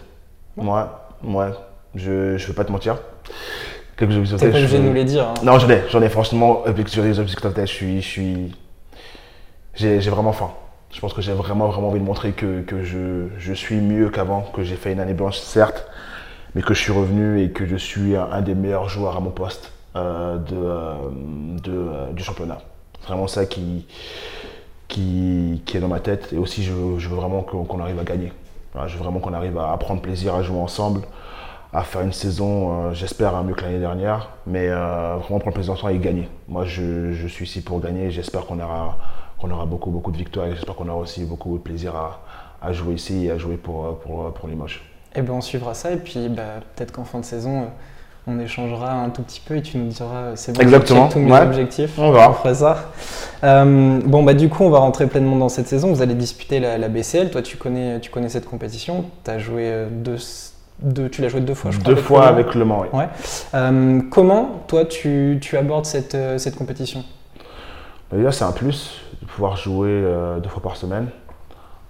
Moi, 0.59 1.09
ouais, 1.25 1.47
je 1.95 2.33
ne 2.33 2.37
vais 2.37 2.53
pas 2.53 2.65
te 2.65 2.71
mentir. 2.71 2.99
Quelques 3.97 4.11
objectifs 4.13 4.35
en 4.35 4.39
T'es 4.39 4.45
tête. 4.45 4.53
pas 4.53 4.59
je- 4.59 4.65
obligé 4.65 4.79
de 4.83 4.89
nous 4.89 4.93
les 4.93 5.05
dire. 5.05 5.29
hein. 5.29 5.35
Non, 5.43 5.59
j'en 5.59 5.71
ai, 5.71 5.83
j'en 5.89 6.03
ai 6.03 6.11
franchement 6.11 6.63
des 6.67 7.19
objectifs 7.19 7.47
en 7.47 7.53
tête. 7.53 7.67
Je 7.69 7.73
suis, 7.73 8.03
je 8.03 8.07
suis, 8.07 8.55
j'ai, 9.75 9.99
vraiment 9.99 10.33
faim. 10.33 10.51
Je 10.91 11.01
pense 11.01 11.13
que 11.13 11.23
j'ai 11.23 11.33
vraiment, 11.33 11.69
vraiment 11.69 11.89
envie 11.89 11.99
de 11.99 12.05
montrer 12.05 12.33
que, 12.33 12.65
je, 12.85 13.53
suis 13.53 13.77
mieux 13.77 14.11
qu'avant, 14.11 14.43
que 14.43 14.63
j'ai 14.63 14.77
fait 14.77 14.93
une 14.93 15.01
année 15.01 15.15
blanche, 15.15 15.39
certes, 15.39 15.87
mais 16.55 16.63
que 16.63 16.73
je 16.75 16.81
suis 16.81 16.93
revenu 16.93 17.43
et 17.43 17.51
que 17.51 17.67
je 17.67 17.77
suis 17.77 18.17
un, 18.17 18.41
des 18.43 18.55
meilleurs 18.55 18.89
joueurs 18.89 19.17
à 19.17 19.21
mon 19.21 19.31
poste 19.31 19.73
euh, 19.97 20.39
euh, 20.53 20.95
euh, 21.69 22.13
du 22.13 22.23
championnat. 22.23 22.59
C'est 23.01 23.09
vraiment 23.09 23.27
ça 23.27 23.45
qui, 23.47 23.87
est 24.97 25.79
dans 25.81 25.89
ma 25.89 26.01
tête. 26.01 26.33
Et 26.33 26.39
aussi, 26.39 26.63
je 26.63 26.73
veux, 26.73 27.17
vraiment 27.17 27.43
qu'on 27.43 27.81
arrive 27.81 27.99
à 27.99 28.05
gagner. 28.05 28.33
Je 28.87 28.97
veux 28.97 29.03
vraiment 29.03 29.19
qu'on 29.19 29.35
arrive 29.35 29.59
à, 29.59 29.77
prendre 29.79 30.01
plaisir 30.01 30.35
à 30.37 30.43
jouer 30.43 30.59
ensemble, 30.59 31.03
à 31.73 31.83
faire 31.83 32.03
une 32.03 32.13
saison, 32.13 32.89
euh, 32.89 32.93
j'espère, 32.93 33.35
hein, 33.35 33.43
mieux 33.43 33.55
que 33.55 33.63
l'année 33.63 33.81
dernière, 33.81 34.31
mais 34.47 34.69
vraiment 34.69 35.41
prendre 35.41 35.55
plaisir 35.55 35.73
ensemble 35.73 35.95
et 35.95 35.99
gagner. 35.99 36.29
Moi, 36.47 36.65
je 36.65 37.27
suis 37.27 37.47
ici 37.47 37.63
pour 37.63 37.81
gagner. 37.81 38.13
J'espère 38.13 38.47
qu'on 38.47 38.61
aura, 38.61 38.97
qu'on 39.39 39.51
aura 39.51 39.67
beaucoup, 39.67 39.91
beaucoup 39.91 40.11
de 40.13 40.17
victoires 40.17 40.47
et 40.47 40.55
j'espère 40.55 40.75
qu'on 40.75 40.89
aura 40.89 40.99
aussi 41.01 41.25
beaucoup 41.25 41.57
de 41.59 41.63
plaisir 41.63 41.95
à, 41.97 42.21
à 42.63 42.73
jouer 42.73 42.95
ici 42.95 43.27
et 43.27 43.31
à 43.31 43.39
jouer 43.39 43.57
pour, 43.57 43.85
euh, 43.87 43.93
pour, 44.03 44.33
pour 44.33 44.49
Limoges. 44.49 44.83
Eh 45.17 45.23
ben, 45.23 45.33
on 45.35 45.41
suivra 45.41 45.75
ça 45.75 45.93
et 45.93 45.97
puis 45.97 46.29
bah, 46.29 46.43
peut-être 46.75 46.93
qu'en 46.93 47.05
fin 47.05 47.21
de 47.21 47.25
saison, 47.25 47.63
euh, 47.63 47.67
on 48.27 48.41
échangera 48.41 48.91
un 48.93 49.11
tout 49.11 49.23
petit 49.23 49.41
peu 49.45 49.57
et 49.57 49.63
tu 49.63 49.77
nous 49.77 49.89
diras 49.89 50.17
euh, 50.17 50.33
c'est 50.35 50.53
bon, 50.53 50.61
Exactement, 50.63 51.09
tous 51.09 51.19
mes 51.19 51.31
ouais. 51.31 51.43
objectifs. 51.43 51.99
On 51.99 52.11
verra. 52.11 52.33
fera 52.33 52.55
ça. 52.55 52.77
Euh, 53.45 54.01
bon, 54.05 54.23
bah, 54.23 54.33
du 54.35 54.49
coup, 54.49 54.65
on 54.65 54.71
va 54.71 54.79
rentrer 54.79 55.07
pleinement 55.07 55.37
dans 55.37 55.51
cette 55.51 55.69
saison. 55.69 55.93
Vous 55.93 56.01
allez 56.03 56.15
disputer 56.15 56.59
la, 56.59 56.79
la 56.79 56.89
BCL. 56.89 57.31
Toi, 57.31 57.43
tu 57.43 57.57
connais, 57.59 58.01
tu 58.01 58.11
connais 58.11 58.29
cette 58.31 58.47
compétition. 58.47 59.05
As 59.27 59.39
joué 59.39 59.65
euh, 59.67 59.89
deux, 59.91 60.17
deux- 60.81 61.11
tu 61.11 61.21
l'as 61.21 61.29
joué 61.29 61.43
deux 61.43 61.53
fois, 61.55 61.71
je 61.71 61.79
crois. 61.79 61.87
Deux 61.93 61.93
avec 61.99 62.05
fois 62.07 62.21
Roland. 62.21 62.33
avec 62.33 62.55
Le 62.55 62.65
Mans, 62.65 62.81
oui. 62.81 62.99
Ouais. 62.99 63.09
Euh, 63.55 64.01
comment, 64.11 64.63
toi, 64.69 64.87
tu, 64.87 65.39
tu 65.43 65.57
abordes 65.59 65.85
cette, 65.85 66.15
euh, 66.15 66.39
cette 66.39 66.57
compétition? 66.57 67.05
Bah, 68.11 68.17
Déjà, 68.17 68.33
c'est 68.33 68.45
un 68.45 68.53
plus 68.53 69.03
pouvoir 69.27 69.57
jouer 69.57 69.89
euh, 69.91 70.39
deux 70.41 70.49
fois 70.49 70.63
par 70.63 70.77
semaine. 70.77 71.09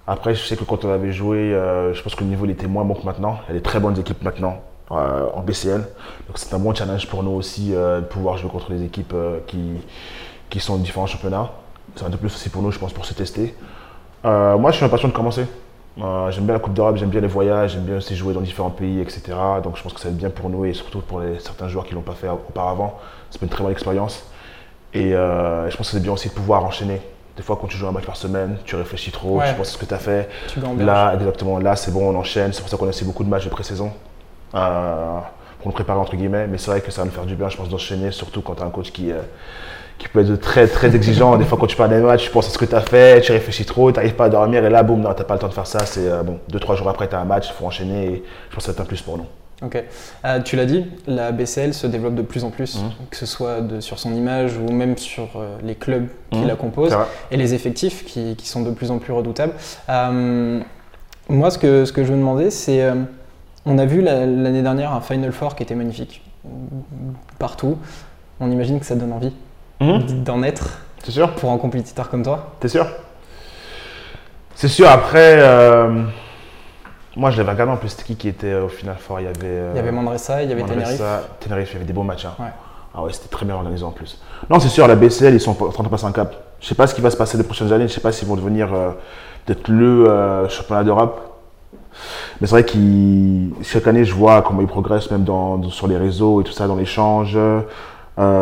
Après, 0.07 0.35
je 0.35 0.45
sais 0.45 0.57
que 0.57 0.65
quand 0.65 0.85
on 0.85 0.91
avait 0.91 1.13
joué, 1.13 1.39
euh, 1.39 1.95
je 1.95 2.03
pense 2.03 2.15
que 2.15 2.23
le 2.23 2.31
niveau 2.31 2.47
était 2.47 2.67
moins 2.67 2.85
bon 2.85 2.95
que 2.95 3.05
maintenant. 3.05 3.39
Il 3.45 3.49
y 3.49 3.51
a 3.53 3.55
des 3.55 3.63
très 3.63 3.81
bonnes 3.81 3.99
équipes 3.99 4.23
maintenant 4.23 4.61
euh, 4.91 5.27
en 5.35 5.41
BCL. 5.41 5.81
Donc 6.27 6.37
c'est 6.37 6.55
un 6.55 6.59
bon 6.59 6.75
challenge 6.75 7.09
pour 7.09 7.23
nous 7.23 7.31
aussi 7.31 7.73
de 7.73 8.01
pouvoir 8.03 8.37
jouer 8.37 8.51
contre 8.51 8.71
des 8.71 8.85
équipes 8.85 9.15
qui, 9.47 9.81
qui 10.51 10.61
sont 10.61 10.77
de 10.77 10.83
différents 10.83 11.07
championnats. 11.07 11.51
C'est 11.97 12.05
un 12.05 12.11
de 12.11 12.17
plus 12.17 12.27
aussi 12.27 12.51
pour 12.51 12.63
nous, 12.63 12.71
je 12.71 12.79
pense, 12.79 12.93
pour 12.93 13.07
se 13.07 13.15
tester. 13.15 13.55
Moi, 14.25 14.71
je 14.71 14.77
suis 14.77 14.85
impatient 14.85 15.09
de 15.09 15.15
commencer. 15.15 15.47
J'aime 15.97 16.45
bien 16.45 16.55
la 16.55 16.59
Coupe 16.59 16.75
d'Europe, 16.75 16.97
j'aime 16.97 17.09
bien 17.09 17.21
les 17.21 17.29
voyages, 17.29 17.73
j'aime 17.73 17.85
bien 17.85 17.97
aussi 17.97 18.17
jouer 18.17 18.35
dans 18.35 18.41
différents 18.41 18.71
pays, 18.71 19.01
etc. 19.01 19.23
Donc 19.63 19.77
je 19.77 19.83
pense 19.83 19.93
que 19.93 20.01
ça 20.01 20.09
va 20.09 20.13
être 20.13 20.19
bien 20.19 20.31
pour 20.31 20.51
nous 20.51 20.65
et 20.65 20.75
surtout 20.75 21.01
pour 21.01 21.23
certains 21.39 21.69
joueurs 21.69 21.85
qui 21.85 21.93
ne 21.93 21.97
l'ont 21.97 22.03
pas 22.03 22.15
fait 22.15 22.29
auparavant. 22.29 22.99
C'est 23.31 23.41
une 23.41 23.49
très 23.49 23.63
bonne 23.63 23.73
expérience. 23.73 24.25
Et 24.93 25.11
je 25.13 25.77
pense 25.77 25.89
que 25.89 25.97
c'est 25.97 26.03
bien 26.03 26.13
aussi 26.13 26.29
de 26.29 26.35
pouvoir 26.35 26.63
enchaîner. 26.65 27.01
Des 27.37 27.43
fois, 27.43 27.59
quand 27.61 27.67
tu 27.67 27.77
joues 27.77 27.89
un 27.89 27.93
match 27.93 28.05
par 28.07 28.17
semaine, 28.17 28.59
tu 28.65 28.77
réfléchis 28.77 29.11
trop, 29.11 29.39
Ouais. 29.41 29.49
tu 29.49 29.55
penses 29.57 29.71
à 29.71 29.73
ce 29.73 29.79
que 29.79 29.85
tu 29.87 29.95
as 29.95 29.99
fait. 29.99 30.29
Tu. 30.49 30.61
Là, 30.79 31.15
exactement, 31.15 31.59
là, 31.59 31.75
c'est 31.75 31.91
bon, 31.93 32.09
on 32.15 32.17
enchaîne. 32.17 32.53
C'est 32.53 32.61
pour 32.61 32.71
ça 32.71 32.77
qu'on 32.77 32.87
a 32.87 32.91
aussi 32.91 33.05
beaucoup 33.05 33.25
de 33.25 33.29
matchs 33.29 33.45
de 33.45 33.51
pré-saison 33.51 33.91
euh, 34.55 35.19
pour 35.59 35.67
nous 35.67 35.73
préparer, 35.73 35.99
entre 35.99 36.15
guillemets. 36.15 36.47
Mais 36.47 36.59
c'est 36.59 36.71
vrai 36.71 36.81
que 36.81 36.91
ça 36.93 37.01
va 37.03 37.07
nous 37.07 37.11
faire 37.13 37.25
du 37.27 37.35
bien, 37.35 37.49
je 37.49 37.57
pense, 37.57 37.69
d'enchaîner, 37.69 38.13
surtout 38.13 38.41
quand 38.41 38.55
tu 38.55 38.63
as 38.63 38.67
un 38.67 38.71
coach 38.71 38.93
qui, 38.93 39.11
euh, 39.11 39.17
qui 39.99 40.07
peut 40.09 40.21
être 40.21 40.41
très, 40.41 40.69
très 40.69 40.95
exigeant. 40.95 41.37
Des 41.37 41.45
fois, 41.45 41.59
quand 41.59 41.67
tu 41.67 41.75
parles 41.77 41.91
des 41.91 41.99
matchs, 42.01 42.25
tu 42.25 42.31
penses 42.31 42.47
à 42.47 42.51
ce 42.51 42.59
que 42.59 42.67
tu 42.67 42.75
as 42.77 42.81
fait, 42.83 43.21
tu 43.21 43.33
réfléchis 43.33 43.65
trop, 43.65 43.91
tu 43.91 43.97
n'arrives 43.97 44.15
pas 44.15 44.27
à 44.27 44.29
dormir. 44.29 44.65
Et 44.65 44.71
là, 44.71 44.85
boum, 44.85 45.01
non, 45.01 45.13
tu 45.13 45.19
n'as 45.19 45.25
pas 45.25 45.35
le 45.35 45.41
temps 45.41 45.49
de 45.49 45.55
faire 45.55 45.67
ça. 45.67 45.85
C'est 45.87 46.09
euh, 46.09 46.23
bon, 46.23 46.39
deux, 46.49 46.61
trois 46.61 46.77
jours 46.77 46.89
après, 46.89 47.09
tu 47.09 47.17
as 47.17 47.19
un 47.21 47.25
match, 47.25 47.49
il 47.49 47.53
faut 47.53 47.67
enchaîner. 47.67 48.05
Et 48.07 48.25
je 48.51 48.55
pense 48.55 48.65
que 48.65 48.71
ça 48.71 48.73
va 48.73 48.75
être 48.77 48.81
un 48.83 48.85
plus 48.85 49.03
pour 49.03 49.19
nous. 49.19 49.27
Ok. 49.63 49.83
Euh, 50.25 50.41
tu 50.43 50.57
l'as 50.57 50.67
dit, 50.67 50.85
la 51.07 51.33
BCL 51.33 51.73
se 51.75 51.87
développe 51.87 52.15
de 52.17 52.23
plus 52.23 52.45
en 52.45 52.51
plus, 52.51 52.77
Mhm. 52.83 52.91
que 53.11 53.17
ce 53.17 53.25
soit 53.27 53.61
de- 53.61 53.81
sur 53.81 53.99
son 53.99 54.13
image 54.15 54.57
ou 54.59 54.71
même 54.73 54.97
sur 54.99 55.29
euh, 55.37 55.57
les 55.63 55.75
clubs 55.75 56.09
qui 56.31 56.41
Mhm. 56.41 56.47
la 56.49 56.57
composent 56.57 56.97
et 57.31 57.37
les 57.37 57.55
effectifs 57.55 58.05
qui, 58.05 58.35
qui 58.37 58.49
sont 58.49 58.63
de 58.63 58.71
plus 58.71 58.91
en 58.91 58.99
plus 58.99 59.13
redoutables. 59.13 59.53
Euh, 59.89 60.61
moi, 61.29 61.51
ce 61.51 61.59
que, 61.59 61.85
ce 61.85 61.93
que 61.93 62.05
je 62.05 62.13
veux 62.13 62.19
demander, 62.19 62.51
c'est 62.51 62.83
on 63.65 63.79
a 63.79 63.87
vu 63.87 64.03
la- 64.03 64.27
l'année 64.27 64.63
dernière 64.63 64.93
un 64.93 65.01
Final 65.01 65.33
Four 65.33 65.55
qui 65.55 65.63
était 65.63 65.75
magnifique 65.77 66.23
partout. 67.39 67.79
On 68.41 68.51
imagine 68.51 68.81
que 68.81 68.87
ça 68.87 68.97
donne 68.97 69.13
envie 69.13 69.33
d'en 69.81 70.43
être 70.43 70.81
C'est 71.05 71.13
sûr 71.13 71.35
pour 71.35 71.51
un 71.53 71.59
compétiteur 71.59 72.09
comme 72.11 72.23
toi. 72.23 72.55
T'es 72.61 72.69
sûr 72.69 72.87
C'est 74.55 74.69
sûr, 74.69 74.89
après, 74.89 75.39
moi 77.17 77.31
je 77.31 77.37
l'avais 77.39 77.53
regardé 77.53 77.73
en 77.73 77.77
plus, 77.77 77.89
c'était 77.91 78.05
qui 78.05 78.17
qui 78.17 78.29
était 78.29 78.53
euh, 78.53 78.65
au 78.65 78.69
final 78.69 78.97
fort 78.99 79.21
Il 79.21 79.25
y 79.25 79.27
avait, 79.27 79.37
euh, 79.45 79.71
Il 79.75 79.77
y 79.77 79.81
avait 79.81 79.93
Mandressa, 79.93 80.43
il 80.43 80.49
y 80.49 80.53
avait 80.53 80.63
Manresa, 80.63 80.87
Tenerife. 80.87 81.23
Tenerife, 81.41 81.69
il 81.71 81.73
y 81.75 81.77
avait 81.77 81.85
des 81.87 81.93
beaux 81.93 82.03
matchs. 82.03 82.25
hein. 82.27 82.35
Ouais. 82.39 82.47
Ah 82.97 83.03
ouais, 83.03 83.13
c'était 83.13 83.29
très 83.29 83.45
bien 83.45 83.55
organisé 83.57 83.83
en 83.85 83.91
plus. 83.91 84.21
Non, 84.51 84.61
c'est 84.61 84.69
sûr, 84.69 84.87
la 84.87 84.95
BCL, 84.95 85.35
ils 85.35 85.41
sont 85.41 85.61
en 85.63 85.69
train 85.71 85.83
de 85.83 85.89
passer 85.89 86.05
un 86.05 86.13
cap. 86.13 86.33
Je 86.61 86.67
sais 86.69 86.77
pas 86.77 86.87
ce 86.87 86.95
qui 86.95 87.01
va 87.01 87.11
se 87.11 87.17
passer 87.17 87.37
les 87.37 87.43
prochaines 87.43 87.73
années, 87.73 87.89
je 87.89 87.93
sais 87.93 88.01
pas 88.01 88.13
s'ils 88.13 88.29
vont 88.29 88.37
devenir 88.37 88.73
euh, 88.73 88.91
peut-être 89.47 89.67
le 89.69 90.09
euh, 90.09 90.49
championnat 90.49 90.85
d'Europe. 90.85 91.21
Mais 92.41 92.47
c'est 92.47 92.53
vrai 92.53 92.65
que 92.65 92.79
chaque 93.65 93.87
année, 93.89 94.05
je 94.05 94.15
vois 94.15 94.43
comment 94.43 94.61
ils 94.61 94.67
progressent, 94.69 95.11
même 95.11 95.25
dans, 95.25 95.57
dans- 95.57 95.71
sur 95.71 95.87
les 95.89 95.97
réseaux 95.97 96.41
et 96.41 96.45
tout 96.45 96.53
ça, 96.53 96.67
dans 96.69 96.77
l'échange. 96.77 97.37
Euh, 97.37 97.63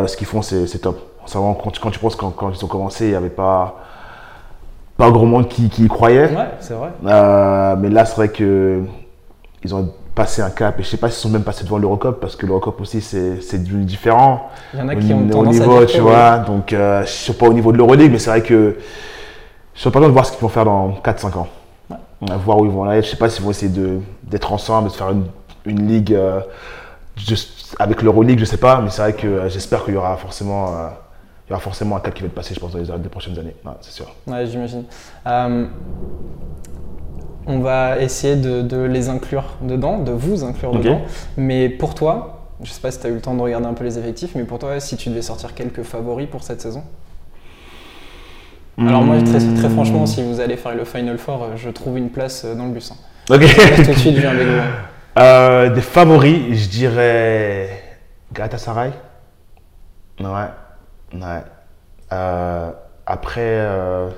ce 0.07 0.15
qu'ils 0.17 0.27
font, 0.27 0.41
c'est 0.43 0.67
top. 0.79 0.99
Quand, 1.31 1.71
tu- 1.71 1.79
quand 1.81 1.89
tu 1.89 1.99
penses 1.99 2.15
quand, 2.15 2.29
quand 2.31 2.51
ils 2.51 2.63
ont 2.63 2.67
commencé, 2.67 3.05
il 3.05 3.09
n'y 3.11 3.15
avait 3.15 3.29
pas, 3.29 3.75
pas 5.05 5.11
grand 5.11 5.25
monde 5.25 5.47
qui, 5.47 5.69
qui 5.69 5.85
y 5.85 5.87
croyait. 5.87 6.25
Ouais, 6.25 6.49
c'est 6.59 6.73
vrai. 6.73 6.89
Euh, 7.05 7.75
mais 7.79 7.89
là, 7.89 8.05
c'est 8.05 8.15
vrai 8.15 8.29
que 8.29 8.81
ils 9.63 9.73
ont 9.75 9.89
passé 10.15 10.41
un 10.41 10.49
cap. 10.49 10.79
Et 10.79 10.83
je 10.83 10.87
sais 10.89 10.97
pas 10.97 11.09
s'ils 11.09 11.21
sont 11.21 11.29
même 11.29 11.43
passés 11.43 11.63
devant 11.63 11.77
l'Eurocup 11.77 12.19
parce 12.19 12.35
que 12.35 12.45
l'Eurocup 12.45 12.79
aussi, 12.81 13.01
c'est 13.01 13.63
différent 13.63 14.49
Il 14.73 14.79
y 14.79 14.83
en 14.83 14.89
a 14.89 14.93
au, 14.93 14.97
qui 14.97 15.13
ont 15.13 15.25
au 15.25 15.29
tendance 15.31 15.55
à 15.55 15.59
niveau, 15.59 15.79
dire 15.79 15.87
tu 15.87 15.99
vois. 16.01 16.37
Donc, 16.39 16.73
euh, 16.73 17.01
je 17.03 17.09
suis 17.11 17.33
pas 17.33 17.47
au 17.47 17.53
niveau 17.53 17.71
de 17.71 17.77
l'Euroleague, 17.77 18.11
mais 18.11 18.19
c'est 18.19 18.29
vrai 18.29 18.41
que 18.41 18.77
je 19.73 19.79
suis 19.81 19.89
pas 19.89 19.99
de 19.99 20.05
voir 20.05 20.25
ce 20.25 20.31
qu'ils 20.33 20.41
vont 20.41 20.49
faire 20.49 20.65
dans 20.65 20.91
4-5 21.03 21.37
ans. 21.37 21.47
Ouais. 21.89 21.97
Voir 22.45 22.59
où 22.59 22.65
ils 22.65 22.71
vont 22.71 22.83
aller. 22.83 23.01
Je 23.01 23.09
sais 23.09 23.17
pas 23.17 23.29
s'ils 23.29 23.43
vont 23.43 23.51
essayer 23.51 23.71
de- 23.71 23.99
d'être 24.23 24.53
ensemble, 24.53 24.89
de 24.89 24.93
faire 24.93 25.09
une, 25.09 25.25
une 25.65 25.87
ligue 25.87 26.13
euh, 26.13 26.39
juste 27.17 27.75
avec 27.79 28.01
l'Euroleague, 28.01 28.39
je 28.39 28.45
sais 28.45 28.57
pas. 28.57 28.79
Mais 28.81 28.89
c'est 28.91 29.01
vrai 29.01 29.13
que 29.13 29.27
euh, 29.27 29.49
j'espère 29.49 29.83
qu'il 29.83 29.93
y 29.95 29.97
aura 29.97 30.15
forcément. 30.17 30.67
Il 31.53 31.55
y 31.55 31.57
aura 31.57 31.61
forcément 31.61 31.97
un 31.97 31.99
cap 31.99 32.15
qui 32.15 32.21
va 32.23 32.27
être 32.27 32.33
passé, 32.33 32.55
je 32.55 32.59
pense, 32.59 32.71
dans 32.71 32.79
les, 32.79 32.85
les 33.03 33.09
prochaines 33.09 33.37
années. 33.37 33.55
Ouais, 33.63 33.73
c'est 33.81 33.91
sûr. 33.91 34.11
Ouais, 34.25 34.47
j'imagine. 34.47 34.85
Euh, 35.27 35.67
on 37.45 37.59
va 37.59 37.99
essayer 37.99 38.35
de, 38.35 38.63
de 38.63 38.77
les 38.81 39.07
inclure 39.09 39.43
dedans, 39.61 39.99
de 39.99 40.11
vous 40.11 40.43
inclure 40.43 40.71
dedans. 40.71 41.01
Mais 41.37 41.69
pour 41.69 41.93
toi, 41.93 42.47
je 42.63 42.71
sais 42.71 42.81
pas 42.81 42.89
si 42.89 42.99
tu 42.99 43.05
as 43.05 43.11
eu 43.11 43.13
le 43.13 43.21
temps 43.21 43.35
de 43.35 43.41
regarder 43.41 43.67
un 43.67 43.73
peu 43.75 43.83
les 43.83 43.99
effectifs, 43.99 44.31
mais 44.33 44.45
pour 44.45 44.57
toi, 44.57 44.79
si 44.79 44.97
tu 44.97 45.09
devais 45.09 45.21
sortir 45.21 45.53
quelques 45.53 45.83
favoris 45.83 46.27
pour 46.27 46.41
cette 46.41 46.59
saison? 46.61 46.83
Alors, 48.79 49.03
moi, 49.03 49.17
très, 49.21 49.37
très 49.37 49.69
franchement, 49.69 50.07
si 50.07 50.23
vous 50.23 50.39
allez 50.39 50.57
faire 50.57 50.73
le 50.73 50.85
Final 50.85 51.19
Four, 51.19 51.43
euh, 51.43 51.47
je 51.55 51.69
trouve 51.69 51.99
une 51.99 52.09
place 52.09 52.43
euh, 52.45 52.55
dans 52.55 52.65
le 52.65 52.71
bus. 52.71 52.91
hein. 52.91 52.95
Ok. 53.35 53.41
Tout 53.85 53.91
de 53.91 53.97
suite, 53.97 54.15
je 54.15 54.21
viens 54.21 54.31
avec 54.31 54.47
vous. 54.47 54.53
Euh, 55.15 55.69
des 55.69 55.81
favoris, 55.81 56.57
je 56.57 56.67
dirais 56.69 57.69
Galatasaray. 58.33 58.89
Ouais, 60.19 60.25
ouais. 61.13 61.43
Euh, 62.11 62.71
après, 63.05 63.41
euh, 63.41 64.09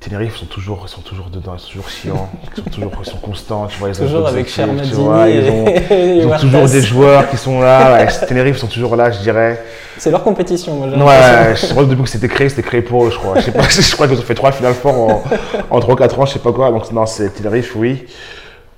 Tenerife 0.00 0.36
sont 0.36 0.46
toujours, 0.46 0.88
sont 0.88 1.00
toujours 1.00 1.30
dedans, 1.30 1.54
ils 1.54 1.60
sont 1.60 1.68
toujours 1.68 1.88
chiants, 1.88 2.30
ils 2.56 2.62
sont 2.62 2.70
toujours, 2.70 2.92
ils 3.00 3.10
sont 3.10 3.16
constants, 3.18 3.66
tu 3.66 3.78
vois. 3.78 3.88
Ils 3.90 3.96
Toujours 3.96 4.26
avec 4.26 4.40
équipes, 4.40 4.54
Chermadini 4.54 4.88
tu 4.88 4.94
vois, 4.96 5.28
ils 5.28 5.48
ont, 5.48 5.64
ils 5.90 6.26
ont 6.26 6.38
toujours 6.38 6.68
des 6.68 6.82
joueurs 6.82 7.28
qui 7.30 7.36
sont 7.36 7.60
là. 7.60 7.92
Ouais, 7.92 8.06
Tenerife 8.28 8.56
sont 8.58 8.66
toujours 8.66 8.96
là, 8.96 9.10
je 9.10 9.20
dirais. 9.20 9.62
C'est 9.98 10.10
leur 10.10 10.24
compétition, 10.24 10.74
moi 10.74 10.88
Ouais, 10.88 11.54
je 11.54 11.66
crois 11.66 11.84
que 11.84 11.90
depuis 11.90 12.02
que 12.04 12.08
c'était 12.08 12.28
créé, 12.28 12.48
c'était 12.48 12.62
créé 12.62 12.82
pour 12.82 13.04
eux, 13.06 13.10
je 13.10 13.18
crois. 13.18 13.38
Je 13.38 13.42
sais 13.42 13.52
pas, 13.52 13.68
je 13.68 13.92
crois 13.92 14.08
qu'ils 14.08 14.18
ont 14.18 14.22
fait 14.22 14.34
trois 14.34 14.52
finales 14.52 14.74
forts 14.74 14.98
en, 14.98 15.24
en 15.70 15.78
3-4 15.78 16.20
ans, 16.20 16.26
je 16.26 16.32
sais 16.32 16.38
pas 16.38 16.52
quoi. 16.52 16.70
Donc 16.70 16.90
non, 16.90 17.06
c'est 17.06 17.30
Tenerife, 17.30 17.76
oui. 17.76 18.04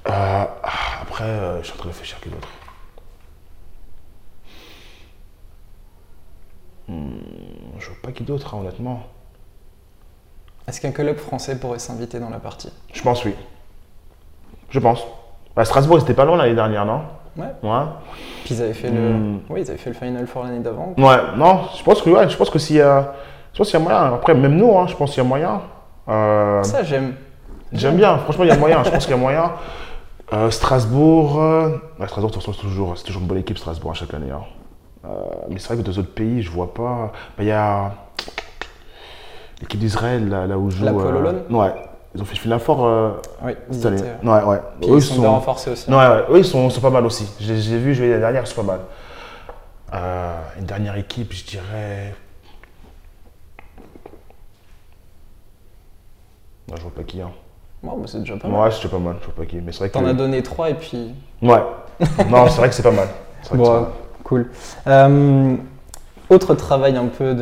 Euh, 0.07 0.11
ah, 0.11 0.49
après, 1.03 1.25
euh, 1.25 1.61
je 1.63 1.67
suis 1.67 1.75
en 1.75 1.77
train 1.77 1.89
de 1.89 1.93
réfléchir 1.93 2.19
qui 2.23 2.29
d'autre. 2.29 2.49
Hmm, 6.89 7.09
je 7.79 7.87
vois 7.87 7.97
pas 8.03 8.13
qui 8.13 8.23
d'autre, 8.25 8.55
hein, 8.55 8.59
honnêtement. 8.61 9.01
Est-ce 10.69 10.81
qu'un 10.81 10.93
club 10.93 11.17
français 11.17 11.59
pourrait 11.59 11.79
s'inviter 11.79 12.19
dans 12.21 12.31
la 12.31 12.39
partie? 12.39 12.71
Je 12.93 13.03
pense 13.03 13.25
oui. 13.25 13.35
Je 14.71 14.79
pense. 14.79 15.05
Bah, 15.55 15.65
Strasbourg, 15.65 15.99
ils 15.99 16.03
étaient 16.03 16.15
pas 16.15 16.25
loin 16.25 16.37
l'année 16.37 16.55
dernière, 16.55 16.85
non? 16.85 17.03
Ouais. 17.37 17.47
Ouais. 17.63 17.85
Puis 18.45 18.55
ils 18.55 18.63
avaient 18.63 18.73
fait 18.75 18.91
Hmm. 18.91 18.95
le, 19.49 19.55
oui, 19.55 19.63
ils 19.63 19.69
avaient 19.69 19.79
fait 19.79 19.91
le 19.91 19.97
Final 19.97 20.27
Four 20.27 20.45
l'année 20.45 20.61
d'avant. 20.61 20.95
Ouais, 20.99 21.17
non, 21.37 21.63
je 21.77 21.83
pense 21.83 22.01
que 22.03 22.11
ouais, 22.11 22.29
je 22.29 22.37
pense 22.37 22.49
que 22.51 22.59
je 22.59 23.59
pense 23.59 23.71
qu'il 23.71 23.79
y 23.79 23.83
a 23.83 23.85
moyen. 23.85 24.15
Après, 24.15 24.35
même 24.35 24.57
nous, 24.57 24.77
hein, 24.79 24.87
je 24.87 24.95
pense 24.97 25.11
qu'il 25.13 25.23
y 25.23 25.27
a 25.27 25.29
moyen. 25.29 25.61
Euh, 26.09 26.63
Ça, 26.63 26.83
j'aime. 26.83 27.15
J'aime 27.73 27.97
bien, 27.97 28.19
franchement, 28.19 28.45
il 28.45 28.49
y 28.49 28.53
a 28.53 28.57
moyen. 28.57 28.83
Je 28.85 28.91
pense 28.91 29.05
qu'il 29.05 29.15
y 29.15 29.19
a 29.19 29.21
moyen. 29.21 29.53
Euh, 30.33 30.51
Strasbourg, 30.51 31.41
euh, 31.41 31.69
ouais, 31.99 32.07
Strasbourg, 32.07 32.31
de 32.31 32.35
toute 32.35 32.43
façon, 32.43 32.53
c'est 32.53 32.61
toujours, 32.61 32.97
c'est 32.97 33.05
toujours 33.05 33.23
une 33.23 33.29
bonne 33.29 33.39
équipe, 33.39 33.59
Strasbourg, 33.59 33.91
à 33.91 33.95
chaque 33.95 34.15
année. 34.15 34.31
hein. 34.31 34.43
Euh, 35.07 35.09
mais 35.51 35.59
c'est 35.59 35.69
vrai 35.75 35.77
que 35.77 35.83
dans 35.83 35.93
d'autres 35.93 36.15
pays, 36.15 36.43
je 36.43 36.51
vois 36.51 36.73
pas. 36.73 37.13
Bah, 37.37 37.43
Il 37.43 37.47
y 37.47 37.51
a 37.53 37.93
l'équipe 39.61 39.79
d'Israël, 39.81 40.29
là, 40.29 40.47
là 40.47 40.57
où 40.59 40.71
joue. 40.71 40.85
La 40.85 40.93
Pololone 40.93 41.43
Ouais, 41.51 41.75
ils 42.15 42.23
ont 42.23 42.25
fait 42.25 42.37
final 42.37 42.59
fort 42.61 42.87
euh, 42.87 43.11
Oui, 43.43 43.53
cette 43.71 43.87
année. 43.87 43.99
étaient- 43.99 44.27
Ouais, 44.27 44.43
ouais. 44.43 44.61
Puis 44.81 44.91
Eux, 44.91 44.97
ils 44.97 45.03
sont 45.03 45.21
bien 45.21 45.29
renforcés 45.29 45.71
aussi. 45.71 45.91
Ouais, 45.91 45.97
ouais, 45.97 46.25
eux, 46.31 46.39
ils 46.39 46.45
sont, 46.45 46.71
sont 46.71 46.81
pas 46.81 46.91
mal 46.91 47.05
aussi. 47.05 47.29
J'ai 47.39 47.57
j'ai 47.59 47.79
vu 47.79 47.95
jouer 47.95 48.09
l'année 48.09 48.21
dernière, 48.21 48.43
ils 48.43 48.47
sont 48.47 48.63
pas 48.65 48.73
mal. 48.73 48.81
Euh, 49.93 50.39
une 50.59 50.65
dernière 50.65 50.97
équipe, 50.97 51.33
je 51.33 51.45
dirais. 51.45 52.15
Non, 56.69 56.77
je 56.77 56.83
vois 56.83 56.95
pas 56.95 57.03
qui. 57.03 57.21
Hein. 57.21 57.31
Bon, 57.83 57.99
bah, 57.99 58.05
c'est 58.07 58.21
déjà 58.21 58.37
pas 58.37 58.49
mal. 58.49 58.61
Ouais, 58.61 58.71
c'est 58.71 58.91
pas 58.91 58.99
mal, 58.99 59.17
je 59.21 59.27
vois 59.27 59.35
pas 59.35 59.45
qui. 59.47 59.57
Mais 59.57 59.71
c'est 59.73 59.79
vrai 59.81 59.89
que. 59.91 59.95
T'en 59.95 60.07
as 60.07 60.15
donné 60.15 60.43
trois 60.43 60.71
et 60.71 60.75
puis. 60.75 61.15
Ouais. 61.43 61.61
non, 62.31 62.49
c'est 62.49 62.57
vrai 62.59 62.69
que 62.71 62.75
c'est 62.75 62.83
pas 62.83 62.91
mal. 62.91 63.09
C'est 63.43 63.51
vrai 63.51 63.59
que 63.59 63.63
Bon, 63.63 63.65
c'est 63.65 63.71
pas 63.71 63.81
mal. 63.81 63.91
Cool. 64.25 64.51
Euh, 64.87 65.55
autre 66.31 66.55
travail 66.55 66.97
un 66.97 67.07
peu 67.07 67.35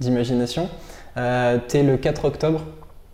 d'imagination. 0.00 0.68
Euh, 1.16 1.58
T'es 1.68 1.82
le 1.82 1.96
4 1.96 2.24
octobre, 2.26 2.60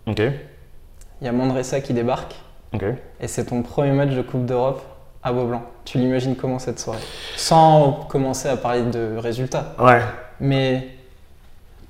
Ok, 0.07 0.19
il 0.19 1.25
y 1.25 1.27
a 1.27 1.31
Mandressa 1.31 1.79
qui 1.79 1.93
débarque 1.93 2.35
ok. 2.73 2.83
et 3.21 3.27
c'est 3.27 3.45
ton 3.45 3.61
premier 3.61 3.91
match 3.91 4.09
de 4.09 4.21
Coupe 4.21 4.45
d'Europe 4.45 4.81
à 5.23 5.31
Beaublanc. 5.31 5.61
Tu 5.85 5.97
l'imagines 5.99 6.35
comment 6.35 6.59
cette 6.59 6.79
soirée? 6.79 6.99
Sans 7.37 8.05
commencer 8.09 8.49
à 8.49 8.57
parler 8.57 8.81
de 8.83 9.15
résultats, 9.17 9.73
Ouais. 9.79 10.01
mais 10.41 10.87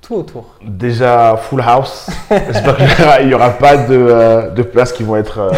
tout 0.00 0.14
autour. 0.14 0.44
Déjà, 0.64 1.36
full 1.36 1.62
house. 1.62 2.08
J'espère 2.30 2.76
qu'il 3.18 3.26
n'y 3.26 3.34
aura 3.34 3.50
pas 3.50 3.76
de, 3.76 3.94
euh, 3.96 4.50
de 4.50 4.62
places 4.62 4.92
qui 4.92 5.02
vont 5.02 5.16
être, 5.16 5.50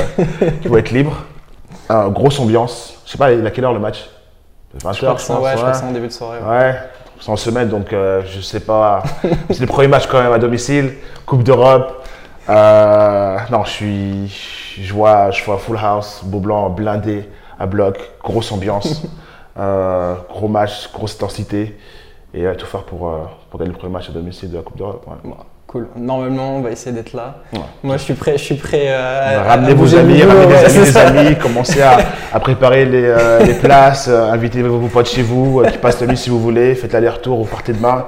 qui 0.62 0.68
vont 0.68 0.76
être 0.78 0.90
libres. 0.92 1.24
Grosse 1.90 2.40
ambiance. 2.40 2.94
Je 3.04 3.10
sais 3.12 3.18
pas, 3.18 3.32
il 3.32 3.46
à 3.46 3.50
quelle 3.50 3.64
heure 3.64 3.72
le 3.74 3.78
match? 3.80 4.08
20 4.82 4.92
Je 4.92 4.98
crois 5.00 5.14
que 5.14 5.20
c'est 5.20 5.32
ouais, 5.32 5.54
ouais. 5.54 5.82
en 5.84 5.92
début 5.92 6.08
de 6.08 6.12
soirée. 6.12 6.38
ouais. 6.40 6.48
Ouais, 6.48 6.74
en 7.26 7.36
semaine, 7.36 7.68
donc 7.68 7.92
euh, 7.92 8.22
je 8.26 8.40
sais 8.40 8.60
pas. 8.60 9.02
c'est 9.50 9.60
le 9.60 9.66
premier 9.66 9.88
match 9.88 10.06
quand 10.06 10.22
même 10.22 10.32
à 10.32 10.38
domicile, 10.38 10.94
Coupe 11.24 11.42
d'Europe. 11.42 12.04
Euh, 12.48 13.38
non, 13.50 13.64
je 13.64 13.70
suis, 13.70 14.28
je 14.80 14.92
vois, 14.92 15.30
je 15.30 15.44
vois 15.44 15.58
full 15.58 15.78
house, 15.78 16.22
beau 16.24 16.38
blanc, 16.38 16.70
blindé, 16.70 17.28
à 17.58 17.66
bloc, 17.66 17.98
grosse 18.22 18.52
ambiance, 18.52 19.02
euh, 19.58 20.14
gros 20.30 20.48
match, 20.48 20.92
grosse 20.92 21.16
intensité, 21.16 21.76
et 22.32 22.46
euh, 22.46 22.54
tout 22.54 22.66
faire 22.66 22.84
pour, 22.84 23.12
pour 23.50 23.58
gagner 23.58 23.72
le 23.72 23.78
premier 23.78 23.94
match 23.94 24.08
à 24.08 24.12
domicile 24.12 24.50
de 24.50 24.56
la 24.56 24.62
Coupe 24.62 24.76
d'Europe. 24.76 25.06
ouais. 25.08 25.30
Cool. 25.66 25.88
Normalement, 25.96 26.56
on 26.56 26.60
va 26.60 26.70
essayer 26.70 26.94
d'être 26.94 27.12
là. 27.12 27.38
Ouais. 27.52 27.58
Moi, 27.82 27.96
je 27.96 28.02
suis 28.04 28.14
prêt. 28.14 28.38
Je 28.38 28.42
suis 28.44 28.54
prêt. 28.54 28.84
euh, 28.86 29.42
Ramenez 29.48 29.74
vos 29.74 29.96
amis, 29.96 30.22
ramenez 30.22 30.46
ouais, 30.46 30.68
des 30.68 30.96
amis, 30.96 31.28
des 31.30 31.34
commencez 31.42 31.82
à, 31.82 31.98
à 32.32 32.38
préparer 32.38 32.84
les, 32.84 33.02
euh, 33.04 33.40
les 33.44 33.54
places, 33.54 34.06
euh, 34.08 34.30
invitez 34.30 34.62
vos, 34.62 34.86
potes 34.86 35.08
chez 35.08 35.22
vous, 35.22 35.62
qui 35.70 35.78
passent 35.78 36.00
la 36.00 36.06
nuit 36.06 36.16
si 36.16 36.30
vous 36.30 36.38
voulez, 36.40 36.76
faites 36.76 36.92
l'aller-retour, 36.92 37.38
vous 37.38 37.50
partez 37.50 37.72
demain, 37.72 38.04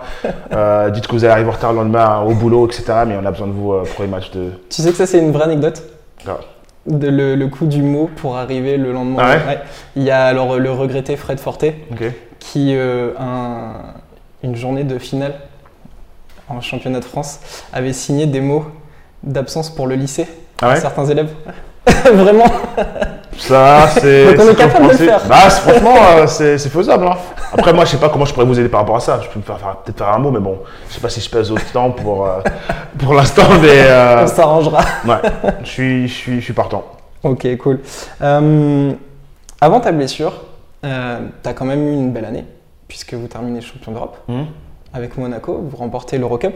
dites 0.92 1.06
que 1.08 1.12
vous 1.12 1.24
allez 1.24 1.32
arriver 1.32 1.48
en 1.48 1.52
retard 1.52 1.72
le 1.72 1.78
lendemain 1.80 2.04
hein, 2.04 2.22
au 2.22 2.34
boulot, 2.34 2.66
etc. 2.66 2.84
Mais 3.06 3.16
on 3.20 3.26
a 3.26 3.30
besoin 3.32 3.48
de 3.48 3.52
vous 3.52 3.74
pour 3.94 4.04
les 4.04 4.08
matchs 4.10 4.30
de. 4.30 4.50
Tu 4.70 4.80
sais 4.82 4.90
que 4.90 4.96
ça, 4.96 5.06
c'est 5.06 5.18
une 5.18 5.32
vraie 5.32 5.44
anecdote? 5.44 5.82
Ah. 6.28 6.38
de 6.86 7.08
le, 7.08 7.34
le 7.34 7.46
coup 7.48 7.66
du 7.66 7.82
mot 7.82 8.08
pour 8.16 8.36
arriver 8.36 8.76
le 8.76 8.92
lendemain. 8.92 9.22
Ah 9.24 9.48
ouais? 9.48 9.58
Il 9.96 10.04
y 10.04 10.10
a 10.12 10.24
alors 10.26 10.56
le 10.58 10.70
regretté 10.70 11.16
Fred 11.16 11.40
Forté 11.40 11.74
Ok. 11.90 12.04
qui, 12.38 12.72
un- 13.18 13.72
une 14.44 14.54
journée 14.54 14.84
de 14.84 14.98
finale 14.98 15.34
en 16.48 16.60
championnat 16.60 17.00
de 17.00 17.04
France, 17.04 17.40
avait 17.72 17.92
signé 17.92 18.26
des 18.26 18.40
mots 18.40 18.64
d'absence 19.22 19.70
pour 19.70 19.86
le 19.86 19.94
lycée 19.96 20.26
Ah 20.62 20.66
à 20.66 20.74
ouais 20.74 20.80
certains 20.80 21.04
élèves. 21.06 21.30
Vraiment 22.12 22.44
Ça, 23.36 23.88
c'est. 24.00 24.34
Donc 24.34 24.46
on 24.46 24.50
est 24.50 24.54
capable 24.54 24.86
de 24.86 24.90
le 24.92 24.96
faire. 24.98 25.26
Bah, 25.26 25.48
franchement, 25.50 25.94
euh, 26.18 26.26
c'est 26.26 26.58
faisable. 26.68 27.06
hein. 27.06 27.16
Après, 27.52 27.72
moi, 27.72 27.84
je 27.86 27.92
sais 27.92 27.96
pas 27.96 28.10
comment 28.10 28.24
je 28.26 28.34
pourrais 28.34 28.44
vous 28.46 28.58
aider 28.60 28.68
par 28.68 28.80
rapport 28.80 28.96
à 28.96 29.00
ça. 29.00 29.20
Je 29.22 29.28
peux 29.28 29.38
me 29.38 29.44
faire, 29.44 29.58
faire- 29.58 29.76
peut-être 29.78 29.96
faire 29.98 30.08
un 30.08 30.18
mot, 30.18 30.30
mais 30.30 30.38
bon, 30.40 30.58
je 30.88 30.94
sais 30.94 31.00
pas 31.00 31.08
si 31.08 31.20
je 31.20 31.30
pèse 31.30 31.50
autant 31.50 31.90
pour, 31.90 32.26
euh, 32.26 32.40
pour 32.98 33.14
l'instant, 33.14 33.44
mais. 33.62 33.68
euh, 33.86 34.22
On 34.24 34.26
s'arrangera. 34.26 34.80
ouais, 35.06 35.16
je 35.64 35.68
suis, 35.68 36.08
je, 36.08 36.12
suis, 36.14 36.36
je 36.40 36.44
suis 36.44 36.52
partant. 36.52 36.84
Ok, 37.22 37.46
cool. 37.56 37.80
Avant 39.60 39.80
ta 39.80 39.92
blessure, 39.92 40.32
tu 40.82 40.88
as 40.88 41.52
quand 41.54 41.64
même 41.64 41.88
eu 41.88 41.92
une 41.92 42.12
belle 42.12 42.26
année, 42.26 42.44
puisque 42.86 43.14
vous 43.14 43.26
terminez 43.28 43.60
champion 43.60 43.92
d'Europe 43.92 44.18
Hmm 44.28 44.42
avec 44.92 45.16
Monaco, 45.18 45.58
vous 45.68 45.76
remportez 45.76 46.18
l'Eurocup, 46.18 46.54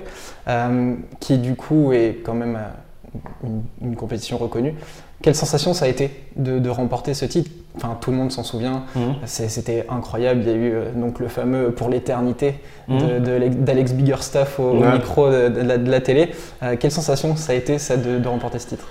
euh, 0.49 0.95
qui 1.21 1.39
du 1.39 1.55
coup 1.55 1.93
est 1.93 2.23
quand 2.25 2.35
même 2.35 2.57
euh, 2.57 3.19
une, 3.45 3.63
une 3.91 3.97
compétition 3.97 4.39
reconnue. 4.39 4.75
Quelle 5.21 5.35
sensation 5.37 5.73
ça 5.73 5.85
a 5.85 5.89
été 5.89 6.11
de, 6.35 6.59
de 6.59 6.69
remporter 6.69 7.15
ce 7.15 7.25
titre? 7.25 7.51
Enfin, 7.77 7.97
tout 8.01 8.11
le 8.11 8.17
monde 8.17 8.33
s'en 8.33 8.43
souvient. 8.43 8.85
Mhm. 8.97 9.15
C'était 9.25 9.87
incroyable. 9.89 10.41
Il 10.43 10.49
y 10.49 10.51
a 10.51 10.55
eu 10.57 10.73
euh, 10.73 10.93
donc 10.93 11.21
le 11.21 11.29
fameux 11.29 11.71
pour 11.71 11.89
l'éternité 11.89 12.57
de- 12.89 12.95
Mhm. 12.95 13.55
d'Alex 13.65 13.93
Biggerstaff 13.93 14.59
au, 14.59 14.75
micro 14.75 15.31
de, 15.31 15.49
de 15.49 15.61
la, 15.61 15.79
de 15.79 15.91
la 15.91 16.01
télé. 16.01 16.31
Euh, 16.63 16.77
quelle 16.79 16.91
sensation 16.91 17.37
ça 17.37 17.53
a 17.53 17.55
été 17.55 17.79
ça 17.79 17.97
de, 17.97 18.19
de 18.19 18.29
remporter 18.29 18.59
ce 18.59 18.67
titre? 18.67 18.89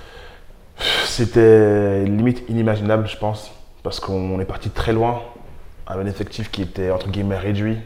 C'était 1.06 2.06
limite 2.06 2.44
inimaginable, 2.50 3.08
je 3.08 3.18
pense, 3.18 3.52
parce 3.84 4.00
qu'on 4.00 4.40
est 4.40 4.46
parti 4.46 4.70
très 4.70 4.94
loin, 4.94 5.22
avec 5.86 6.06
un 6.06 6.10
effectif 6.10 6.50
qui 6.50 6.62
était 6.62 6.92
entre 6.92 7.10
guillemets 7.10 7.38
réduit, 7.38 7.78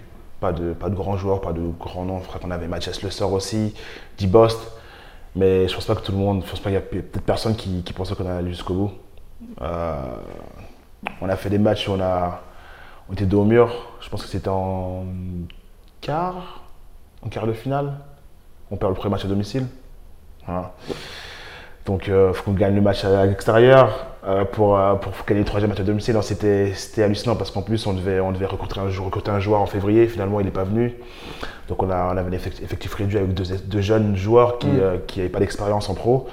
pas 0.46 0.54
de, 0.54 0.74
pas 0.74 0.90
de 0.90 0.96
grands 0.96 1.18
joueurs, 1.18 1.42
pas 1.42 1.54
de 1.54 1.62
grands 1.80 2.06
noms. 2.06 2.20
Je 2.22 2.28
crois 2.28 2.40
qu'on 2.40 2.52
avait 2.52 2.68
Mathias 2.68 3.02
Le 3.02 3.10
Sort 3.10 3.34
aussi, 3.34 3.74
Dibost, 4.16 4.60
mais 5.36 5.68
je 5.68 5.74
pense 5.74 5.86
pas 5.86 5.96
que 5.96 6.02
tout 6.02 6.12
le 6.12 6.20
monde, 6.20 6.44
je 6.46 6.52
pense 6.52 6.60
pas 6.60 6.70
qu'il 6.70 6.76
y 6.76 6.78
a 6.78 6.82
peut-être 6.82 7.26
personne 7.26 7.56
qui, 7.56 7.82
qui 7.82 7.94
pensait 7.94 8.14
qu'on 8.14 8.30
allait 8.30 8.52
jusqu'au 8.52 8.76
bout. 8.76 8.92
Euh, 9.62 9.96
on 11.20 11.28
a 11.30 11.36
fait 11.36 11.50
des 11.50 11.58
matchs 11.58 11.88
où 11.88 11.94
on, 11.94 12.00
a, 12.00 12.42
était 13.12 13.26
dos 13.26 13.42
au 13.42 13.46
mur, 13.46 13.74
je 14.02 14.10
pense 14.10 14.22
que 14.22 14.28
c'était 14.30 14.50
en 14.50 15.06
quart, 16.00 16.62
en 17.24 17.30
quart 17.30 17.48
de 17.48 17.54
finale. 17.54 17.94
On 18.70 18.76
perd 18.76 18.92
le 18.92 18.96
premier 18.96 19.14
match 19.14 19.26
à 19.26 19.28
domicile. 19.28 19.66
Donc, 21.88 22.08
il 22.08 22.32
faut 22.34 22.44
qu'on 22.44 22.54
gagne 22.54 22.76
le 22.76 22.82
match 22.82 23.04
à 23.04 23.26
l'extérieur 23.26 23.88
euh, 23.90 23.96
pour, 24.52 24.78
euh, 24.78 24.96
pour 24.96 25.12
gagner 25.28 25.42
le 25.42 25.46
troisième 25.46 25.70
match 25.70 25.80
à 25.80 25.84
domicile. 25.84 26.14
Non, 26.16 26.22
C'était 26.22 26.74
c'était 26.74 27.04
hallucinant 27.04 27.36
parce 27.36 27.52
qu'en 27.52 27.62
plus, 27.62 27.86
on 27.88 27.94
devait, 27.94 28.20
on 28.20 28.32
devait 28.32 28.46
recruter, 28.46 28.80
un, 28.80 28.90
recruter 29.04 29.32
un 29.32 29.40
joueur 29.40 29.62
en 29.62 29.66
février. 29.66 30.08
Finalement, 30.08 30.40
il 30.40 30.46
n'est 30.46 30.52
pas 30.52 30.64
venu. 30.64 30.96
Donc, 31.68 31.82
on, 31.84 31.90
a, 31.90 32.12
on 32.14 32.18
avait 32.18 32.30
un 32.30 32.34
effectif, 32.34 32.94
réduit 32.94 33.18
avec 33.18 33.34
deux, 33.34 33.58
deux 33.58 33.82
jeunes 33.82 34.16
joueurs 34.16 34.58
qui 34.60 34.68
Mm. 34.68 35.00
n'avaient 35.18 35.30
pas 35.30 35.40
d'expérience 35.40 35.90
en 35.90 35.94
pro. 35.96 36.28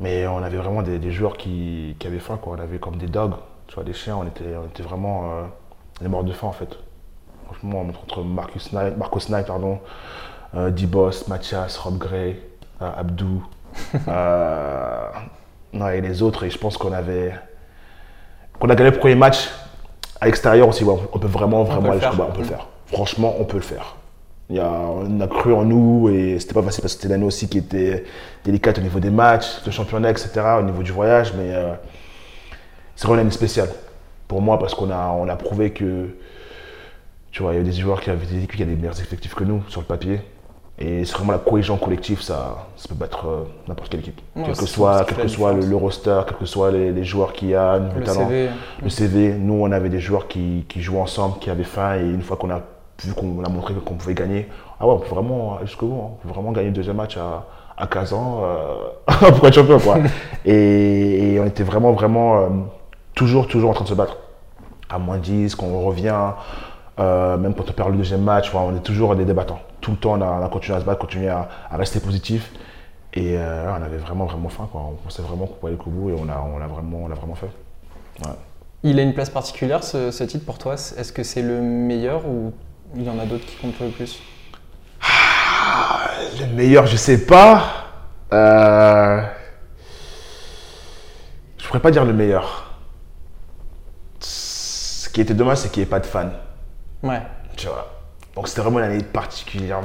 Mais 0.00 0.26
on 0.26 0.42
avait 0.42 0.56
vraiment 0.56 0.82
des, 0.82 0.98
des 0.98 1.12
joueurs 1.12 1.36
qui, 1.36 1.96
qui 1.98 2.06
avaient 2.06 2.18
faim. 2.18 2.38
Quoi. 2.40 2.56
On 2.58 2.60
avait 2.62 2.78
comme 2.78 2.96
des 2.96 3.06
dogs, 3.06 3.34
tu 3.68 3.74
vois, 3.74 3.84
des 3.84 3.92
chiens. 3.92 4.16
On 4.16 4.26
était, 4.26 4.56
on 4.62 4.66
était 4.66 4.82
vraiment 4.82 5.24
euh, 5.24 5.44
des 6.00 6.08
morts 6.08 6.24
de 6.24 6.32
faim 6.32 6.48
en 6.48 6.52
fait. 6.52 6.76
Franchement, 7.46 7.80
entre 7.82 8.22
Marcus 8.22 8.72
Knight, 8.72 8.96
Marcos 8.96 9.20
Knight, 9.28 9.46
pardon, 9.46 9.78
euh, 10.54 10.70
D-Boss, 10.70 11.28
Mathias, 11.28 11.76
Rob 11.76 11.98
Gray, 11.98 12.40
euh, 12.82 12.90
Abdou, 12.96 13.46
euh, 14.08 15.08
non, 15.74 15.88
et 15.88 16.00
les 16.00 16.22
autres. 16.22 16.44
Et 16.44 16.50
je 16.50 16.58
pense 16.58 16.76
qu'on 16.76 16.92
avait. 16.92 17.34
Qu'on 18.58 18.70
a 18.70 18.74
gagné 18.74 18.90
le 18.90 18.98
premier 18.98 19.16
match 19.16 19.50
à 20.20 20.26
l'extérieur 20.26 20.68
aussi. 20.68 20.84
ouais, 20.84 20.94
on 21.12 21.18
peut 21.18 21.26
vraiment, 21.26 21.64
vraiment 21.64 21.90
aller 21.90 22.00
jusqu'au 22.00 22.22
On 22.22 22.32
peut 22.32 22.40
le 22.40 22.44
faire. 22.46 22.68
Franchement, 22.86 23.34
on 23.38 23.44
peut 23.44 23.56
le 23.56 23.62
faire. 23.62 23.96
Il 24.50 24.56
y 24.56 24.60
a, 24.60 24.68
on 24.68 25.20
a 25.20 25.26
cru 25.26 25.52
en 25.54 25.64
nous 25.64 26.10
et 26.10 26.38
c'était 26.38 26.54
pas 26.54 26.62
facile 26.62 26.82
parce 26.82 26.94
que 26.94 27.00
c'était 27.00 27.12
l'année 27.12 27.24
aussi 27.24 27.48
qui 27.48 27.58
était 27.58 28.04
délicate 28.44 28.78
au 28.78 28.82
niveau 28.82 29.00
des 29.00 29.10
matchs, 29.10 29.64
de 29.64 29.70
championnat, 29.70 30.10
etc., 30.10 30.30
au 30.58 30.62
niveau 30.62 30.82
du 30.82 30.92
voyage. 30.92 31.32
Mais 31.34 31.54
euh, 31.54 31.72
c'est 32.94 33.06
vraiment 33.06 33.22
une 33.22 33.26
année 33.26 33.34
spéciale 33.34 33.70
pour 34.28 34.40
moi 34.42 34.58
parce 34.58 34.74
qu'on 34.74 34.90
a, 34.90 35.08
on 35.08 35.28
a 35.28 35.36
prouvé 35.36 35.70
que 35.70 36.08
Tu 37.32 37.42
vois, 37.42 37.54
il 37.54 37.56
y 37.56 37.60
a 37.60 37.64
des 37.64 37.72
joueurs 37.72 38.00
qui 38.00 38.10
avaient 38.10 38.26
des 38.26 38.36
équipes 38.44 38.56
qui 38.56 38.62
avaient 38.62 38.74
des 38.74 38.80
meilleurs 38.80 39.00
effectifs 39.00 39.34
que 39.34 39.44
nous 39.44 39.62
sur 39.68 39.80
le 39.80 39.86
papier. 39.86 40.20
Et 40.78 41.04
c'est 41.04 41.14
vraiment 41.16 41.30
la 41.32 41.38
cohésion 41.38 41.76
collective, 41.76 42.20
ça, 42.20 42.66
ça 42.76 42.88
peut 42.88 42.96
battre 42.96 43.26
euh, 43.28 43.44
n'importe 43.68 43.90
quelle 43.90 44.00
équipe. 44.00 44.20
Ouais, 44.34 44.42
quel 44.46 44.56
que 44.56 44.66
soit, 44.66 45.04
quel 45.06 45.18
que 45.18 45.28
soit 45.28 45.52
le, 45.52 45.76
roster, 45.76 46.20
quel 46.26 46.36
que 46.36 46.46
soit 46.46 46.72
les, 46.72 46.90
les 46.92 47.04
joueurs 47.04 47.32
qu'il 47.32 47.50
y 47.50 47.54
a, 47.54 47.78
le, 47.78 48.00
Le 48.00 48.04
talent, 48.04 48.26
CV. 48.26 48.48
le 48.82 48.88
CV. 48.88 49.34
Nous, 49.38 49.54
on 49.54 49.70
avait 49.70 49.88
des 49.88 50.00
joueurs 50.00 50.26
qui, 50.26 50.64
qui 50.68 50.80
jouaient 50.82 50.98
ensemble, 51.00 51.38
qui 51.38 51.48
avaient 51.48 51.62
faim. 51.62 51.94
Et 51.96 52.00
une 52.00 52.22
fois 52.22 52.36
qu'on 52.36 52.50
a 52.50 52.60
vu 53.04 53.12
qu'on 53.12 53.44
a 53.44 53.48
montré 53.48 53.72
qu'on 53.74 53.94
pouvait 53.94 54.14
gagner, 54.14 54.48
ah 54.80 54.86
ouais, 54.86 54.94
on 54.94 54.98
peut 54.98 55.14
vraiment 55.14 55.58
jusqu'au 55.64 55.86
bout. 55.86 55.94
hein. 56.02 56.10
On 56.24 56.26
peut 56.28 56.34
vraiment 56.34 56.50
gagner 56.50 56.68
le 56.68 56.74
deuxième 56.74 56.96
match 56.96 57.16
à, 57.18 57.44
à 57.76 57.86
15 57.86 58.12
ans 58.12 58.40
euh, 58.42 59.30
pour 59.30 59.46
être 59.46 59.54
champion. 59.54 59.78
Quoi. 59.78 59.98
et, 60.44 61.34
et 61.34 61.40
on 61.40 61.46
était 61.46 61.62
vraiment, 61.62 61.92
vraiment 61.92 62.36
euh, 62.40 62.46
toujours, 63.14 63.46
toujours 63.46 63.70
en 63.70 63.74
train 63.74 63.84
de 63.84 63.90
se 63.90 63.94
battre. 63.94 64.16
À 64.90 64.98
moins 64.98 65.18
10, 65.18 65.54
quand 65.54 65.66
on 65.66 65.82
revient, 65.86 66.14
euh, 66.98 67.36
même 67.36 67.54
quand 67.54 67.68
on 67.68 67.72
perd 67.72 67.90
le 67.90 67.96
deuxième 67.96 68.22
match, 68.22 68.54
on 68.54 68.76
est 68.76 68.80
toujours 68.80 69.16
des 69.16 69.24
débattants. 69.24 69.60
Tout 69.80 69.92
le 69.92 69.96
temps, 69.96 70.12
on 70.12 70.22
a, 70.22 70.26
on 70.26 70.44
a 70.44 70.48
continué 70.48 70.76
à 70.76 70.80
se 70.80 70.86
battre, 70.86 71.00
continué 71.00 71.28
à, 71.28 71.48
à 71.70 71.76
rester 71.76 72.00
positif. 72.00 72.52
Et 73.12 73.36
euh, 73.38 73.70
on 73.70 73.82
avait 73.82 73.98
vraiment, 73.98 74.26
vraiment 74.26 74.48
faim. 74.48 74.68
Quoi. 74.72 74.80
On 74.80 74.94
pensait 74.94 75.22
vraiment 75.22 75.46
qu'on 75.46 75.54
pouvait 75.54 75.72
aller 75.72 75.80
au 75.86 75.90
bout 75.90 76.10
et 76.10 76.14
on 76.14 76.24
l'a 76.24 76.42
on 76.42 76.58
vraiment, 76.66 76.98
on 77.04 77.08
l'a 77.08 77.14
vraiment 77.14 77.36
fait. 77.36 77.50
Il 78.82 78.98
a 78.98 79.02
une 79.02 79.14
place 79.14 79.30
particulière 79.30 79.84
ce, 79.84 80.10
ce 80.10 80.24
titre 80.24 80.44
pour 80.44 80.58
toi? 80.58 80.74
Est-ce 80.74 81.12
que 81.12 81.22
c'est 81.22 81.42
le 81.42 81.60
meilleur 81.60 82.26
ou 82.26 82.52
il 82.96 83.04
y 83.04 83.08
en 83.08 83.18
a 83.18 83.24
d'autres 83.24 83.46
qui 83.46 83.56
comptent 83.56 83.78
le 83.80 83.90
plus? 83.90 84.20
Le 86.40 86.46
meilleur, 86.54 86.86
je 86.86 86.96
sais 86.96 87.24
pas. 87.24 87.62
Euh... 88.32 89.22
Je 91.58 91.66
pourrais 91.66 91.80
pas 91.80 91.90
dire 91.90 92.04
le 92.04 92.12
meilleur. 92.12 92.76
Ce 94.20 95.08
qui 95.08 95.20
était 95.20 95.34
dommage, 95.34 95.58
c'est 95.58 95.70
qu'il 95.70 95.82
n'y 95.82 95.86
ait 95.86 95.90
pas 95.90 96.00
de 96.00 96.06
fans. 96.06 96.30
Ouais. 97.04 97.22
Tu 97.56 97.66
vois. 97.68 97.88
Donc 98.34 98.48
c'était 98.48 98.62
vraiment 98.62 98.80
une 98.80 98.86
année 98.86 99.04
particulière. 99.04 99.78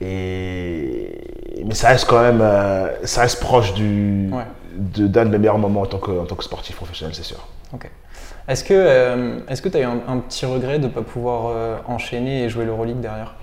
Et... 0.00 1.62
Mais 1.66 1.74
ça 1.74 1.88
reste 1.88 2.06
quand 2.08 2.20
même. 2.22 2.40
euh, 2.40 2.88
ça 3.04 3.20
reste 3.22 3.40
proche 3.40 3.74
du, 3.74 4.30
Ouais. 4.32 4.44
de- 4.76 5.06
d'un 5.06 5.24
de 5.26 5.30
mes 5.30 5.38
meilleurs 5.38 5.58
moments 5.58 5.82
en 5.82 5.86
tant 5.86 5.98
que, 5.98 6.10
en 6.10 6.24
tant 6.24 6.34
que 6.34 6.44
sportif 6.44 6.76
professionnel, 6.76 7.14
c'est 7.14 7.22
sûr. 7.22 7.38
Ok. 7.74 7.90
Est-ce 8.48 8.64
que 8.64 8.74
euh, 8.74 9.38
est-ce 9.48 9.62
que 9.62 9.68
tu 9.68 9.76
as 9.76 9.80
eu 9.80 9.84
un, 9.84 10.00
un 10.08 10.18
petit 10.18 10.44
regret 10.46 10.78
de 10.78 10.86
ne 10.86 10.90
pas 10.92 11.02
pouvoir 11.02 11.42
euh, 11.54 11.76
enchaîner 11.86 12.44
et 12.44 12.48
jouer 12.48 12.64
l'Euroleague 12.64 13.00
derrière? 13.00 13.34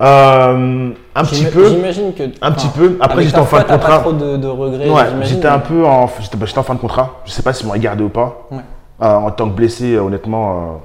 Un 0.00 0.94
petit 1.24 1.44
peu. 1.44 1.68
J'imagine 1.68 2.12
que. 2.12 2.24
Un 2.40 2.50
petit 2.52 2.66
peu. 2.68 2.96
Après, 3.00 3.22
j'étais 3.22 3.36
ta 3.36 3.42
en 3.42 3.46
fin 3.46 3.58
de 3.58 3.64
contrat. 3.68 3.88
Pas 3.88 3.98
trop 4.00 4.12
de, 4.12 4.36
de 4.36 4.46
regrets. 4.48 4.88
Ouais, 4.90 5.04
j'étais 5.22 5.46
un 5.46 5.60
peu 5.60 5.84
en, 5.86 6.08
j'étais, 6.18 6.36
j'étais 6.44 6.58
en 6.58 6.62
fin 6.64 6.74
de 6.74 6.80
contrat. 6.80 7.20
Je 7.24 7.30
sais 7.30 7.42
pas 7.42 7.52
s'ils 7.52 7.68
m'ont 7.68 7.76
gardé 7.76 8.02
ou 8.02 8.08
pas. 8.08 8.48
Ouais. 8.50 8.58
En 8.98 9.30
tant 9.30 9.48
que 9.48 9.54
blessé, 9.54 9.96
honnêtement, 9.98 10.80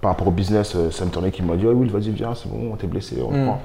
par 0.00 0.10
rapport 0.12 0.28
au 0.28 0.30
business, 0.30 0.74
euh, 0.76 0.90
ça 0.90 1.04
m'étonnerait 1.04 1.30
qu'ils 1.30 1.44
m'ont 1.44 1.54
dit, 1.54 1.66
oh, 1.66 1.72
oui, 1.74 1.88
vas-y, 1.88 2.10
viens, 2.10 2.34
c'est 2.34 2.48
bon, 2.50 2.74
t'es 2.76 2.86
blessé, 2.86 3.22
on 3.26 3.30
Mm. 3.32 3.44
prend. 3.46 3.60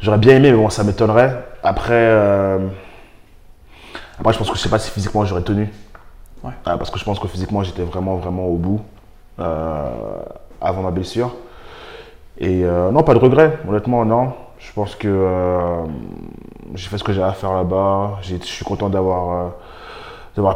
J'aurais 0.00 0.18
bien 0.18 0.36
aimé, 0.36 0.50
mais 0.50 0.56
bon, 0.56 0.70
ça 0.70 0.82
m'étonnerait. 0.84 1.44
Après, 1.62 1.92
euh, 1.94 2.68
après, 4.18 4.32
je 4.32 4.38
pense 4.38 4.50
que 4.50 4.56
je 4.56 4.60
sais 4.62 4.68
pas 4.68 4.78
si 4.78 4.90
physiquement 4.90 5.24
j'aurais 5.24 5.42
tenu. 5.42 5.68
Ouais. 6.42 6.52
Euh, 6.66 6.76
parce 6.76 6.90
que 6.90 6.98
je 6.98 7.04
pense 7.04 7.18
que 7.18 7.28
physiquement, 7.28 7.62
j'étais 7.62 7.82
vraiment, 7.82 8.16
vraiment 8.16 8.46
au 8.46 8.56
bout 8.56 8.80
euh, 9.38 9.90
avant 10.60 10.82
ma 10.82 10.90
blessure. 10.90 11.34
Et 12.38 12.62
non, 12.64 13.02
pas 13.02 13.12
de 13.12 13.18
regret, 13.18 13.58
honnêtement, 13.68 14.04
non. 14.06 14.32
Je 14.58 14.72
pense 14.72 14.94
que 14.94 15.26
j'ai 16.74 16.88
fait 16.88 16.96
ce 16.96 17.04
que 17.04 17.12
j'avais 17.12 17.28
à 17.28 17.32
faire 17.32 17.52
là-bas. 17.52 18.18
J'ai- 18.22 18.38
Je 18.40 18.46
suis 18.46 18.64
content 18.64 18.88
d'avoir 18.88 19.52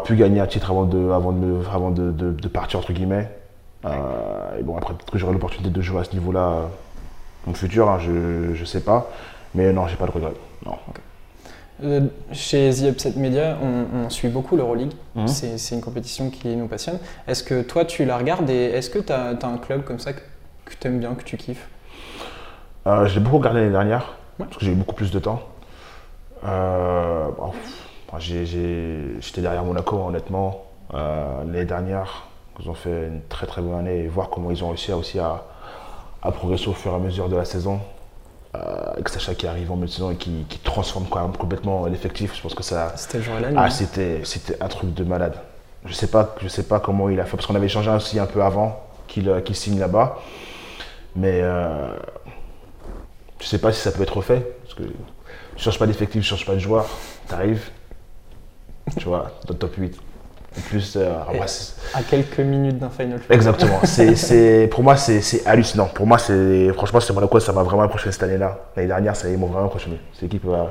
pu 0.03 0.17
gagner 0.17 0.41
un 0.41 0.47
titre 0.47 0.71
avant 0.71 0.85
de, 0.85 1.11
avant 1.11 1.33
de, 1.33 1.39
me- 1.39 1.67
avant 1.75 1.91
de, 1.91 2.11
de- 2.11 2.33
de 2.33 2.49
partir, 2.49 2.79
entre 2.81 2.93
guillemets. 2.95 3.29
Euh, 3.85 4.59
et 4.59 4.63
bon, 4.63 4.77
après, 4.77 4.95
peut-être 4.95 5.11
que 5.11 5.19
j'aurai 5.19 5.33
l'opportunité 5.33 5.71
de 5.71 5.83
jouer 5.83 6.01
à 6.01 6.05
ce 6.05 6.13
niveau-là 6.13 6.41
euh, 6.41 6.63
dans 7.47 7.53
le 7.53 7.57
futur, 7.57 7.89
hein, 7.91 7.99
je 8.01 8.59
ne 8.59 8.65
sais 8.65 8.81
pas. 8.81 9.11
Mais 9.55 9.73
non, 9.73 9.87
j'ai 9.87 9.97
pas 9.97 10.07
de 10.07 10.11
regret. 10.11 10.33
Non. 10.65 10.77
Euh, 11.83 12.01
Chez 12.33 12.71
The 12.71 12.83
Upset 12.93 13.13
Media, 13.17 13.57
on, 13.63 14.07
on 14.07 14.11
suit 14.11 14.29
beaucoup 14.29 14.57
l'Euroleague. 14.57 14.93
Mhm. 15.15 15.27
C'est 15.29 15.59
c'est 15.59 15.75
une 15.75 15.81
compétition 15.81 16.31
qui 16.31 16.55
nous 16.57 16.67
passionne. 16.69 16.99
Est-ce 17.29 17.43
que 17.43 17.63
toi, 17.63 17.85
tu 17.85 18.05
la 18.05 18.17
regardes 18.17 18.49
et 18.49 18.71
est-ce 18.71 18.91
que 18.91 18.99
tu 19.01 19.13
as, 19.13 19.31
un 19.43 19.59
club 19.59 19.85
comme 19.85 19.99
ça 19.99 20.13
que, 20.13 20.21
tu 20.81 20.87
aimes 20.89 20.99
bien, 21.01 21.15
que 21.15 21.25
tu 21.25 21.37
kiffes? 21.37 21.69
Euh, 22.87 23.07
je 23.07 23.15
l'ai 23.15 23.21
beaucoup 23.21 23.39
regardé 23.39 23.61
l'année 23.61 23.73
dernière, 23.73 24.15
Ouais. 24.39 24.47
parce 24.47 24.57
que 24.59 24.65
j'ai 24.65 24.73
eu 24.73 24.77
beaucoup 24.77 24.95
plus 24.95 25.11
de 25.11 25.19
temps. 25.19 25.41
Euh, 26.47 27.29
bon, 27.39 27.53
j'ai- 28.19 28.45
J'étais 29.21 29.41
derrière 29.41 29.65
Monaco, 29.65 29.97
honnêtement. 29.97 30.65
Euh, 30.93 31.39
l'année 31.45 31.65
dernière, 31.65 32.27
ils 32.61 32.69
ont 32.69 32.75
fait 32.75 33.09
une 33.09 33.21
très 33.29 33.47
très 33.47 33.61
bonne 33.63 33.79
année 33.79 34.01
et 34.05 34.09
voir 34.09 34.31
comment 34.31 34.51
ils 34.51 34.63
ont 34.65 34.69
réussi 34.69 34.93
à, 34.93 34.97
aussi 34.97 35.19
à, 35.19 35.43
à 36.23 36.33
progresser 36.33 36.69
au 36.69 36.73
fur 36.73 36.93
et 36.93 36.95
à 36.95 36.99
mesure 36.99 37.29
de 37.29 37.37
la 37.37 37.45
saison. 37.45 37.81
Euh, 38.55 38.93
avec 38.93 39.09
Sacha 39.09 39.35
qui 39.35 39.49
arrive 39.49 39.73
en 39.73 39.75
milieu 39.75 39.89
de 39.89 39.93
saison 39.93 40.13
et 40.13 40.17
qui, 40.17 40.45
qui 40.49 40.61
transforme 40.61 41.07
quand 41.11 41.21
même 41.21 41.37
complètement 41.37 41.87
l'effectif. 41.87 42.37
Je 42.37 42.41
pense 42.41 42.55
que 42.55 42.63
ça, 42.63 42.93
C'était 42.97 43.19
le 43.19 43.25
jour 43.25 43.35
et 43.37 43.41
la 43.41 43.51
nuit. 43.51 43.57
ah, 43.61 43.69
c'était, 43.69 44.21
c'était 44.25 44.57
un 44.63 44.69
truc 44.69 44.95
de 44.95 45.03
malade. 45.03 45.35
Je 45.85 45.93
sais 45.93 46.07
pas, 46.07 46.37
je 46.41 46.47
sais 46.47 46.63
pas 46.63 46.79
comment 46.79 47.09
il 47.09 47.19
a 47.19 47.25
fait, 47.25 47.37
parce 47.37 47.47
qu'on 47.47 47.57
avait 47.57 47.67
échangé 47.67 47.91
aussi 47.91 48.19
un 48.21 48.27
peu 48.27 48.43
avant 48.45 48.81
qu'il, 49.09 49.29
euh, 49.29 49.41
qu'il 49.41 49.57
signe 49.57 49.81
là-bas. 49.81 50.19
Mais 51.17 51.41
euh, 51.43 51.89
je 53.41 53.47
sais 53.47 53.59
pas 53.59 53.73
si 53.73 53.81
ça 53.81 53.91
peut 53.91 54.05
être 54.05 54.17
refait. 54.17 54.47
Parce 54.63 54.75
que 54.75 54.85
tu 54.85 55.63
changes 55.65 55.79
pas 55.79 55.87
d'effectif, 55.89 56.23
tu 56.23 56.29
changes 56.29 56.47
pas 56.47 56.55
de 56.55 56.61
joueur. 56.61 56.87
T'arrives, 57.27 57.71
tu 58.97 59.05
vois, 59.07 59.33
dans 59.47 59.53
le 59.55 59.59
top 59.59 59.75
8. 59.77 59.99
Plus, 60.69 60.95
euh, 60.97 61.11
c'est- 61.47 61.75
À 61.95 62.03
quelques 62.03 62.39
minutes 62.39 62.79
d'un 62.79 62.89
Final 62.91 63.21
exactement. 63.29 63.81
C'est, 63.85 64.15
c'est, 64.15 64.69
pour 64.71 64.83
moi, 64.85 64.97
c'est, 64.97 65.21
c'est 65.21 65.45
hallucinant. 65.47 65.87
Pour 65.87 66.07
moi, 66.07 66.19
c'est, 66.19 66.73
franchement, 66.75 67.01
c'est 67.01 67.13
Monaco, 67.13 67.41
ça 67.41 67.53
m'a 67.53 67.63
vraiment 67.65 67.83
impressionné 67.83 68.13
cette 68.13 68.23
année-là. 68.23 68.59
L'année 68.77 68.89
dernière, 68.89 69.17
ça, 69.17 69.27
m'ont 69.29 69.47
vraiment 69.49 69.67
impressionné. 69.67 69.99
C'est 70.13 70.23
l'équipe 70.23 70.45
euh, 70.47 70.65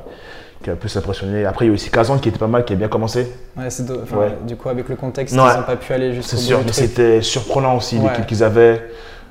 qui 0.62 0.70
a 0.70 0.74
plus 0.76 0.96
impressionné. 0.96 1.44
Après, 1.44 1.66
il 1.66 1.68
y 1.68 1.70
a 1.70 1.74
aussi 1.74 1.90
Kazan 1.90 2.18
qui 2.18 2.30
était 2.30 2.38
pas 2.38 2.46
mal, 2.46 2.64
qui 2.64 2.72
a 2.72 2.76
bien 2.76 2.88
commencé. 2.88 3.30
Ouais, 3.56 3.68
c'est 3.68 3.84
do- 3.84 4.00
enfin, 4.02 4.16
Ouais. 4.16 4.32
Du 4.46 4.56
coup, 4.56 4.68
avec 4.70 4.88
le 4.88 4.96
contexte, 4.96 5.34
ils 5.34 5.38
n'ont 5.38 5.44
pas 5.62 5.76
pu 5.76 5.92
aller 5.92 6.14
jusqu'au 6.14 6.30
C'est 6.30 6.36
bout 6.36 6.42
sûr, 6.42 6.58
du 6.60 6.66
mais 6.66 6.72
c'était 6.72 7.20
surprenant 7.20 7.76
aussi 7.76 7.98
l'équipe 7.98 8.26
qu'ils 8.26 8.42
avaient, 8.42 8.82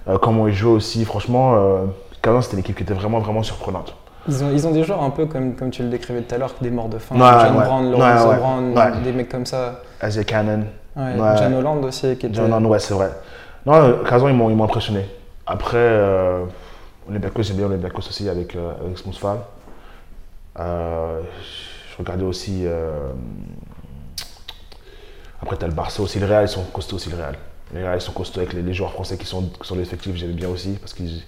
euh, 0.07 0.17
comment 0.19 0.47
ils 0.47 0.53
jouaient 0.53 0.73
aussi. 0.73 1.03
Franchement, 1.05 1.55
Kazan, 2.21 2.41
c'était 2.41 2.53
une 2.55 2.59
équipe 2.59 2.77
qui 2.77 2.83
était 2.83 2.93
vraiment, 2.93 3.19
vraiment 3.19 3.41
surprenante. 3.43 3.95
Ils 4.27 4.41
ont, 4.43 4.51
ils 4.53 4.65
ont 4.67 4.71
des 4.71 4.83
joueurs 4.83 5.03
un 5.03 5.09
peu 5.09 5.25
comme, 5.25 5.53
comme 5.55 5.69
tu 5.69 5.83
le 5.83 5.89
décrivais 5.89 6.21
tout 6.21 6.33
à 6.33 6.37
l'heure, 6.37 6.53
des 6.61 6.69
morts 6.69 6.87
de 6.89 6.97
faim. 6.97 7.15
John 7.17 7.57
ouais. 7.57 7.65
Brown, 7.65 8.73
Ouais. 8.77 9.01
des 9.03 9.11
mecs 9.11 9.29
comme 9.29 9.45
ça. 9.45 9.81
Asia 10.03 10.23
Cannon, 10.23 10.65
Ouais, 10.95 11.19
Ouais. 11.19 11.37
John 11.37 11.53
Holland 11.55 11.83
aussi, 11.85 12.15
qui 12.17 12.27
était. 12.27 12.35
John 12.35 12.53
Horn, 12.53 12.65
ouais, 12.67 12.79
c'est 12.79 12.93
vrai. 12.93 13.09
Non, 13.65 13.73
euh, 13.73 14.03
Kazan, 14.03 14.27
ils 14.29 14.35
m'ont, 14.35 14.63
impressionné. 14.63 15.05
Après, 15.47 15.77
euh, 15.77 16.45
Olympiakos, 17.09 17.43
j'aime 17.43 17.57
bien 17.57 17.65
Olympiakos 17.65 17.99
aussi 18.09 18.29
avec, 18.29 18.55
euh, 18.55 18.73
avec. 18.79 18.97
Euh, 20.59 21.21
je 21.91 21.97
regardais 21.97 22.23
aussi. 22.23 22.61
euh, 22.65 23.11
après, 25.41 25.57
tu 25.57 25.63
as 25.65 25.67
le 25.67 25.73
Barça 25.73 26.01
aussi, 26.03 26.19
le 26.19 26.25
Real, 26.27 26.45
ils 26.45 26.47
sont 26.47 26.63
costauds 26.65 26.97
aussi, 26.97 27.09
le 27.09 27.17
Real. 27.17 27.35
Les 27.73 27.81
Real, 27.83 27.97
ils 27.97 28.01
sont 28.01 28.11
costauds 28.13 28.39
avec 28.39 28.53
les, 28.53 28.61
les 28.61 28.73
joueurs 28.73 28.91
français 28.91 29.17
qui 29.17 29.25
sont, 29.25 29.49
dans 29.69 29.75
l'effectif, 29.75 30.15
j'aime 30.15 30.31
bien 30.33 30.49
aussi 30.49 30.77
parce 30.79 30.93
qu'ils 30.93 31.23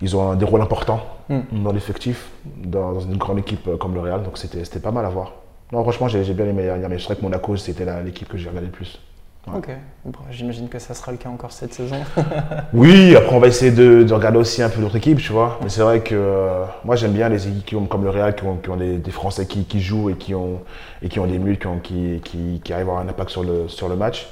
ils 0.00 0.16
ont 0.16 0.34
des 0.34 0.44
rôles 0.44 0.62
importants 0.62 1.00
Mm. 1.28 1.62
dans 1.62 1.72
l'effectif, 1.72 2.28
dans, 2.44 2.92
dans 2.92 3.00
une 3.00 3.16
grande 3.16 3.38
équipe 3.38 3.68
comme 3.78 3.94
le 3.94 4.00
Real, 4.00 4.22
donc 4.22 4.36
c'était 4.38 4.80
pas 4.80 4.90
mal 4.90 5.04
à 5.04 5.08
voir. 5.08 5.32
Non, 5.72 5.82
franchement, 5.82 6.06
j'ai, 6.06 6.22
bien 6.34 6.44
aimé 6.44 6.66
l'année 6.66 6.66
dernière, 6.66 6.88
mais 6.90 6.98
je 6.98 7.04
dirais 7.04 7.16
que 7.16 7.22
Monaco, 7.22 7.56
c'était 7.56 7.86
l'équipe 8.04 8.28
que 8.28 8.36
j'ai 8.36 8.48
regardé 8.48 8.66
le 8.66 8.72
plus. 8.72 9.00
Ouais. 9.46 9.56
Ok. 9.56 9.70
Bon, 10.04 10.18
J'imagine 10.30 10.68
que 10.68 10.78
ça 10.78 10.92
sera 10.94 11.10
le 11.10 11.18
cas 11.18 11.30
encore 11.30 11.50
cette 11.50 11.72
saison. 11.72 11.96
Oui, 12.74 13.16
après 13.16 13.34
on 13.34 13.40
va 13.40 13.48
essayer 13.48 13.72
de, 13.72 14.04
de 14.04 14.14
regarder 14.14 14.38
aussi 14.38 14.62
un 14.62 14.68
peu 14.68 14.80
d'autres 14.80 14.96
équipes, 14.96 15.18
tu 15.18 15.32
vois. 15.32 15.58
Mais 15.62 15.68
c'est 15.68 15.80
vrai 15.80 16.00
que 16.00 16.14
euh, 16.14 16.64
moi 16.84 16.94
j'aime 16.94 17.12
bien 17.12 17.28
les 17.28 17.48
équipes 17.48 17.64
qui 17.64 17.76
ont, 17.76 17.86
comme 17.86 18.04
le 18.04 18.10
Real, 18.10 18.36
qui 18.36 18.44
ont, 18.44 18.56
qui 18.56 18.70
ont 18.70 18.76
des, 18.76 18.98
des 18.98 19.10
Français 19.10 19.46
qui, 19.46 19.64
qui 19.64 19.80
jouent 19.80 20.10
et 20.10 20.14
qui 20.14 20.34
ont, 20.34 20.60
et 21.02 21.08
qui 21.08 21.18
ont 21.18 21.26
des 21.26 21.40
qui, 21.82 22.20
qui, 22.22 22.60
qui 22.62 22.72
arrivent 22.72 22.88
à 22.88 22.92
avoir 22.92 22.98
un 22.98 23.08
impact 23.08 23.30
sur 23.30 23.42
le, 23.42 23.66
sur 23.68 23.88
le 23.88 23.96
match. 23.96 24.28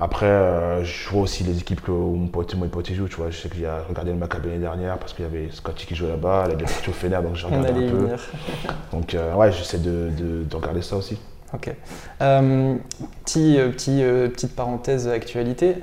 Après, 0.00 0.26
euh, 0.26 0.84
je 0.84 1.08
vois 1.10 1.22
aussi 1.22 1.44
les 1.44 1.58
équipes 1.58 1.80
que, 1.80 1.92
mon 1.92 2.26
pote, 2.26 2.54
mon 2.56 2.68
pote 2.68 2.92
joue, 2.92 3.06
tu 3.06 3.16
vois. 3.16 3.30
Je 3.30 3.36
sais 3.38 3.48
que 3.48 3.56
j'ai 3.56 3.68
regardé 3.88 4.10
le 4.10 4.16
Maccabi 4.18 4.48
l'année 4.48 4.58
dernière 4.60 4.98
parce 4.98 5.12
qu'il 5.12 5.24
y 5.24 5.28
avait 5.28 5.48
Scotty 5.52 5.86
qui 5.86 5.94
jouait 5.94 6.08
là-bas, 6.08 6.46
y 6.48 6.52
avait 6.52 6.64
Arthur 6.64 6.94
Fener, 6.94 7.18
donc 7.22 7.36
j'ai 7.36 7.46
regardé 7.46 7.68
un 7.68 7.72
peu. 7.90 7.96
venir. 7.98 8.18
Donc 8.92 9.14
euh, 9.14 9.34
ouais, 9.34 9.52
j'essaie 9.52 9.78
de, 9.78 10.10
de, 10.18 10.42
de 10.44 10.56
regarder 10.56 10.82
ça 10.82 10.96
aussi. 10.96 11.16
Ok. 11.52 11.72
Euh, 12.20 12.74
petit, 13.24 13.56
euh, 13.60 13.68
petit, 13.70 14.02
petite 14.32 14.56
parenthèse 14.56 15.06
actualité. 15.06 15.76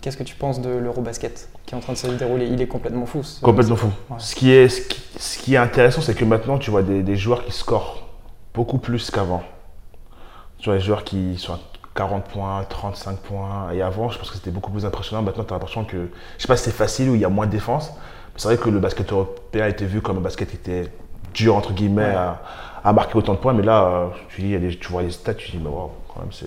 Qu'est-ce 0.00 0.16
que 0.16 0.22
tu 0.22 0.34
penses 0.36 0.62
de 0.62 0.70
l'Eurobasket 0.70 1.50
qui 1.66 1.74
est 1.74 1.76
en 1.76 1.80
train 1.80 1.92
de 1.92 1.98
se 1.98 2.06
dérouler? 2.06 2.46
Il 2.46 2.62
est 2.62 2.66
complètement 2.66 3.04
fou. 3.04 3.22
ce- 3.22 3.42
Complètement 3.42 3.76
fou. 3.76 3.88
Ouais. 4.08 4.16
Ce, 4.18 4.34
qui 4.34 4.50
est, 4.52 4.70
ce, 4.70 4.80
qui, 4.88 5.02
ce 5.18 5.38
qui 5.38 5.54
est 5.54 5.58
intéressant, 5.58 6.00
c'est 6.00 6.14
que 6.14 6.24
maintenant, 6.24 6.56
tu 6.56 6.70
vois 6.70 6.82
des, 6.82 7.02
des 7.02 7.16
joueurs 7.16 7.44
qui 7.44 7.52
scorent 7.52 8.08
beaucoup 8.54 8.78
plus 8.78 9.10
qu'avant. 9.10 9.42
Tu 10.58 10.70
vois 10.70 10.78
des 10.78 10.84
joueurs 10.84 11.04
qui 11.04 11.36
sont 11.36 11.58
40 11.94 12.24
points, 12.24 12.64
35 12.68 13.16
points. 13.18 13.70
Et 13.72 13.82
avant, 13.82 14.08
je 14.08 14.18
pense 14.18 14.28
que 14.30 14.34
c'était 14.36 14.50
beaucoup 14.50 14.70
plus 14.70 14.84
impressionnant. 14.86 15.22
Maintenant, 15.22 15.44
tu 15.44 15.52
as 15.52 15.56
l'impression 15.56 15.84
que, 15.84 16.08
je 16.36 16.42
sais 16.42 16.48
pas 16.48 16.56
si 16.56 16.64
c'est 16.64 16.70
facile 16.72 17.10
ou 17.10 17.14
il 17.14 17.20
y 17.20 17.24
a 17.24 17.28
moins 17.28 17.46
de 17.46 17.52
défense. 17.52 17.92
C'est 18.36 18.48
vrai 18.48 18.56
que 18.56 18.68
le 18.68 18.80
basket 18.80 19.12
européen 19.12 19.66
était 19.68 19.84
vu 19.84 20.00
comme 20.00 20.18
un 20.18 20.20
basket 20.20 20.50
qui 20.50 20.56
était 20.56 20.90
dur, 21.34 21.54
entre 21.56 21.72
guillemets, 21.72 22.02
Ouais. 22.02 22.14
à, 22.14 22.42
à 22.82 22.92
marquer 22.92 23.16
autant 23.16 23.34
de 23.34 23.38
points. 23.38 23.52
Mais 23.52 23.62
là, 23.62 23.84
euh, 23.84 24.06
tu, 24.28 24.42
dis, 24.42 24.78
tu 24.78 24.88
vois 24.88 25.02
les 25.02 25.10
stats, 25.12 25.34
tu 25.34 25.50
dis, 25.52 25.58
mais 25.58 25.68
wow, 25.70 25.92
quand 26.12 26.20
même, 26.20 26.32
c'est 26.32 26.46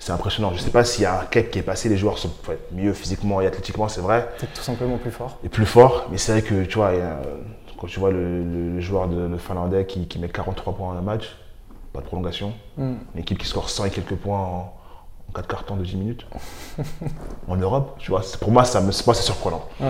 c'est 0.00 0.12
impressionnant. 0.12 0.50
Je 0.50 0.54
ne 0.54 0.60
sais 0.60 0.70
pas 0.70 0.84
s'il 0.84 1.02
y 1.02 1.06
a 1.06 1.22
un 1.22 1.24
cake 1.24 1.50
qui 1.50 1.58
est 1.58 1.62
passé, 1.62 1.88
les 1.88 1.96
joueurs 1.96 2.18
sont 2.18 2.30
mieux 2.70 2.92
physiquement 2.92 3.40
et 3.40 3.48
athlétiquement, 3.48 3.88
c'est 3.88 4.00
vrai, 4.00 4.28
Peut-être 4.38 4.52
tout 4.52 4.62
simplement 4.62 4.96
plus 4.96 5.10
fort. 5.10 5.38
et 5.42 5.48
plus 5.48 5.66
forts, 5.66 6.06
mais 6.12 6.18
c'est 6.18 6.30
vrai 6.30 6.42
que 6.42 6.62
tu 6.66 6.76
vois, 6.78 6.92
il 6.92 6.98
y 7.00 7.02
a, 7.02 7.18
quand 7.80 7.88
tu 7.88 7.98
vois 7.98 8.12
le, 8.12 8.44
le- 8.44 8.74
le 8.74 8.80
joueur 8.80 9.08
de, 9.08 9.26
le 9.26 9.38
finlandais 9.38 9.86
qui, 9.86 10.06
qui 10.06 10.20
met 10.20 10.28
43 10.28 10.74
points 10.76 10.90
en 10.90 10.96
un 10.96 11.00
match, 11.00 11.36
pas 11.92 12.00
de 12.00 12.06
prolongation, 12.06 12.52
Hmm. 12.76 12.94
une 13.14 13.20
équipe 13.20 13.38
qui 13.38 13.46
score 13.46 13.68
100 13.70 13.86
et 13.86 13.90
quelques 13.90 14.14
points 14.16 14.38
en, 14.38 14.72
en 15.28 15.32
4 15.34 15.46
cartons 15.48 15.76
de 15.76 15.84
10 15.84 15.96
minutes 15.96 16.26
en 17.48 17.56
Europe, 17.56 17.96
tu 17.98 18.10
vois, 18.10 18.22
pour 18.40 18.50
moi, 18.50 18.64
ça 18.64 18.80
me, 18.80 18.90
c'est 18.92 19.14
surprenant. 19.14 19.62
Ouais. 19.80 19.86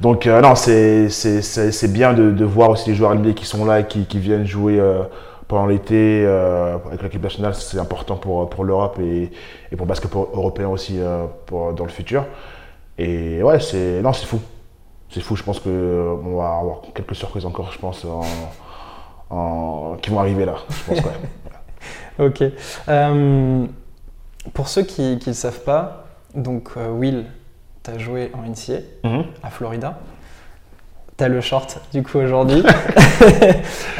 Donc 0.00 0.26
euh, 0.26 0.40
non, 0.40 0.54
c'est 0.54 1.08
c'est- 1.10 1.42
c'est- 1.42 1.72
c'est 1.72 1.92
bien 1.92 2.12
de, 2.14 2.30
de 2.30 2.44
voir 2.44 2.70
aussi 2.70 2.88
les 2.90 2.94
joueurs 2.96 3.14
NBA 3.14 3.32
qui 3.32 3.44
sont 3.46 3.64
là 3.64 3.80
et 3.80 3.86
qui, 3.86 4.06
qui 4.06 4.18
viennent 4.18 4.46
jouer 4.46 4.78
euh, 4.80 5.02
pendant 5.48 5.66
l'été 5.66 6.24
euh, 6.26 6.76
avec 6.86 7.02
l'équipe 7.02 7.22
nationale. 7.22 7.54
C'est 7.54 7.78
important 7.78 8.16
pour, 8.16 8.48
pour 8.48 8.64
l'Europe 8.64 8.98
et, 9.00 9.30
et 9.72 9.76
pour 9.76 9.84
le 9.86 9.88
basketball 9.88 10.26
européen 10.32 10.68
aussi 10.68 10.98
pour, 11.46 11.72
dans 11.74 11.84
le 11.84 11.90
futur. 11.90 12.24
Et 12.98 13.42
ouais, 13.42 13.60
c'est 13.60 14.00
non, 14.02 14.12
c'est 14.12 14.26
fou. 14.26 14.40
C'est 15.10 15.20
fou. 15.20 15.36
Je 15.36 15.42
pense 15.42 15.58
que 15.60 15.68
euh, 15.68 16.14
on 16.24 16.36
va 16.36 16.56
avoir 16.58 16.80
quelques 16.94 17.14
surprises 17.16 17.44
encore, 17.44 17.70
je 17.72 17.78
pense, 17.78 18.04
en, 18.04 18.20
en- 19.30 19.96
qui 20.02 20.10
vont 20.10 20.20
arriver 20.20 20.44
là. 20.44 20.56
Je 20.68 20.84
pense 20.94 21.00
quand 21.00 21.10
même. 21.10 21.20
Ok. 22.26 22.42
Euh, 22.88 23.64
pour 24.52 24.68
ceux 24.68 24.82
qui 24.82 25.00
ne 25.02 25.18
le 25.26 25.32
savent 25.32 25.60
pas, 25.64 26.04
donc 26.34 26.70
euh, 26.76 26.90
Will, 26.90 27.24
tu 27.82 27.90
as 27.90 27.96
joué 27.98 28.30
en 28.34 28.42
NCA 28.46 28.80
Mhm. 29.04 29.24
à 29.42 29.48
Florida. 29.48 29.98
Tu 31.16 31.24
as 31.24 31.28
le 31.28 31.40
short 31.40 31.80
du 31.92 32.02
coup 32.02 32.18
aujourd'hui. 32.18 32.62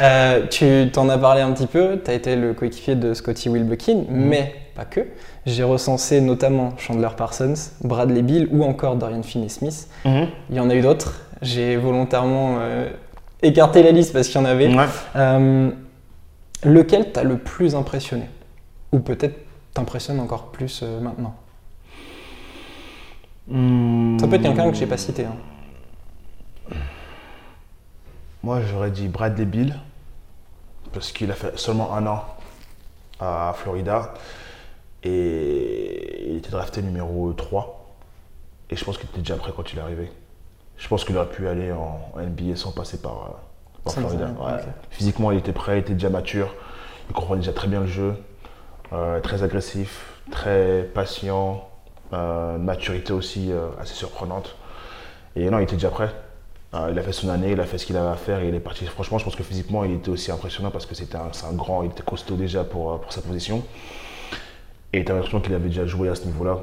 Euh, 0.01 0.47
tu 0.47 0.89
t'en 0.91 1.07
as 1.09 1.17
parlé 1.19 1.41
un 1.41 1.51
petit 1.51 1.67
peu, 1.67 1.99
tu 2.03 2.09
as 2.09 2.15
été 2.15 2.35
le 2.35 2.53
coéquipier 2.53 2.95
de 2.95 3.13
Scotty 3.13 3.49
Wilbekin, 3.49 4.05
mais 4.09 4.55
pas 4.75 4.85
que. 4.85 5.01
J'ai 5.45 5.63
recensé 5.63 6.21
notamment 6.21 6.73
Chandler 6.77 7.09
Parsons, 7.15 7.53
Bradley 7.83 8.23
Bill 8.23 8.47
ou 8.51 8.63
encore 8.63 8.95
Dorian 8.95 9.21
Finney-Smith. 9.21 9.87
Mhm. 10.05 10.27
Il 10.49 10.55
y 10.55 10.59
en 10.59 10.69
a 10.71 10.75
eu 10.75 10.81
d'autres. 10.81 11.21
J'ai 11.43 11.75
volontairement 11.77 12.57
écarté 13.41 13.83
la 13.83 13.91
liste 13.91 14.13
parce 14.13 14.27
qu'il 14.27 14.39
y 14.39 14.43
en 14.43 14.45
avait. 14.45 14.73
Ouais. 14.73 14.85
Euh, 15.15 15.71
lequel 16.63 17.11
t'a 17.11 17.23
le 17.23 17.37
plus 17.37 17.75
impressionné? 17.75 18.25
Ou 18.91 18.99
peut-être 18.99 19.37
t'impressionne 19.73 20.19
encore 20.19 20.51
plus 20.51 20.81
euh, 20.83 20.99
maintenant? 20.99 21.35
Ça 24.19 24.27
peut 24.27 24.35
être 24.35 24.43
quelqu'un 24.43 24.69
que 24.71 24.77
j'ai 24.77 24.85
pas 24.87 24.97
cité. 24.97 25.25
hein. 25.25 25.35
Moi, 28.43 28.61
j'aurais 28.61 28.91
dit 28.91 29.07
Bradley 29.07 29.45
Bill, 29.45 29.75
parce 30.93 31.11
qu'il 31.11 31.29
a 31.31 31.35
fait 31.35 31.57
seulement 31.59 31.93
un 31.93 32.07
an 32.07 32.23
à 33.19 33.53
Florida. 33.55 34.13
Et 35.03 36.27
il 36.29 36.37
était 36.37 36.49
drafté 36.51 36.81
numéro 36.81 37.33
3. 37.33 37.93
Et 38.69 38.75
je 38.75 38.85
pense 38.85 38.97
qu'il 38.97 39.09
était 39.09 39.19
déjà 39.19 39.35
prêt 39.35 39.51
quand 39.55 39.71
il 39.73 39.79
est 39.79 39.81
arrivé. 39.81 40.11
Je 40.81 40.87
pense 40.87 41.05
qu'il 41.05 41.15
aurait 41.15 41.29
pu 41.29 41.47
aller 41.47 41.71
en, 41.71 41.99
NBA 42.17 42.55
sans 42.55 42.71
passer 42.71 42.99
par, 42.99 43.11
euh, 43.11 43.83
par 43.83 43.93
Sans 43.93 44.01
Florida. 44.01 44.25
Ouais. 44.25 44.59
Physiquement, 44.89 45.31
il 45.31 45.37
était 45.37 45.53
prêt, 45.53 45.77
il 45.77 45.81
était 45.81 45.93
déjà 45.93 46.09
mature. 46.09 46.55
Il 47.07 47.13
comprenait 47.13 47.41
déjà 47.41 47.53
très 47.53 47.67
bien 47.67 47.81
le 47.81 47.85
jeu. 47.85 48.15
Euh, 48.91 49.21
très 49.21 49.43
agressif, 49.43 50.19
très 50.31 50.89
patient. 50.93 51.67
euh, 52.13 52.57
maturité 52.57 53.13
aussi 53.13 53.51
euh, 53.51 53.67
assez 53.79 53.93
surprenante. 53.93 54.55
Et 55.35 55.49
non, 55.49 55.59
il 55.59 55.63
était 55.63 55.75
déjà 55.75 55.91
prêt. 55.91 56.09
Il 56.73 56.97
a 56.97 57.01
fait 57.01 57.11
son 57.11 57.29
année, 57.29 57.51
il 57.51 57.59
a 57.59 57.65
fait 57.65 57.77
ce 57.77 57.85
qu'il 57.85 57.97
avait 57.97 58.09
à 58.09 58.15
faire 58.15 58.39
et 58.39 58.47
il 58.47 58.55
est 58.55 58.61
parti. 58.61 58.85
Franchement, 58.85 59.17
je 59.17 59.25
pense 59.25 59.35
que 59.35 59.43
physiquement, 59.43 59.83
il 59.83 59.91
était 59.91 60.09
aussi 60.09 60.31
impressionnant 60.31 60.71
parce 60.71 60.85
que 60.85 60.95
c'était 60.95 61.17
un, 61.17 61.53
grand, 61.53 61.83
il 61.83 61.91
était 61.91 62.01
costaud 62.01 62.35
déjà 62.35 62.63
pour, 62.63 62.99
pour 62.99 63.11
sa 63.11 63.21
position. 63.21 63.63
Et 64.93 65.03
tu 65.03 65.11
as 65.11 65.15
l'impression 65.15 65.41
qu'il 65.41 65.53
avait 65.53 65.67
déjà 65.67 65.85
joué 65.85 66.07
à 66.07 66.15
ce 66.15 66.25
niveau-là 66.25 66.59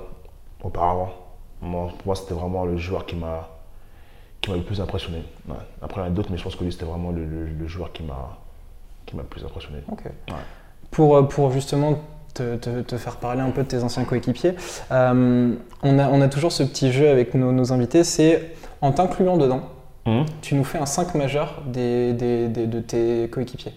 auparavant. 0.63 1.13
Moi, 1.61 1.89
pour 1.89 2.07
moi, 2.07 2.15
c'était 2.15 2.33
vraiment 2.33 2.65
le 2.65 2.79
joueur 2.79 3.05
qui 3.05 3.17
m'a 3.17 3.51
qui 4.41 4.51
m'a 4.51 4.57
le 4.57 4.63
plus 4.63 4.81
impressionné. 4.81 5.23
Ouais. 5.49 5.55
Après, 5.83 6.01
il 6.01 6.05
y 6.05 6.07
en 6.07 6.11
a 6.11 6.11
d'autres, 6.15 6.31
mais 6.31 6.39
je 6.39 6.45
pense 6.45 6.57
que 6.57 6.65
lui, 6.65 6.73
c'était 6.73 6.85
vraiment 6.85 7.11
le, 7.11 7.25
le- 7.25 7.47
le 7.47 7.67
joueur 7.67 7.93
qui 7.93 8.03
m'a 8.03 8.37
le 9.17 9.23
plus 9.25 9.45
impressionné. 9.45 9.79
Ok. 9.91 10.03
Pour, 10.91 11.17
euh, 11.17 11.23
pour 11.23 11.51
justement 11.51 11.99
te, 12.35 12.57
te- 12.57 12.81
te 12.83 12.97
faire 12.97 13.17
parler 13.17 13.41
un 13.41 13.51
peu 13.51 13.63
de 13.63 13.69
tes 13.69 13.83
anciens 13.83 14.05
coéquipiers, 14.05 14.55
euh, 14.93 15.55
on, 15.83 15.99
a, 15.99 16.09
on 16.09 16.21
a 16.21 16.29
toujours 16.29 16.53
ce 16.53 16.63
petit 16.63 16.93
jeu 16.93 17.09
avec 17.09 17.35
nos, 17.35 17.53
nos 17.53 17.73
invités, 17.73 18.05
c'est 18.05 18.53
en 18.81 18.93
t'incluant 18.93 19.37
dedans, 19.37 19.63
tu 20.41 20.55
nous 20.55 20.65
fais 20.65 20.79
un 20.79 20.87
5 20.87 21.15
majeur 21.17 21.63
des, 21.67 22.15
des- 22.15 22.49
des- 22.49 22.67
de 22.67 22.81
tes 22.81 23.29
coéquipiers, 23.31 23.75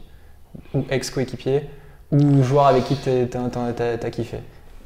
ou 0.73 0.85
ex-coéquipiers, 0.89 1.63
ou 2.11 2.41
joueurs 2.43 2.67
avec 2.67 2.85
qui 2.85 2.95
t'as 2.95 4.09
kiffé. 4.09 4.37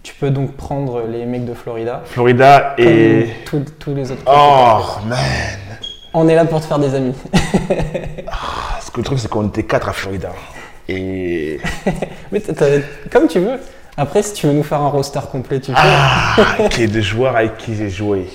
Tu 0.01 0.15
peux 0.15 0.31
donc 0.31 0.53
prendre 0.53 1.01
les 1.03 1.25
mecs 1.25 1.45
de 1.45 1.53
Florida, 1.53 2.01
Florida 2.05 2.73
et. 2.79 3.27
tous- 3.45 3.93
les 3.93 4.11
autres. 4.11 4.23
Oh, 4.25 5.05
man! 5.07 5.17
On 6.17 6.29
est 6.29 6.35
là 6.35 6.45
pour 6.45 6.61
te 6.61 6.65
faire 6.65 6.79
des 6.79 6.95
amis. 6.95 7.13
Parce 8.25 8.89
que 8.89 8.97
le 8.99 9.03
truc, 9.03 9.19
c'est 9.19 9.27
qu'on 9.29 9.47
était 9.49 9.63
quatre 9.63 9.89
à 9.89 9.91
Florida. 9.93 10.29
Et. 10.87 11.59
Mais 12.31 12.41
comme 13.11 13.27
tu 13.27 13.39
veux. 13.39 13.59
Après, 13.97 14.23
si 14.23 14.33
tu 14.33 14.47
veux 14.47 14.53
nous 14.53 14.63
faire 14.63 14.79
un 14.81 14.87
roster 14.87 15.19
complet, 15.29 15.59
tu 15.59 15.71
peux. 15.71 15.77
Ah, 15.77 16.35
les 16.77 16.87
deux 16.87 17.01
joueurs 17.01 17.35
avec 17.35 17.57
qui 17.57 17.75
j'ai 17.75 17.89
joué. 17.89 18.27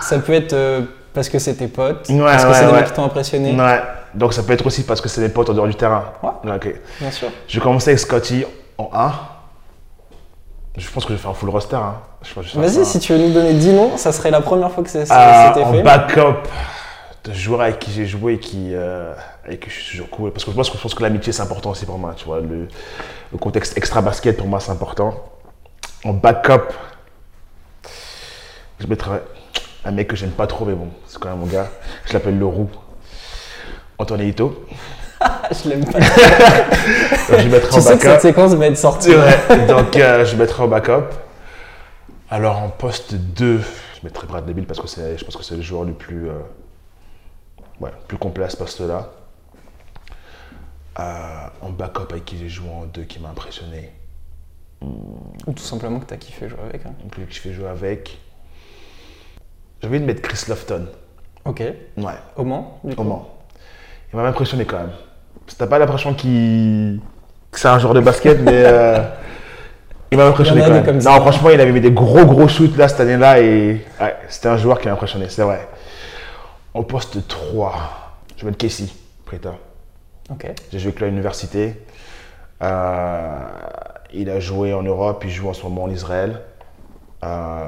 Ça 0.00 0.18
peut 0.18 0.32
être 0.32 0.54
euh, 0.54 0.80
parce 1.12 1.28
que 1.28 1.38
c'est 1.38 1.54
tes 1.54 1.68
potes, 1.68 2.08
Ouais, 2.08 2.18
parce 2.20 2.44
que 2.44 2.48
ouais, 2.48 2.54
c'est 2.54 2.60
des 2.66 2.72
ouais. 2.72 2.78
mecs 2.80 2.86
qui 2.86 2.92
t'ont 2.92 3.04
impressionné. 3.04 3.54
Ouais. 3.54 3.82
Donc 4.14 4.32
ça 4.32 4.42
peut 4.42 4.52
être 4.54 4.66
aussi 4.66 4.82
parce 4.84 5.00
que 5.02 5.08
c'est 5.10 5.20
mes 5.20 5.28
potes 5.28 5.50
en 5.50 5.52
dehors 5.54 5.66
du 5.66 5.74
terrain. 5.74 6.04
Ouais. 6.22 6.54
Ok. 6.54 6.74
Bien 7.00 7.10
sûr. 7.10 7.28
Je 7.48 7.58
vais 7.58 7.62
commencer 7.62 7.90
avec 7.90 7.98
Scotty 8.00 8.44
en 8.78 8.90
1. 8.94 9.12
Je 10.76 10.90
pense 10.90 11.04
que 11.04 11.10
je 11.10 11.14
vais 11.16 11.20
faire 11.22 11.30
un 11.30 11.34
full 11.34 11.50
roster. 11.50 11.76
Hein. 11.76 11.96
Vas-y, 12.56 12.84
si 12.84 12.98
tu 12.98 13.12
veux 13.12 13.18
nous 13.18 13.32
donner 13.32 13.54
10 13.54 13.72
noms, 13.72 13.96
ça 13.96 14.10
serait 14.12 14.30
la 14.30 14.40
première 14.40 14.72
fois 14.72 14.82
que 14.82 14.90
c'est- 14.90 15.04
Ah, 15.10 15.52
c'était 15.54 15.64
en 15.64 15.72
fait. 15.72 15.82
backup 15.82 16.48
de 17.24 17.32
joueurs 17.32 17.60
avec 17.62 17.78
qui 17.78 17.92
j'ai 17.92 18.06
joué 18.06 18.34
et 18.34 18.38
qui, 18.38 18.70
euh, 18.74 19.14
avec 19.44 19.60
qui 19.60 19.70
je 19.70 19.74
suis 19.80 19.90
toujours 19.92 20.10
cool. 20.10 20.32
Parce 20.32 20.44
que 20.44 20.50
moi, 20.50 20.64
je 20.64 20.70
pense 20.70 20.94
que 20.94 21.02
l'amitié, 21.02 21.32
c'est 21.32 21.42
important 21.42 21.70
aussi 21.70 21.86
pour 21.86 21.98
moi. 21.98 22.12
Tu 22.16 22.24
vois, 22.24 22.40
le, 22.40 22.66
le 23.32 23.38
contexte 23.38 23.78
extra 23.78 24.02
basket, 24.02 24.36
pour 24.36 24.48
moi, 24.48 24.58
c'est 24.58 24.72
important. 24.72 25.14
En 26.04 26.12
backup, 26.12 26.72
je 28.80 28.86
mettrais 28.88 29.22
un 29.84 29.90
mec 29.92 30.08
que 30.08 30.16
j'aime 30.16 30.30
pas 30.30 30.46
trop, 30.46 30.64
mais 30.64 30.74
bon, 30.74 30.88
c'est 31.06 31.18
quand 31.18 31.28
même 31.28 31.38
mon 31.38 31.46
gars. 31.46 31.68
Je 32.06 32.12
l'appelle 32.14 32.38
le 32.38 32.46
roux. 32.46 32.68
Anthony 33.98 34.28
Ito. 34.30 34.66
je 35.64 35.68
l'aime 35.68 35.84
pas. 35.84 35.98
Donc, 36.00 37.40
je 37.40 37.48
mettrai 37.48 37.70
tu 37.70 37.76
en 37.76 37.80
sais 37.80 37.94
que 37.94 38.00
cette 38.00 38.04
backup. 38.04 38.20
séquence 38.20 38.54
va 38.54 38.66
être 38.66 38.76
sortie. 38.78 39.12
Donc, 39.68 39.96
euh, 39.96 40.24
je 40.24 40.36
mettrai 40.36 40.62
en 40.62 40.68
backup. 40.68 41.04
Alors, 42.30 42.58
en 42.58 42.68
poste 42.68 43.14
2, 43.14 43.58
je 43.58 43.64
mettrai 44.02 44.26
Bradley 44.26 44.54
Bill 44.54 44.66
parce 44.66 44.80
que 44.80 44.88
c'est, 44.88 45.16
je 45.18 45.24
pense 45.24 45.36
que 45.36 45.42
c'est 45.44 45.56
le 45.56 45.62
joueur 45.62 45.84
le 45.84 45.92
plus, 45.92 46.28
euh, 46.28 46.34
ouais, 47.80 47.90
plus 48.08 48.18
complet 48.18 48.44
à 48.44 48.48
ce 48.50 48.56
poste-là. 48.56 49.10
Euh, 50.98 51.02
en 51.62 51.70
backup, 51.70 52.10
avec 52.12 52.24
qui 52.24 52.38
j'ai 52.38 52.48
joué 52.48 52.68
en 52.70 52.86
2, 52.86 53.02
qui 53.02 53.18
m'a 53.18 53.28
impressionné. 53.30 53.92
Ou 54.82 55.52
tout 55.52 55.62
simplement 55.62 55.98
que 56.00 56.04
t'as 56.06 56.16
kiffé 56.16 56.48
jouer 56.48 56.58
avec. 56.68 56.84
hein. 56.86 56.92
Donc, 57.02 57.12
que 57.14 57.20
je 57.32 57.40
fais 57.40 57.52
jouer 57.52 57.68
avec. 57.68 58.18
J'ai 59.80 59.88
envie 59.88 60.00
de 60.00 60.04
mettre 60.04 60.22
Chris 60.22 60.44
Lofton. 60.48 60.86
Ok. 61.44 61.60
Ouais, 61.60 62.12
Au 62.36 62.44
Mans, 62.44 62.80
au 62.96 63.02
Mans. 63.04 63.28
Il 64.12 64.16
m'a 64.16 64.26
impressionné 64.26 64.64
quand 64.64 64.78
même. 64.78 64.92
T'as 65.58 65.66
pas 65.66 65.78
l'impression 65.78 66.14
qu'il... 66.14 67.00
que 67.50 67.60
c'est 67.60 67.68
un 67.68 67.78
joueur 67.78 67.94
de 67.94 68.00
basket, 68.00 68.40
mais 68.40 68.52
euh, 68.52 68.98
il 70.10 70.18
m'a 70.18 70.26
impressionné 70.26 70.60
Il 70.60 70.66
quand 70.66 70.72
même. 70.72 70.84
comme 70.84 70.96
non, 70.96 71.00
ça. 71.02 71.20
franchement, 71.20 71.50
il 71.50 71.60
avait 71.60 71.72
mis 71.72 71.80
des 71.80 71.92
gros 71.92 72.24
gros 72.24 72.48
shoots 72.48 72.76
là 72.76 72.88
cette 72.88 73.00
année-là 73.00 73.40
et 73.40 73.84
ouais, 74.00 74.16
c'était 74.28 74.48
un 74.48 74.56
joueur 74.56 74.80
qui 74.80 74.88
m'a 74.88 74.94
impressionné, 74.94 75.26
c'est 75.28 75.42
vrai. 75.42 75.68
Au 76.72 76.82
poste 76.82 77.28
3, 77.28 77.72
je 78.36 78.42
vais 78.42 78.46
mettre 78.50 78.58
Casey 78.58 78.86
Preta. 79.24 79.54
Ok. 80.30 80.46
J'ai 80.72 80.78
joué 80.78 80.88
avec 80.88 81.00
l'université. 81.02 81.74
Euh, 82.62 83.38
il 84.12 84.30
a 84.30 84.40
joué 84.40 84.72
en 84.72 84.82
Europe, 84.82 85.22
il 85.24 85.30
joue 85.30 85.48
en 85.48 85.52
ce 85.52 85.62
moment 85.62 85.84
en 85.84 85.90
Israël. 85.90 86.40
Euh, 87.24 87.66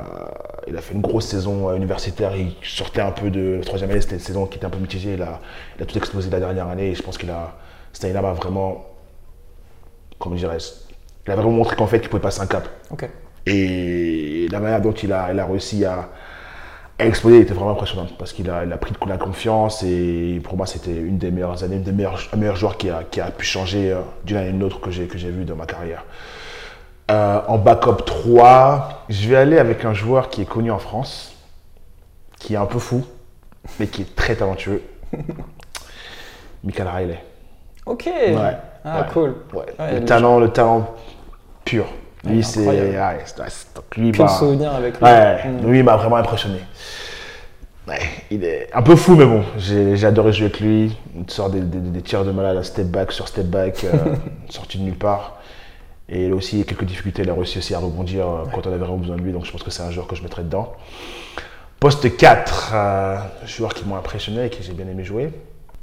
il 0.67 0.77
a 0.77 0.81
fait 0.81 0.95
une 0.95 1.01
grosse 1.01 1.27
saison 1.27 1.69
euh, 1.71 1.77
universitaire. 1.77 2.35
Il 2.37 2.55
sortait 2.63 3.01
un 3.01 3.11
peu 3.11 3.31
de 3.31 3.57
la 3.59 3.65
troisième 3.65 3.91
année, 3.91 4.01
c'était 4.01 4.15
une 4.17 4.21
saison 4.21 4.47
qui 4.47 4.57
était 4.59 4.67
un 4.67 4.71
peu 4.71 4.79
mitigée. 4.79 5.15
Il 5.15 5.23
a, 5.23 5.41
il 5.79 5.83
a 5.83 5.87
tout 5.87 5.97
explosé 5.97 6.31
la 6.31 6.41
dernière 6.41 6.69
année 6.69 6.91
et 6.91 6.95
je 6.95 7.03
pense 7.03 7.19
qu'il 7.19 7.31
a. 7.31 7.55
Cette 7.97 8.05
année-là 8.05 8.21
m'a 8.21 8.35
vraiment. 8.35 8.85
Comment 10.19 10.37
dirais-je 10.37 10.67
Il 11.27 11.31
a 11.31 11.35
vraiment 11.35 11.53
montré 11.53 11.77
qu'en 11.77 11.87
fait, 11.87 11.97
il 11.97 12.11
pouvait 12.11 12.21
passer 12.21 12.43
un 12.43 12.47
cap. 12.47 12.69
Et 13.47 14.49
la 14.51 14.61
manière 14.61 14.83
dont 14.83 14.93
il 14.93 15.15
a, 15.15 15.33
il 15.33 15.41
a 15.41 15.47
réussi 15.47 15.83
à, 15.87 16.11
à 16.99 17.07
exploser 17.07 17.41
était 17.41 17.55
vraiment 17.55 17.71
impressionnante 17.71 18.19
parce 18.19 18.35
qu'il 18.35 18.51
a, 18.51 18.67
il 18.67 18.73
a 18.75 18.77
pris 18.77 18.93
de 18.93 19.09
la 19.09 19.17
confiance 19.17 19.83
et 19.83 20.43
pour 20.45 20.59
moi 20.59 20.67
c'était 20.67 20.95
une 20.95 21.17
des 21.17 21.31
meilleures 21.31 21.65
années, 21.65 21.77
une 21.77 21.85
des 21.85 21.93
meilleurs, 21.93 22.21
un 22.35 22.37
meilleur 22.37 22.57
joueur 22.57 22.77
qui 22.77 22.91
a, 22.91 23.03
qui 23.03 23.23
a 23.23 23.31
pu 23.31 23.47
changer 23.47 23.93
euh, 23.93 24.01
d'une 24.25 24.37
année 24.37 24.49
à 24.49 24.51
une 24.51 24.63
autre 24.63 24.79
que 24.81 24.91
j'ai, 24.91 25.07
que 25.07 25.17
j'ai 25.17 25.31
vu 25.31 25.47
dans 25.47 25.57
ma 25.57 25.65
carrière. 25.65 26.05
Euh, 27.11 27.41
en 27.49 27.57
backup 27.57 28.05
3, 28.05 29.07
je 29.09 29.29
vais 29.31 29.37
aller 29.37 29.59
avec 29.59 29.87
un 29.87 29.95
joueur 29.95 30.29
qui 30.29 30.43
est 30.43 30.47
connu 30.47 30.71
en 30.71 30.79
France, 30.79 31.35
qui 32.39 32.55
est 32.55 32.59
un 32.59 32.67
peu 32.67 32.79
fou, 32.79 33.07
mais 33.81 33.87
qui 33.87 34.03
est 34.03 34.15
très 34.15 34.37
talentueux. 34.37 34.83
Michael 36.65 36.89
Riley. 36.89 37.36
Ok. 37.87 38.07
Ouais. 38.07 38.35
Ah, 38.85 39.01
Ouais. 39.01 39.07
cool. 39.13 39.35
Ouais. 39.55 39.65
Le 39.93 39.99
le- 40.01 40.05
talent, 40.05 40.39
le 40.39 40.49
talent 40.51 40.95
pur. 41.65 41.87
Lui, 42.25 42.43
c'est. 42.43 42.61
lui, 43.97 44.13
Que 44.13 44.19
bah, 44.19 44.29
souvenirs 44.29 44.73
avec 44.75 44.97
lui. 44.99 45.05
Ouais, 45.05 45.45
Mm. 45.49 45.67
lui, 45.71 45.79
il 45.79 45.85
m'a 45.85 45.97
vraiment 45.97 46.17
impressionné. 46.17 46.59
Ouais, 47.87 48.01
il 48.33 48.43
est 48.45 48.69
un 48.75 48.83
peu 48.83 48.97
fou, 48.97 49.15
mais 49.15 49.25
bon, 49.27 49.45
j'ai 49.59 50.05
adoré 50.05 50.33
jouer 50.33 50.47
avec 50.47 50.59
lui. 50.59 50.97
Il 51.15 51.31
sort 51.31 51.51
des, 51.51 51.61
des, 51.61 51.79
des 51.79 52.03
tirs 52.03 52.25
de 52.25 52.33
malade, 52.33 52.61
step 52.65 52.87
back 52.89 53.13
sur 53.13 53.29
step 53.29 53.47
back, 53.47 53.85
euh, 53.85 54.17
sorti 54.49 54.79
de 54.79 54.83
nulle 54.83 54.97
part. 54.99 55.37
Et 56.09 56.27
il 56.27 56.33
a 56.33 56.35
aussi 56.35 56.65
quelques 56.65 56.85
difficultés, 56.85 57.23
il 57.23 57.31
a 57.31 57.35
réussi 57.35 57.59
aussi 57.59 57.75
à 57.75 57.79
rebondir 57.79 58.27
euh, 58.29 58.45
quand 58.53 58.67
on 58.67 58.71
avait 58.71 58.79
vraiment 58.79 58.97
besoin 58.97 59.17
de 59.17 59.23
lui, 59.23 59.33
donc 59.33 59.45
je 59.45 59.53
pense 59.53 59.63
que 59.63 59.71
c'est 59.71 59.83
un 59.85 59.91
joueur 59.93 60.09
que 60.09 60.17
je 60.17 60.23
mettrais 60.25 60.43
dedans. 60.43 60.73
Poste 61.79 62.17
4, 62.17 62.73
euh, 62.75 63.17
joueur 63.45 63.73
qui 63.75 63.85
m'a 63.85 63.97
impressionné 63.97 64.47
et 64.47 64.51
qui 64.51 64.63
j'ai 64.65 64.73
bien 64.73 64.87
aimé 64.89 65.05
jouer. 65.05 65.31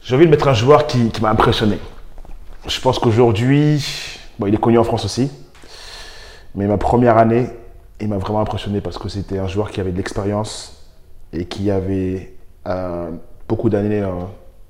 J'ai 0.04 0.16
envie 0.16 0.26
de 0.26 0.32
mettre 0.32 0.48
un 0.48 0.54
joueur 0.54 0.86
qui, 0.88 1.10
qui 1.10 1.22
m'a 1.22 1.30
impressionné. 1.30 1.80
Je 2.68 2.80
pense 2.82 3.00
qu'aujourd'hui, 3.00 3.86
bon, 4.38 4.48
il 4.48 4.54
est 4.54 4.58
connu 4.60 4.78
en 4.78 4.84
France 4.84 5.06
aussi, 5.06 5.32
mais 6.56 6.68
ma 6.68 6.78
première 6.78 7.18
année, 7.18 7.48
il 8.02 8.10
m'a 8.10 8.18
vraiment 8.18 8.42
impressionné 8.42 8.82
parce 8.82 8.98
que 8.98 9.08
c'était 9.08 9.40
un 9.40 9.48
joueur 9.48 9.72
qui 9.72 9.80
avait 9.80 9.92
de 9.92 9.98
l'expérience 9.98 10.90
et 11.32 11.46
qui 11.46 11.72
avait 11.72 12.36
euh, 12.68 13.12
beaucoup 13.48 13.70
d'années 13.70 14.02
euh, 14.02 14.12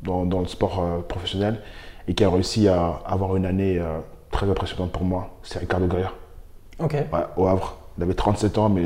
dans, 0.03 0.25
dans 0.25 0.39
le 0.41 0.47
sport 0.47 0.79
euh, 0.83 0.99
professionnel 1.01 1.61
et 2.07 2.13
qui 2.13 2.23
a 2.23 2.29
réussi 2.29 2.67
à 2.67 2.99
avoir 3.05 3.35
une 3.35 3.45
année 3.45 3.81
très 4.29 4.49
impressionnante 4.49 4.91
pour 4.91 5.03
moi. 5.05 5.37
C'est 5.41 5.59
Ricardo 5.59 5.87
Guerra, 5.87 6.11
Ok. 6.79 6.93
ouais, 6.93 7.25
au 7.37 7.47
Havre. 7.47 7.77
Il 7.97 8.03
avait 8.03 8.13
37 8.13 8.57
ans, 8.57 8.67
mais 8.69 8.83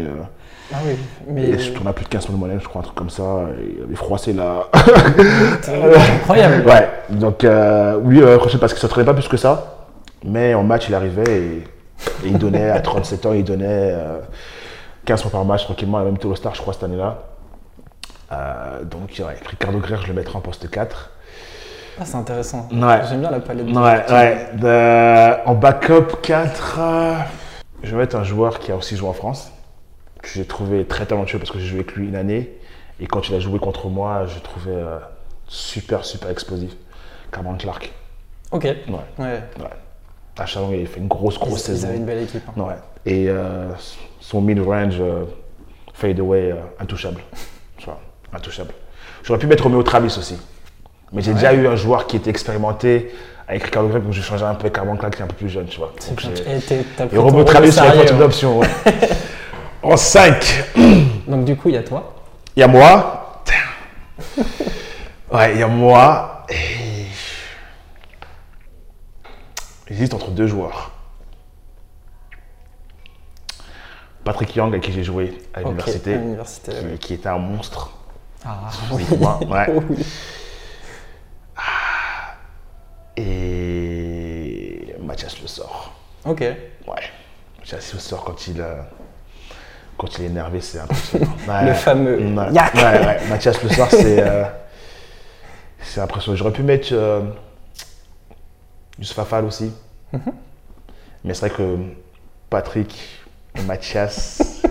Ah 0.74 0.78
oui. 0.86 0.96
Mais 1.28 1.50
il 1.50 1.60
se 1.60 1.72
tournait 1.72 1.90
à 1.90 1.94
plus 1.94 2.04
de 2.06 2.10
15 2.10 2.26
000 2.28 2.38
moyenne, 2.38 2.60
je 2.62 2.68
crois, 2.68 2.82
un 2.82 2.84
truc 2.84 2.96
comme 2.96 3.10
ça. 3.10 3.24
Il 3.78 3.84
avait 3.84 3.96
froissé 3.96 4.34
la. 4.34 4.68
c'est 5.62 6.12
incroyable. 6.16 6.68
ouais, 6.68 6.90
donc 7.10 7.44
euh, 7.44 8.00
oui, 8.04 8.22
euh, 8.22 8.38
parce 8.38 8.74
qu'il 8.74 8.78
ne 8.78 8.80
s'entraînait 8.80 9.06
pas 9.06 9.14
plus 9.14 9.28
que 9.28 9.38
ça. 9.38 9.76
Mais 10.26 10.54
en 10.54 10.64
match, 10.64 10.90
il 10.90 10.96
arrivait 10.96 11.24
et, 11.28 11.58
et 12.26 12.28
il 12.28 12.38
donnait, 12.38 12.70
à 12.70 12.80
37 12.82 13.26
ans, 13.28 13.34
il 13.34 13.44
donnait 13.44 13.66
euh, 13.94 14.20
15 15.06 15.22
points 15.22 15.32
par 15.32 15.46
match 15.46 15.64
tranquillement, 15.64 16.00
il 16.00 16.02
a 16.02 16.06
même 16.06 16.18
au 16.24 16.36
Star, 16.36 16.54
je 16.56 16.62
crois, 16.62 16.74
cette 16.74 16.84
année-là. 16.84 17.20
Euh, 18.32 18.84
donc, 18.84 19.14
ouais, 19.20 19.36
Ricardo 19.48 19.80
Guerrero, 19.80 20.02
je 20.04 20.08
le 20.08 20.14
mettrai 20.16 20.38
en 20.38 20.42
poste 20.42 20.70
4. 20.70 21.12
Ah, 22.00 22.04
c'est 22.06 22.18
intéressant. 22.18 22.68
Ouais. 22.72 23.00
J'aime 23.10 23.22
bien 23.22 23.32
la 23.32 23.40
palette. 23.40 23.66
de- 23.68 23.72
Ouais, 23.74 24.06
ouais. 24.12 24.48
De- 24.56 25.48
en 25.50 25.56
backup 25.56 26.18
4, 26.22 26.78
euh, 26.80 27.14
je 27.84 27.92
vais 27.92 27.98
mettre 27.98 28.16
un 28.18 28.24
joueur 28.24 28.60
qui 28.60 28.72
a 28.72 28.76
aussi 28.76 28.98
joué 28.98 29.08
en 29.10 29.14
France, 29.14 29.52
que 30.34 30.40
j'ai 30.40 30.46
trouvé 30.46 30.86
très 30.86 31.06
talentueux 31.06 31.40
parce 31.40 31.52
que 31.52 31.60
j'ai 31.60 31.68
joué 31.68 31.80
avec 31.80 31.94
lui 31.96 32.08
une 32.08 32.16
année. 32.16 32.52
Et 33.00 33.08
quand 33.08 33.30
il 33.30 33.36
a 33.36 33.40
joué 33.40 33.60
contre 33.60 33.88
moi, 33.88 34.26
je 34.28 34.40
trouvais 34.40 34.72
euh, 34.76 34.98
super, 35.48 36.04
super 36.06 36.30
explosif. 36.30 36.72
Cameron 37.32 37.56
Clark. 37.58 37.92
Ok. 38.52 38.64
Ouais, 38.64 38.76
Ouais. 39.20 39.26
ouais. 39.60 39.66
À 40.40 40.46
Chalon, 40.46 40.72
il 40.72 40.86
fait 40.88 41.00
une 41.00 41.08
grosse, 41.08 41.40
grosse 41.40 41.68
Ils, 41.68 41.72
ils 41.72 41.76
saison. 41.78 41.88
avaient 41.90 41.98
une 41.98 42.06
belle 42.06 42.24
équipe. 42.24 42.44
hein. 42.48 42.62
Ouais. 42.62 42.76
Et 43.06 43.26
euh, 43.30 43.70
son 44.20 44.42
mid-range, 44.42 44.98
euh, 45.00 45.24
fade 45.94 46.20
away, 46.20 46.52
euh, 46.52 46.56
intouchable. 46.80 47.22
Tu 47.78 47.86
vois, 47.86 48.00
intouchable. 48.34 48.72
J'aurais 49.24 49.40
pu 49.40 49.46
mettre 49.48 49.64
Romeo 49.64 49.84
Travis 49.84 50.16
aussi. 50.18 50.38
Mais 51.14 51.22
j'ai 51.22 51.30
Ouais. 51.32 51.36
déjà 51.36 51.54
eu 51.54 51.68
un 51.68 51.76
joueur 51.76 52.08
qui 52.08 52.18
était 52.18 52.30
expérimenté 52.32 53.12
avec 53.48 53.64
Ricardo 53.64 53.88
Greg, 53.90 54.04
donc 54.04 54.14
j'ai 54.14 54.22
changé 54.24 54.44
un 54.44 54.56
peu 54.56 54.62
avec 54.62 54.74
Cameron 54.74 54.98
Clark 54.98 55.16
qui 55.16 55.22
est 55.22 55.24
un 55.24 55.28
peu 55.28 55.36
plus 55.36 55.50
jeune, 55.50 55.68
tu 55.68 55.78
vois. 55.78 55.94
C'est 56.00 56.10
Donc, 56.10 56.24
Et 57.12 57.16
Et 57.16 57.18
Romeo 57.18 57.44
Travis, 57.44 57.70
au 57.70 57.72
il 57.72 58.02
n'y 58.02 58.24
en 59.84 59.98
5, 59.98 60.76
Donc 61.28 61.46
du 61.46 61.56
coup, 61.56 61.70
il 61.70 61.76
y 61.76 61.78
a 61.78 61.84
toi. 61.84 62.16
il 62.56 62.60
y 62.60 62.64
a 62.64 62.68
moi. 62.68 63.44
Ouais, 65.32 65.54
il 65.54 65.60
y 65.60 65.64
a 65.64 65.68
moi. 65.68 66.46
Et... 66.50 67.06
J'hésite 69.88 70.14
entre 70.14 70.32
deux 70.32 70.48
joueurs. 70.48 70.92
Patrick 74.24 74.56
Young, 74.56 74.70
avec 74.70 74.84
qui 74.84 74.92
j'ai 74.92 75.04
joué 75.04 75.38
à 75.54 75.62
l'université, 75.62 76.20
qui, 77.00 77.14
était 77.14 77.30
un 77.30 77.38
monstre. 77.38 77.92
Ah 78.46 78.70
physiquement, 78.90 79.40
ouais. 79.50 79.68
oui. 79.70 80.06
Et 83.18 84.96
Mathias 85.02 85.42
Le 85.42 85.48
Sort. 85.48 85.94
Ok. 86.26 86.42
Ouais. 86.42 86.56
Mathias 87.60 87.94
Le 87.94 88.00
Sort, 88.00 88.24
quand 88.26 88.48
il, 88.48 88.62
euh, 88.62 88.82
quand 89.98 90.18
il 90.18 90.26
est 90.26 90.28
énervé, 90.28 90.62
c'est 90.62 90.80
impressionnant. 90.84 91.34
Ouais. 91.48 91.66
Le 91.66 91.74
fameux 91.74 92.18
Ouais, 92.18 92.54
Yak. 92.54 92.74
ouais, 92.76 92.82
ouais. 93.06 93.18
Mathias 93.30 93.62
Le 93.64 93.70
c'est 93.70 94.22
euh, 94.22 94.44
c'est 95.82 96.02
impressionnant. 96.02 96.36
J'aurais 96.38 96.52
pu 96.52 96.64
mettre 96.64 96.90
euh, 96.92 97.22
Youssef 99.00 99.18
Afal 99.20 99.46
aussi. 99.46 99.72
Mhm. 100.14 100.22
Mais 101.24 101.34
c'est 101.34 101.48
vrai 101.48 101.58
que 101.58 101.78
Patrick 102.50 102.96
Mathias. 103.66 104.62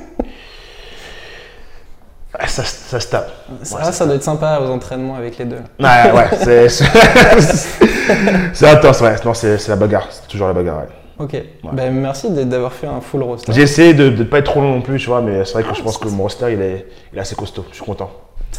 ouais, 2.38 2.46
ça, 2.46 2.64
ça 2.64 3.00
se 3.00 3.08
tape. 3.08 3.30
Ça, 3.62 3.76
Ouais, 3.76 3.84
ça, 3.84 3.92
ça 3.92 4.06
doit 4.06 4.14
être 4.14 4.22
sympa 4.22 4.60
aux 4.60 4.68
entraînements 4.70 5.16
avec 5.16 5.38
les 5.38 5.44
deux. 5.44 5.60
Ouais, 5.80 6.12
ouais, 6.12 6.68
c'est. 6.70 8.66
intense, 8.66 9.00
ouais. 9.00 9.16
Non, 9.24 9.34
c'est 9.34 9.58
c'est 9.58 9.70
la 9.70 9.76
bagarre. 9.76 10.06
C'est 10.10 10.28
toujours 10.28 10.46
la 10.48 10.54
bagarre, 10.54 10.78
ouais. 10.78 10.88
Ok. 11.18 11.36
Ben, 11.72 11.92
merci 11.94 12.30
d'avoir 12.30 12.72
fait 12.72 12.86
un 12.86 13.00
full 13.00 13.22
roster. 13.22 13.52
J'ai 13.52 13.62
essayé 13.62 13.94
de 13.94 14.10
ne 14.10 14.24
pas 14.24 14.38
être 14.38 14.46
trop 14.46 14.60
long 14.60 14.72
non 14.74 14.82
plus, 14.82 14.98
tu 14.98 15.06
vois, 15.06 15.22
mais 15.22 15.44
c'est 15.44 15.54
vrai 15.54 15.62
que 15.62 15.74
je 15.74 15.82
pense 15.82 15.98
Ah, 16.00 16.04
que 16.04 16.10
mon 16.10 16.24
roster, 16.24 16.52
il 16.52 16.60
est, 16.60 16.86
il 17.12 17.18
est 17.18 17.20
assez 17.20 17.34
costaud. 17.34 17.64
Je 17.70 17.76
suis 17.76 17.84
content. 17.84 18.10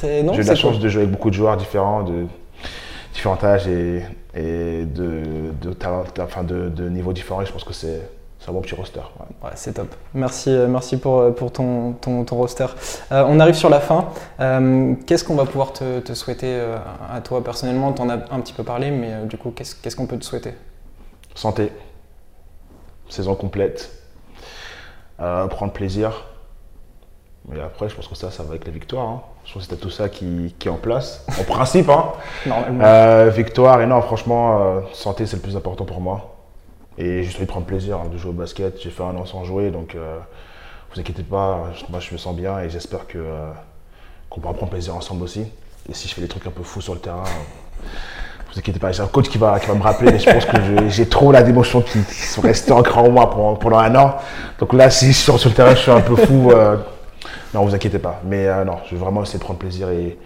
J'ai 0.01 0.21
eu 0.21 0.23
la 0.43 0.55
chance 0.55 0.79
de 0.79 0.89
jouer 0.89 1.03
avec 1.03 1.11
beaucoup 1.11 1.29
de 1.29 1.35
joueurs 1.35 1.57
différents, 1.57 2.03
de 2.03 2.25
différents 3.13 3.37
âges 3.43 3.67
et, 3.67 4.03
et 4.35 4.85
de, 4.85 5.51
de 5.61 5.73
talent, 5.73 6.03
enfin 6.19 6.43
de, 6.43 6.69
de 6.69 6.89
niveaux 6.89 7.13
différents. 7.13 7.41
Et 7.41 7.45
je 7.45 7.51
pense 7.51 7.63
que 7.63 7.73
c'est 7.73 8.01
un 8.47 8.51
bon 8.53 8.61
petit 8.61 8.75
roster. 8.75 8.99
ouais. 9.19 9.25
Ouais, 9.43 9.51
c'est 9.55 9.73
top. 9.73 9.93
Merci, 10.13 10.49
euh, 10.51 10.67
merci 10.67 10.97
pour, 10.97 11.19
euh, 11.19 11.31
pour 11.31 11.51
ton, 11.51 11.93
ton, 11.93 12.23
ton 12.23 12.35
roster. 12.37 12.67
Euh, 13.11 13.25
on 13.27 13.39
arrive 13.39 13.55
sur 13.55 13.69
la 13.69 13.79
fin. 13.81 14.05
Euh, 14.39 14.93
qu'est-ce 15.05 15.23
qu'on 15.25 15.35
va 15.35 15.45
pouvoir 15.45 15.73
te, 15.73 15.99
te 15.99 16.13
souhaiter 16.13 16.47
euh, 16.47 16.77
à 17.13 17.19
toi 17.21 17.43
personnellement? 17.43 17.91
Tu 17.93 18.01
en 18.01 18.09
as 18.09 18.19
un 18.31 18.39
petit 18.39 18.53
peu 18.53 18.63
parlé, 18.63 18.89
mais 18.91 19.25
du 19.27 19.37
coup, 19.37 19.51
qu'est-ce 19.51 19.75
qu'est-ce 19.75 19.95
qu'on 19.95 20.07
peut 20.07 20.17
te 20.17 20.25
souhaiter? 20.25 20.53
Santé, 21.35 21.71
saison 23.09 23.35
complète, 23.35 23.91
euh, 25.19 25.47
prendre 25.47 25.73
plaisir. 25.73 26.25
Mais 27.49 27.61
après, 27.61 27.87
je 27.87 27.95
pense 27.95 28.07
que 28.07 28.15
ça, 28.15 28.29
ça 28.29 28.43
va 28.43 28.49
avec 28.49 28.65
la 28.65 28.71
victoire. 28.71 29.07
hein. 29.07 29.21
Je 29.45 29.53
pense 29.53 29.63
que 29.63 29.69
c'était 29.69 29.81
tout 29.81 29.89
ça 29.89 30.09
qui, 30.09 30.53
qui 30.59 30.67
est 30.67 30.71
en 30.71 30.77
place, 30.77 31.25
en 31.39 31.43
principe. 31.53 31.89
Hein. 31.89 32.11
Normalement. 32.45 32.83
Euh, 32.83 33.29
victoire, 33.29 33.81
et 33.81 33.85
non, 33.85 34.01
franchement, 34.01 34.59
euh, 34.61 34.81
santé, 34.93 35.25
c'est 35.25 35.37
le 35.37 35.41
plus 35.41 35.55
important 35.55 35.85
pour 35.85 36.01
moi. 36.01 36.35
Et 36.97 37.23
j'ai 37.23 37.29
envie 37.35 37.45
de 37.45 37.49
prendre 37.49 37.65
plaisir 37.65 37.97
hein, 37.99 38.09
de 38.11 38.17
jouer 38.17 38.31
au 38.31 38.33
basket. 38.33 38.81
J'ai 38.81 38.89
fait 38.89 39.03
un 39.03 39.15
an 39.15 39.25
sans 39.25 39.43
jouer, 39.43 39.69
donc 39.69 39.95
vous 40.91 40.99
inquiétez 40.99 41.21
pas, 41.21 41.69
moi 41.89 41.99
je 41.99 42.11
me 42.11 42.17
sens 42.17 42.35
bien 42.35 42.59
et 42.59 42.71
j'espère 42.71 43.05
que, 43.05 43.23
qu'on 44.31 44.41
pourra 44.41 44.55
prendre 44.55 44.71
plaisir 44.71 44.95
ensemble 44.95 45.21
aussi. 45.23 45.45
Et 45.87 45.93
si 45.93 46.07
je 46.07 46.15
fais 46.15 46.21
des 46.21 46.27
trucs 46.27 46.47
un 46.47 46.51
peu 46.51 46.63
fous 46.63 46.81
sur 46.81 46.95
le 46.95 46.99
terrain, 46.99 47.23
vous 48.57 48.61
inquiétez 48.61 48.79
pas, 48.79 48.91
j'ai 48.91 49.03
un 49.03 49.07
coach 49.07 49.29
qui 49.29 49.37
va, 49.37 49.59
qui 49.59 49.67
va 49.67 49.75
me 49.75 49.83
rappeler, 49.83 50.11
mais 50.11 50.17
je 50.19 50.29
pense 50.31 50.45
que 50.45 50.57
j'ai 50.89 51.07
trop 51.07 51.31
la 51.31 51.43
d'émotions 51.43 51.81
qui, 51.81 51.99
qui 52.01 52.13
sont 52.25 52.41
restées 52.41 52.71
ancrées 52.71 52.99
en 52.99 53.11
moi 53.11 53.29
pendant, 53.29 53.55
pendant 53.55 53.77
un 53.77 53.95
an. 53.95 54.15
Donc 54.59 54.73
là, 54.73 54.89
si 54.89 55.07
je 55.07 55.17
sors 55.17 55.39
sur 55.39 55.49
le 55.49 55.55
terrain, 55.55 55.75
je 55.75 55.79
suis 55.81 55.91
un 55.91 56.01
peu 56.01 56.15
fou. 56.15 56.49
euh, 56.51 56.77
non, 57.53 57.63
vous 57.65 57.75
inquiétez 57.75 57.99
pas. 57.99 58.19
Mais 58.25 58.47
euh, 58.47 58.65
non, 58.65 58.77
je 58.85 58.95
vais 58.95 59.01
vraiment 59.01 59.21
essayer 59.21 59.37
de 59.37 59.43
prendre 59.43 59.59
plaisir 59.59 59.89
et, 59.91 60.17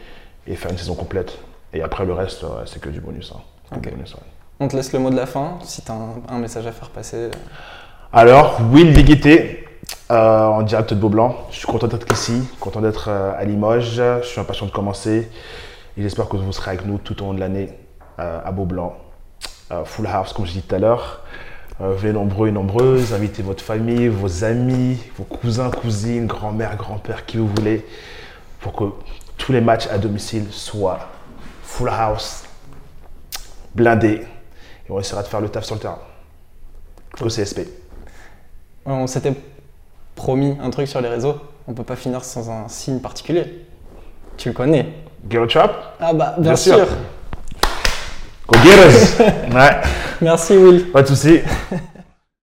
et 0.48 0.56
faire 0.56 0.72
une 0.72 0.78
saison 0.78 0.96
complète. 0.96 1.38
Et 1.74 1.82
après, 1.82 2.06
le 2.06 2.14
reste, 2.14 2.46
c'est 2.66 2.80
que 2.82 2.88
du 2.90 3.02
bonus. 3.02 3.34
hein. 3.36 3.42
Que 3.70 3.80
du 3.82 3.88
Ok. 3.90 3.94
bonus, 3.96 4.14
ouais. 4.14 4.22
On 4.62 4.68
te 4.70 4.78
laisse 4.78 4.94
le 4.94 5.00
mot 5.00 5.10
de 5.10 5.18
la 5.18 5.26
fin. 5.26 5.58
Si 5.64 5.82
tu 5.82 5.92
as 5.92 5.96
un, 5.96 6.14
un 6.30 6.40
message 6.40 6.66
à 6.68 6.72
faire 6.72 6.90
passer. 6.90 7.32
Alors, 8.14 8.60
Will 8.72 8.94
Liguité, 8.94 9.66
euh, 10.10 10.46
en 10.46 10.62
direct 10.62 10.94
de 10.94 11.00
Beaublanc. 11.00 11.36
Je 11.52 11.58
suis 11.58 11.68
content 11.68 11.88
d'être 11.88 12.10
ici, 12.14 12.48
content 12.62 12.80
d'être 12.80 13.08
euh, 13.10 13.34
à 13.38 13.44
Limoges. 13.44 14.02
Je 14.22 14.26
suis 14.26 14.40
impatient 14.40 14.68
de 14.68 14.72
commencer. 14.72 15.30
Et 15.98 16.02
j'espère 16.04 16.30
que 16.30 16.38
vous 16.38 16.52
serez 16.54 16.72
avec 16.72 16.86
nous 16.86 16.98
tout 17.00 17.22
au 17.22 17.26
long 17.26 17.34
de 17.34 17.40
l'année 17.42 17.68
à 18.22 18.52
Beaublanc. 18.52 18.96
Euh, 19.72 19.86
full 19.86 20.08
house, 20.08 20.34
comme 20.34 20.46
je 20.46 20.52
dis 20.52 20.62
tout 20.62 20.76
à 20.76 20.80
l'heure. 20.80 21.22
Euh, 21.80 21.94
venez 21.94 22.14
nombreux 22.14 22.50
et 22.50 22.52
nombreuses, 22.52 23.14
invitez 23.14 23.42
votre 23.42 23.64
famille, 23.64 24.08
vos 24.10 24.44
amis, 24.44 25.02
vos 25.18 25.24
cousins, 25.24 25.72
cousines, 25.72 26.28
grand-mère, 26.28 26.76
grand-père, 26.76 27.26
qui 27.26 27.38
vous 27.38 27.48
voulez, 27.48 27.86
pour 28.60 28.74
que 28.74 28.84
tous 29.38 29.52
les 29.54 29.62
matchs 29.62 29.88
à 29.88 29.98
domicile 29.98 30.46
soient 30.52 31.00
full 31.64 31.90
house, 31.90 32.44
blindés. 33.74 34.22
Et 34.88 34.92
on 34.92 35.00
essaiera 35.00 35.24
de 35.24 35.28
faire 35.28 35.42
le 35.42 35.50
taf 35.50 35.64
sur 35.64 35.76
le 35.76 35.82
terrain. 35.82 36.00
Au 37.20 37.28
CSP. 37.28 37.62
On 38.86 39.08
s'était 39.08 39.34
promis 40.16 40.58
un 40.62 40.70
truc 40.70 40.88
sur 40.88 41.02
les 41.02 41.10
réseaux. 41.10 41.40
On 41.68 41.74
peut 41.74 41.84
pas 41.84 41.96
finir 41.96 42.24
sans 42.24 42.50
un 42.50 42.68
signe 42.68 43.00
particulier. 43.00 43.66
Tu 44.38 44.50
le 44.50 44.54
connais 44.54 44.88
a 45.34 45.48
trap? 45.48 45.96
Ah 46.00 46.14
bah 46.14 46.34
bien, 46.38 46.52
Bien 46.52 46.56
sûr. 46.56 46.76
sûr. 46.76 46.88
Go 48.52 48.60
get 48.64 48.80
us! 48.88 49.18
ouais, 49.20 49.82
Merci 50.22 50.58
Will. 50.58 50.92
pas 50.92 51.02
de 51.02 51.08
soucis. 51.08 51.40